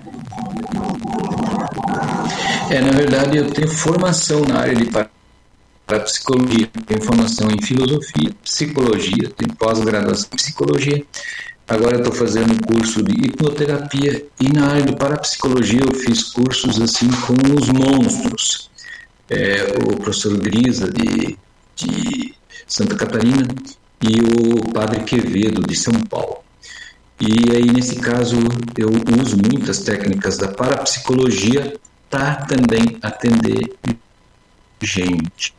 É, 2.70 2.82
na 2.82 2.92
verdade, 2.92 3.38
eu 3.38 3.50
tenho 3.50 3.68
formação 3.68 4.42
na 4.42 4.60
área 4.60 4.76
de 4.76 4.90
parapsicologia, 5.86 6.70
tenho 6.86 7.02
formação 7.02 7.50
em 7.50 7.62
filosofia, 7.62 8.32
psicologia, 8.44 9.32
tenho 9.36 9.56
pós-graduação 9.56 10.28
em 10.34 10.36
psicologia. 10.36 11.06
Agora 11.68 11.98
estou 11.98 12.14
fazendo 12.14 12.54
um 12.54 12.58
curso 12.58 13.04
de 13.04 13.14
hipnoterapia 13.14 14.26
e 14.40 14.50
na 14.50 14.68
área 14.68 14.84
de 14.84 14.96
parapsicologia 14.96 15.82
eu 15.82 15.94
fiz 15.94 16.24
cursos 16.24 16.80
assim 16.82 17.10
com 17.10 17.34
os 17.56 17.70
monstros. 17.70 18.70
É, 19.30 19.76
o 19.84 19.98
professor 19.98 20.38
Grisa 20.38 20.90
de, 20.90 21.38
de 21.76 22.34
Santa 22.66 22.96
Catarina 22.96 23.46
e 24.02 24.22
o 24.22 24.72
padre 24.72 25.04
Quevedo 25.04 25.62
de 25.68 25.76
São 25.76 25.94
Paulo. 26.10 26.38
E 27.20 27.52
aí, 27.52 27.66
nesse 27.72 27.96
caso, 27.96 28.38
eu 28.78 28.90
uso 29.22 29.38
muitas 29.38 29.80
técnicas 29.80 30.38
da 30.38 30.50
parapsicologia 30.50 31.74
para 32.10 32.36
também 32.46 32.98
atender 33.02 33.76
gente. 34.82 35.54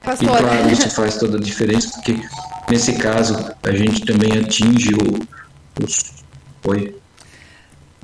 Pastor. 0.00 0.38
E 0.38 0.40
claro, 0.40 0.70
isso 0.70 0.90
faz 0.90 1.16
toda 1.16 1.36
a 1.36 1.40
diferença, 1.40 1.90
porque 1.90 2.18
nesse 2.70 2.94
caso 2.94 3.34
a 3.62 3.72
gente 3.72 4.04
também 4.04 4.38
atinge 4.38 4.94
o, 4.94 5.84
os. 5.84 6.12
Oi? 6.64 6.94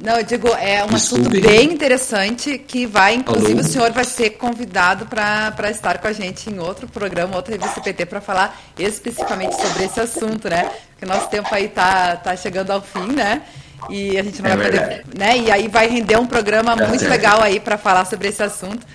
Não, 0.03 0.17
eu 0.17 0.25
digo, 0.25 0.49
é 0.49 0.85
um 0.85 0.89
Desculpe. 0.89 1.29
assunto 1.29 1.49
bem 1.49 1.73
interessante 1.73 2.59
que 2.59 2.85
vai, 2.85 3.15
inclusive, 3.15 3.53
Alô? 3.53 3.61
o 3.61 3.65
senhor 3.65 3.93
vai 3.93 4.05
ser 4.05 4.31
convidado 4.31 5.07
para 5.07 5.71
estar 5.71 5.99
com 5.99 6.09
a 6.09 6.13
gente 6.13 6.51
em 6.51 6.59
outro 6.59 6.89
programa, 6.89 7.37
outra 7.37 7.55
revista 7.55 7.81
PT, 7.81 8.05
para 8.07 8.21
falar 8.21 8.61
especificamente 8.77 9.55
sobre 9.55 9.85
esse 9.85 10.01
assunto, 10.01 10.49
né? 10.51 10.69
Porque 10.91 11.07
nosso 11.07 11.29
tempo 11.29 11.49
aí 11.53 11.69
tá, 11.69 12.17
tá 12.17 12.37
chegando 12.37 12.73
ao 12.73 12.83
fim, 12.83 13.13
né? 13.13 13.43
E 13.91 14.19
a 14.19 14.23
gente 14.23 14.41
não 14.43 14.51
é 14.51 14.57
vai 14.57 14.71
verdade. 14.71 15.03
poder. 15.03 15.19
Né? 15.19 15.39
E 15.39 15.51
aí 15.51 15.69
vai 15.69 15.89
render 15.89 16.17
um 16.17 16.27
programa 16.27 16.73
é 16.73 16.87
muito 16.87 17.07
legal 17.07 17.43
aí 17.43 17.61
para 17.61 17.77
falar 17.77 18.05
sobre 18.05 18.29
esse 18.29 18.43
assunto. 18.43 18.87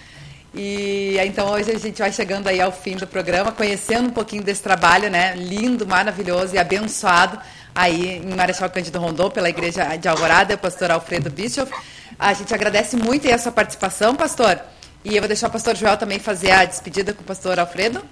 E 0.54 1.16
então 1.24 1.52
hoje 1.52 1.72
a 1.72 1.78
gente 1.78 2.00
vai 2.00 2.12
chegando 2.12 2.48
aí 2.48 2.60
ao 2.60 2.72
fim 2.72 2.96
do 2.96 3.06
programa, 3.06 3.52
conhecendo 3.52 4.08
um 4.08 4.12
pouquinho 4.12 4.44
desse 4.44 4.64
trabalho, 4.64 5.10
né? 5.10 5.36
Lindo, 5.36 5.86
maravilhoso 5.86 6.56
e 6.56 6.58
abençoado 6.58 7.40
aí 7.74 8.18
em 8.18 8.36
Marechal 8.36 8.70
Cândido 8.70 9.00
Rondon 9.00 9.30
pela 9.30 9.50
Igreja 9.50 9.96
de 9.96 10.08
Alvorada, 10.08 10.56
o 10.56 10.58
pastor 10.58 10.92
Alfredo 10.92 11.30
Bischoff. 11.30 11.72
A 12.18 12.34
gente 12.34 12.54
agradece 12.54 12.98
muito 12.98 13.28
aí 13.28 13.34
a 13.34 13.38
sua 13.38 13.52
participação, 13.52 14.16
pastor. 14.16 14.60
E 15.06 15.16
eu 15.16 15.22
vou 15.22 15.28
deixar 15.28 15.48
o 15.48 15.52
pastor 15.52 15.76
Joel 15.76 15.96
também 15.96 16.20
fazer 16.20 16.52
a 16.52 16.66
despedida 16.66 17.14
com 17.14 17.22
o 17.22 17.26
pastor 17.26 17.60
Alfredo. 17.60 18.04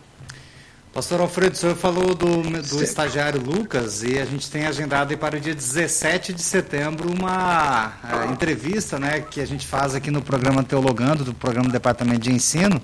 Pastor 0.97 1.21
Alfredo, 1.21 1.53
o 1.53 1.55
senhor 1.55 1.75
falou 1.75 2.15
do, 2.15 2.41
do 2.41 2.83
estagiário 2.83 3.39
Lucas 3.39 4.01
e 4.01 4.17
a 4.17 4.25
gente 4.25 4.49
tem 4.49 4.65
agendado 4.65 5.15
para 5.15 5.37
o 5.37 5.39
dia 5.39 5.53
17 5.53 6.33
de 6.33 6.41
setembro 6.41 7.13
uma 7.13 7.93
uh, 8.03 8.31
entrevista 8.31 8.97
né, 8.97 9.21
que 9.21 9.39
a 9.39 9.45
gente 9.45 9.67
faz 9.67 9.93
aqui 9.93 10.09
no 10.09 10.23
programa 10.23 10.63
Teologando, 10.63 11.23
do 11.23 11.35
programa 11.35 11.67
do 11.67 11.71
Departamento 11.71 12.21
de 12.21 12.31
Ensino, 12.31 12.81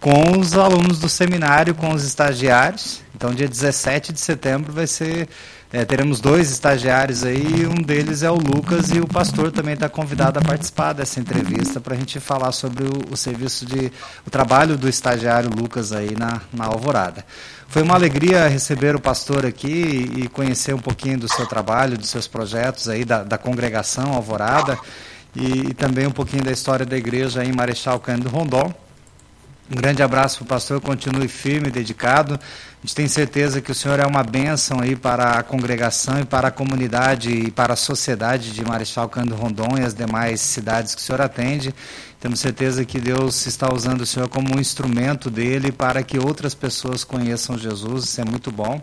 com 0.00 0.38
os 0.38 0.56
alunos 0.56 1.00
do 1.00 1.08
seminário, 1.10 1.74
com 1.74 1.92
os 1.92 2.02
estagiários. 2.02 3.02
Então, 3.14 3.34
dia 3.34 3.46
17 3.46 4.14
de 4.14 4.20
setembro 4.20 4.72
vai 4.72 4.86
ser 4.86 5.28
é, 5.72 5.84
teremos 5.84 6.20
dois 6.20 6.50
estagiários 6.50 7.22
aí, 7.22 7.64
um 7.64 7.80
deles 7.80 8.24
é 8.24 8.30
o 8.30 8.34
Lucas 8.34 8.90
e 8.90 8.98
o 8.98 9.06
pastor 9.06 9.52
também 9.52 9.74
está 9.74 9.88
convidado 9.88 10.36
a 10.40 10.42
participar 10.42 10.92
dessa 10.92 11.20
entrevista 11.20 11.80
para 11.80 11.94
a 11.94 11.96
gente 11.96 12.18
falar 12.18 12.50
sobre 12.50 12.82
o, 12.82 13.12
o, 13.12 13.16
serviço 13.16 13.64
de 13.64 13.92
o 14.26 14.30
trabalho 14.30 14.76
do 14.76 14.88
estagiário 14.88 15.48
Lucas 15.48 15.92
aí 15.92 16.16
na, 16.18 16.40
na 16.52 16.66
Alvorada. 16.66 17.24
Foi 17.68 17.82
uma 17.82 17.94
alegria 17.94 18.48
receber 18.48 18.96
o 18.96 19.00
pastor 19.00 19.46
aqui 19.46 20.10
e 20.16 20.28
conhecer 20.28 20.74
um 20.74 20.80
pouquinho 20.80 21.20
do 21.20 21.28
seu 21.28 21.46
trabalho, 21.46 21.96
dos 21.96 22.10
seus 22.10 22.26
projetos 22.26 22.88
aí 22.88 23.04
da, 23.04 23.22
da 23.22 23.38
congregação 23.38 24.12
Alvorada 24.12 24.76
e, 25.36 25.68
e 25.68 25.74
também 25.74 26.04
um 26.04 26.10
pouquinho 26.10 26.42
da 26.42 26.50
história 26.50 26.84
da 26.84 26.96
igreja 26.96 27.44
em 27.44 27.52
Marechal 27.52 28.00
Cândido 28.00 28.28
Rondon. 28.28 28.74
Um 29.70 29.76
grande 29.76 30.02
abraço 30.02 30.38
para 30.38 30.44
o 30.44 30.48
pastor, 30.48 30.80
continue 30.80 31.28
firme, 31.28 31.70
dedicado. 31.70 32.40
A 32.82 32.86
gente 32.86 32.94
tem 32.94 33.08
certeza 33.08 33.60
que 33.60 33.70
o 33.70 33.74
senhor 33.74 34.00
é 34.00 34.06
uma 34.06 34.22
bênção 34.22 34.80
aí 34.80 34.96
para 34.96 35.32
a 35.32 35.42
congregação 35.42 36.18
e 36.18 36.24
para 36.24 36.48
a 36.48 36.50
comunidade 36.50 37.30
e 37.30 37.50
para 37.50 37.74
a 37.74 37.76
sociedade 37.76 38.52
de 38.52 38.64
Marechal 38.64 39.06
Cândido 39.06 39.34
Rondon 39.34 39.76
e 39.78 39.82
as 39.82 39.92
demais 39.92 40.40
cidades 40.40 40.94
que 40.94 41.02
o 41.02 41.04
senhor 41.04 41.20
atende. 41.20 41.74
Temos 42.18 42.40
certeza 42.40 42.82
que 42.82 42.98
Deus 42.98 43.44
está 43.46 43.70
usando 43.70 44.00
o 44.00 44.06
senhor 44.06 44.30
como 44.30 44.56
um 44.56 44.58
instrumento 44.58 45.28
dele 45.28 45.70
para 45.70 46.02
que 46.02 46.18
outras 46.18 46.54
pessoas 46.54 47.04
conheçam 47.04 47.58
Jesus. 47.58 48.04
Isso 48.04 48.20
é 48.22 48.24
muito 48.24 48.50
bom. 48.50 48.80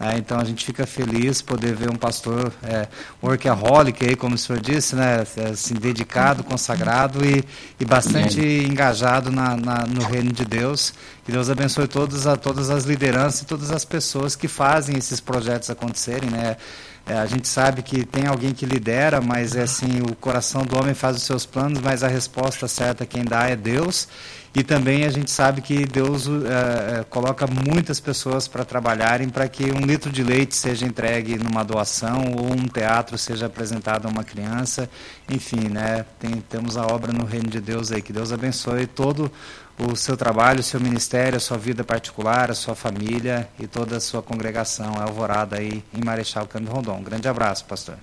É, 0.00 0.16
então 0.16 0.38
a 0.38 0.44
gente 0.44 0.64
fica 0.64 0.86
feliz 0.86 1.42
poder 1.42 1.74
ver 1.74 1.90
um 1.90 1.96
pastor 1.96 2.52
é, 2.62 2.86
workaholic, 3.20 4.06
aí, 4.06 4.14
como 4.14 4.36
o 4.36 4.38
senhor 4.38 4.60
disse, 4.60 4.94
né, 4.94 5.26
assim, 5.50 5.74
dedicado, 5.74 6.44
consagrado 6.44 7.24
e, 7.24 7.44
e 7.80 7.84
bastante 7.84 8.40
engajado 8.40 9.32
na, 9.32 9.56
na, 9.56 9.86
no 9.86 10.04
reino 10.04 10.32
de 10.32 10.44
Deus. 10.44 10.94
Que 11.24 11.32
Deus 11.32 11.50
abençoe 11.50 11.88
todos, 11.88 12.28
a, 12.28 12.36
todas 12.36 12.70
as 12.70 12.84
lideranças 12.84 13.42
e 13.42 13.46
todas 13.46 13.72
as 13.72 13.84
pessoas 13.84 14.36
que 14.36 14.46
fazem 14.46 14.96
esses 14.96 15.18
projetos 15.18 15.68
acontecerem. 15.68 16.30
Né? 16.30 16.56
É, 17.04 17.18
a 17.18 17.26
gente 17.26 17.48
sabe 17.48 17.82
que 17.82 18.04
tem 18.04 18.26
alguém 18.26 18.52
que 18.52 18.64
lidera, 18.64 19.20
mas 19.20 19.56
é 19.56 19.62
assim, 19.62 20.00
o 20.08 20.14
coração 20.14 20.62
do 20.62 20.78
homem 20.78 20.94
faz 20.94 21.16
os 21.16 21.24
seus 21.24 21.44
planos, 21.44 21.80
mas 21.80 22.04
a 22.04 22.08
resposta 22.08 22.68
certa 22.68 23.04
quem 23.04 23.24
dá 23.24 23.48
é 23.48 23.56
Deus. 23.56 24.06
E 24.54 24.62
também 24.62 25.04
a 25.04 25.10
gente 25.10 25.30
sabe 25.30 25.60
que 25.60 25.84
Deus 25.84 26.26
é, 26.26 27.04
coloca 27.04 27.46
muitas 27.46 28.00
pessoas 28.00 28.48
para 28.48 28.64
trabalharem 28.64 29.28
para 29.28 29.46
que 29.48 29.70
um 29.70 29.80
litro 29.80 30.10
de 30.10 30.22
leite 30.22 30.56
seja 30.56 30.86
entregue 30.86 31.38
numa 31.38 31.62
doação 31.62 32.32
ou 32.36 32.50
um 32.52 32.66
teatro 32.66 33.16
seja 33.18 33.46
apresentado 33.46 34.06
a 34.06 34.10
uma 34.10 34.24
criança. 34.24 34.88
Enfim, 35.28 35.68
né, 35.68 36.04
tem, 36.18 36.40
temos 36.40 36.76
a 36.76 36.86
obra 36.86 37.12
no 37.12 37.24
reino 37.24 37.48
de 37.48 37.60
Deus 37.60 37.92
aí. 37.92 38.00
Que 38.00 38.12
Deus 38.12 38.32
abençoe 38.32 38.86
todo 38.86 39.30
o 39.78 39.94
seu 39.94 40.16
trabalho, 40.16 40.60
o 40.60 40.62
seu 40.62 40.80
ministério, 40.80 41.36
a 41.36 41.40
sua 41.40 41.58
vida 41.58 41.84
particular, 41.84 42.50
a 42.50 42.54
sua 42.54 42.74
família 42.74 43.48
e 43.60 43.66
toda 43.66 43.98
a 43.98 44.00
sua 44.00 44.22
congregação 44.22 44.94
Alvorada 44.98 45.56
aí 45.56 45.84
em 45.94 46.04
Marechal 46.04 46.46
Cândido 46.46 46.72
Rondon. 46.72 46.96
Um 46.96 47.02
grande 47.02 47.28
abraço, 47.28 47.64
pastor. 47.64 47.96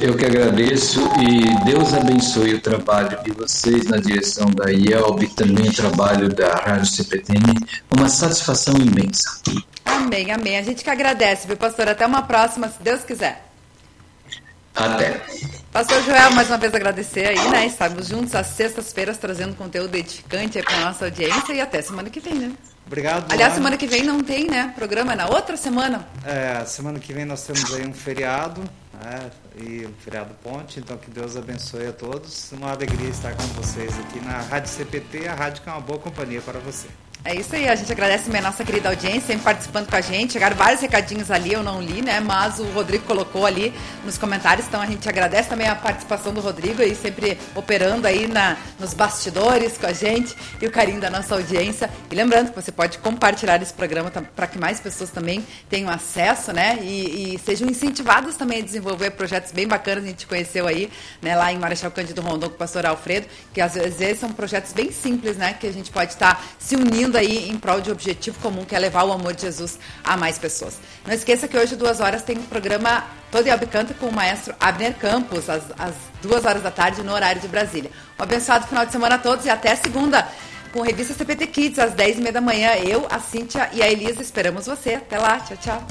Eu 0.00 0.16
que 0.16 0.24
agradeço 0.24 1.00
e 1.20 1.64
Deus 1.64 1.92
abençoe 1.92 2.54
o 2.54 2.60
trabalho 2.60 3.22
de 3.22 3.30
vocês 3.32 3.84
na 3.86 3.98
direção 3.98 4.46
da 4.50 4.70
IELB 4.70 5.24
e 5.24 5.28
também 5.28 5.68
o 5.68 5.72
trabalho 5.72 6.28
da 6.28 6.54
Rádio 6.54 6.86
CPTN. 6.86 7.54
Uma 7.96 8.08
satisfação 8.08 8.74
imensa. 8.76 9.40
Amém, 9.84 10.30
amém. 10.30 10.56
A 10.56 10.62
gente 10.62 10.82
que 10.82 10.90
agradece, 10.90 11.46
viu, 11.46 11.56
pastor? 11.56 11.88
Até 11.88 12.06
uma 12.06 12.22
próxima, 12.22 12.68
se 12.68 12.82
Deus 12.82 13.02
quiser. 13.02 13.44
Até. 14.74 15.20
Pastor 15.72 16.02
Joel, 16.04 16.30
mais 16.30 16.48
uma 16.48 16.56
vez 16.56 16.72
agradecer 16.72 17.26
aí, 17.26 17.50
né? 17.50 17.66
Estamos 17.66 18.06
juntos 18.06 18.34
às 18.34 18.46
sextas-feiras 18.46 19.18
trazendo 19.18 19.54
conteúdo 19.54 19.94
edificante 19.96 20.62
para 20.62 20.76
a 20.76 20.80
nossa 20.86 21.06
audiência 21.06 21.52
e 21.52 21.60
até 21.60 21.82
semana 21.82 22.08
que 22.08 22.20
vem, 22.20 22.34
né? 22.34 22.52
Obrigado. 22.86 23.30
Aliás, 23.30 23.54
semana 23.54 23.76
que 23.76 23.86
vem 23.86 24.02
não 24.02 24.22
tem, 24.22 24.46
né? 24.48 24.72
Programa 24.74 25.12
é 25.12 25.16
na 25.16 25.26
outra 25.28 25.56
semana. 25.56 26.08
É, 26.24 26.64
semana 26.64 26.98
que 26.98 27.12
vem 27.12 27.24
nós 27.24 27.42
temos 27.42 27.74
aí 27.74 27.86
um 27.86 27.92
feriado 27.92 28.62
né, 29.02 29.30
e 29.56 29.86
um 29.86 29.92
feriado 29.94 30.34
ponte, 30.42 30.80
então 30.80 30.96
que 30.96 31.10
Deus 31.10 31.36
abençoe 31.36 31.86
a 31.86 31.92
todos. 31.92 32.52
Uma 32.52 32.72
alegria 32.72 33.08
estar 33.08 33.34
com 33.34 33.42
vocês 33.48 33.98
aqui 34.00 34.20
na 34.20 34.40
Rádio 34.42 34.70
CPT, 34.70 35.28
a 35.28 35.34
rádio 35.34 35.62
que 35.62 35.68
é 35.68 35.72
uma 35.72 35.80
boa 35.80 35.98
companhia 35.98 36.40
para 36.40 36.58
você. 36.58 36.88
É 37.24 37.34
isso 37.34 37.54
aí, 37.54 37.68
a 37.68 37.74
gente 37.74 37.90
agradece 37.90 38.34
a 38.34 38.40
nossa 38.40 38.64
querida 38.64 38.88
audiência, 38.88 39.26
sempre 39.26 39.42
participando 39.42 39.90
com 39.90 39.96
a 39.96 40.00
gente. 40.00 40.32
Chegaram 40.32 40.56
vários 40.56 40.80
recadinhos 40.80 41.30
ali, 41.30 41.52
eu 41.52 41.62
não 41.62 41.82
li, 41.82 42.00
né? 42.00 42.20
Mas 42.20 42.58
o 42.60 42.64
Rodrigo 42.70 43.04
colocou 43.04 43.44
ali 43.44 43.74
nos 44.04 44.16
comentários, 44.16 44.66
então 44.66 44.80
a 44.80 44.86
gente 44.86 45.06
agradece 45.08 45.48
também 45.48 45.68
a 45.68 45.74
participação 45.74 46.32
do 46.32 46.40
Rodrigo 46.40 46.80
aí, 46.80 46.94
sempre 46.94 47.36
operando 47.54 48.06
aí 48.06 48.28
na, 48.28 48.56
nos 48.78 48.94
bastidores 48.94 49.76
com 49.76 49.86
a 49.86 49.92
gente 49.92 50.34
e 50.62 50.66
o 50.66 50.70
carinho 50.70 51.00
da 51.00 51.10
nossa 51.10 51.34
audiência. 51.34 51.90
E 52.10 52.14
lembrando 52.14 52.50
que 52.50 52.56
você 52.56 52.70
pode 52.70 52.98
compartilhar 52.98 53.60
esse 53.60 53.74
programa 53.74 54.10
para 54.10 54.46
que 54.46 54.58
mais 54.58 54.80
pessoas 54.80 55.10
também 55.10 55.44
tenham 55.68 55.90
acesso, 55.90 56.52
né? 56.52 56.78
E, 56.80 57.34
e, 57.34 57.38
sejam 57.40 57.68
incentivadas 57.68 58.36
também 58.36 58.60
a 58.60 58.64
desenvolver 58.64 59.10
projetos 59.10 59.50
bem 59.50 59.66
bacanas. 59.66 60.04
A 60.04 60.06
gente 60.06 60.26
conheceu 60.26 60.66
aí, 60.66 60.88
né, 61.20 61.36
lá 61.36 61.52
em 61.52 61.58
Marechal 61.58 61.90
Cândido 61.90 62.22
Rondon 62.22 62.48
com 62.48 62.54
o 62.54 62.58
pastor 62.58 62.86
Alfredo, 62.86 63.26
que 63.52 63.60
às 63.60 63.74
vezes 63.74 64.20
são 64.20 64.32
projetos 64.32 64.72
bem 64.72 64.92
simples, 64.92 65.36
né? 65.36 65.52
Que 65.52 65.66
a 65.66 65.72
gente 65.72 65.90
pode 65.90 66.12
estar 66.12 66.36
tá 66.36 66.42
se 66.58 66.76
unindo 66.76 67.07
aí 67.16 67.48
em 67.48 67.56
prol 67.56 67.80
de 67.80 67.90
objetivo 67.90 68.38
comum, 68.40 68.64
que 68.64 68.74
é 68.74 68.78
levar 68.78 69.04
o 69.04 69.12
amor 69.12 69.34
de 69.34 69.42
Jesus 69.42 69.78
a 70.04 70.16
mais 70.16 70.38
pessoas. 70.38 70.74
Não 71.06 71.14
esqueça 71.14 71.48
que 71.48 71.56
hoje, 71.56 71.76
duas 71.76 72.00
horas, 72.00 72.22
tem 72.22 72.36
um 72.36 72.42
programa 72.42 73.04
Todo 73.30 73.46
e 73.46 73.66
Canta 73.66 73.94
com 73.94 74.06
o 74.06 74.12
maestro 74.12 74.54
Abner 74.58 74.94
Campos, 74.94 75.48
às, 75.48 75.62
às 75.78 75.94
duas 76.22 76.44
horas 76.44 76.62
da 76.62 76.70
tarde, 76.70 77.02
no 77.02 77.12
horário 77.12 77.40
de 77.40 77.48
Brasília. 77.48 77.90
Um 78.18 78.22
abençoado 78.22 78.66
final 78.66 78.86
de 78.86 78.92
semana 78.92 79.16
a 79.16 79.18
todos 79.18 79.44
e 79.44 79.50
até 79.50 79.74
segunda 79.76 80.26
com 80.72 80.82
revista 80.82 81.14
CPT 81.14 81.46
Kids, 81.48 81.78
às 81.78 81.94
10h30 81.94 82.32
da 82.32 82.40
manhã. 82.40 82.70
Eu, 82.76 83.06
a 83.10 83.18
Cíntia 83.18 83.70
e 83.72 83.82
a 83.82 83.90
Elisa 83.90 84.22
esperamos 84.22 84.66
você. 84.66 84.94
Até 84.94 85.18
lá. 85.18 85.40
Tchau, 85.40 85.56
tchau. 85.56 85.86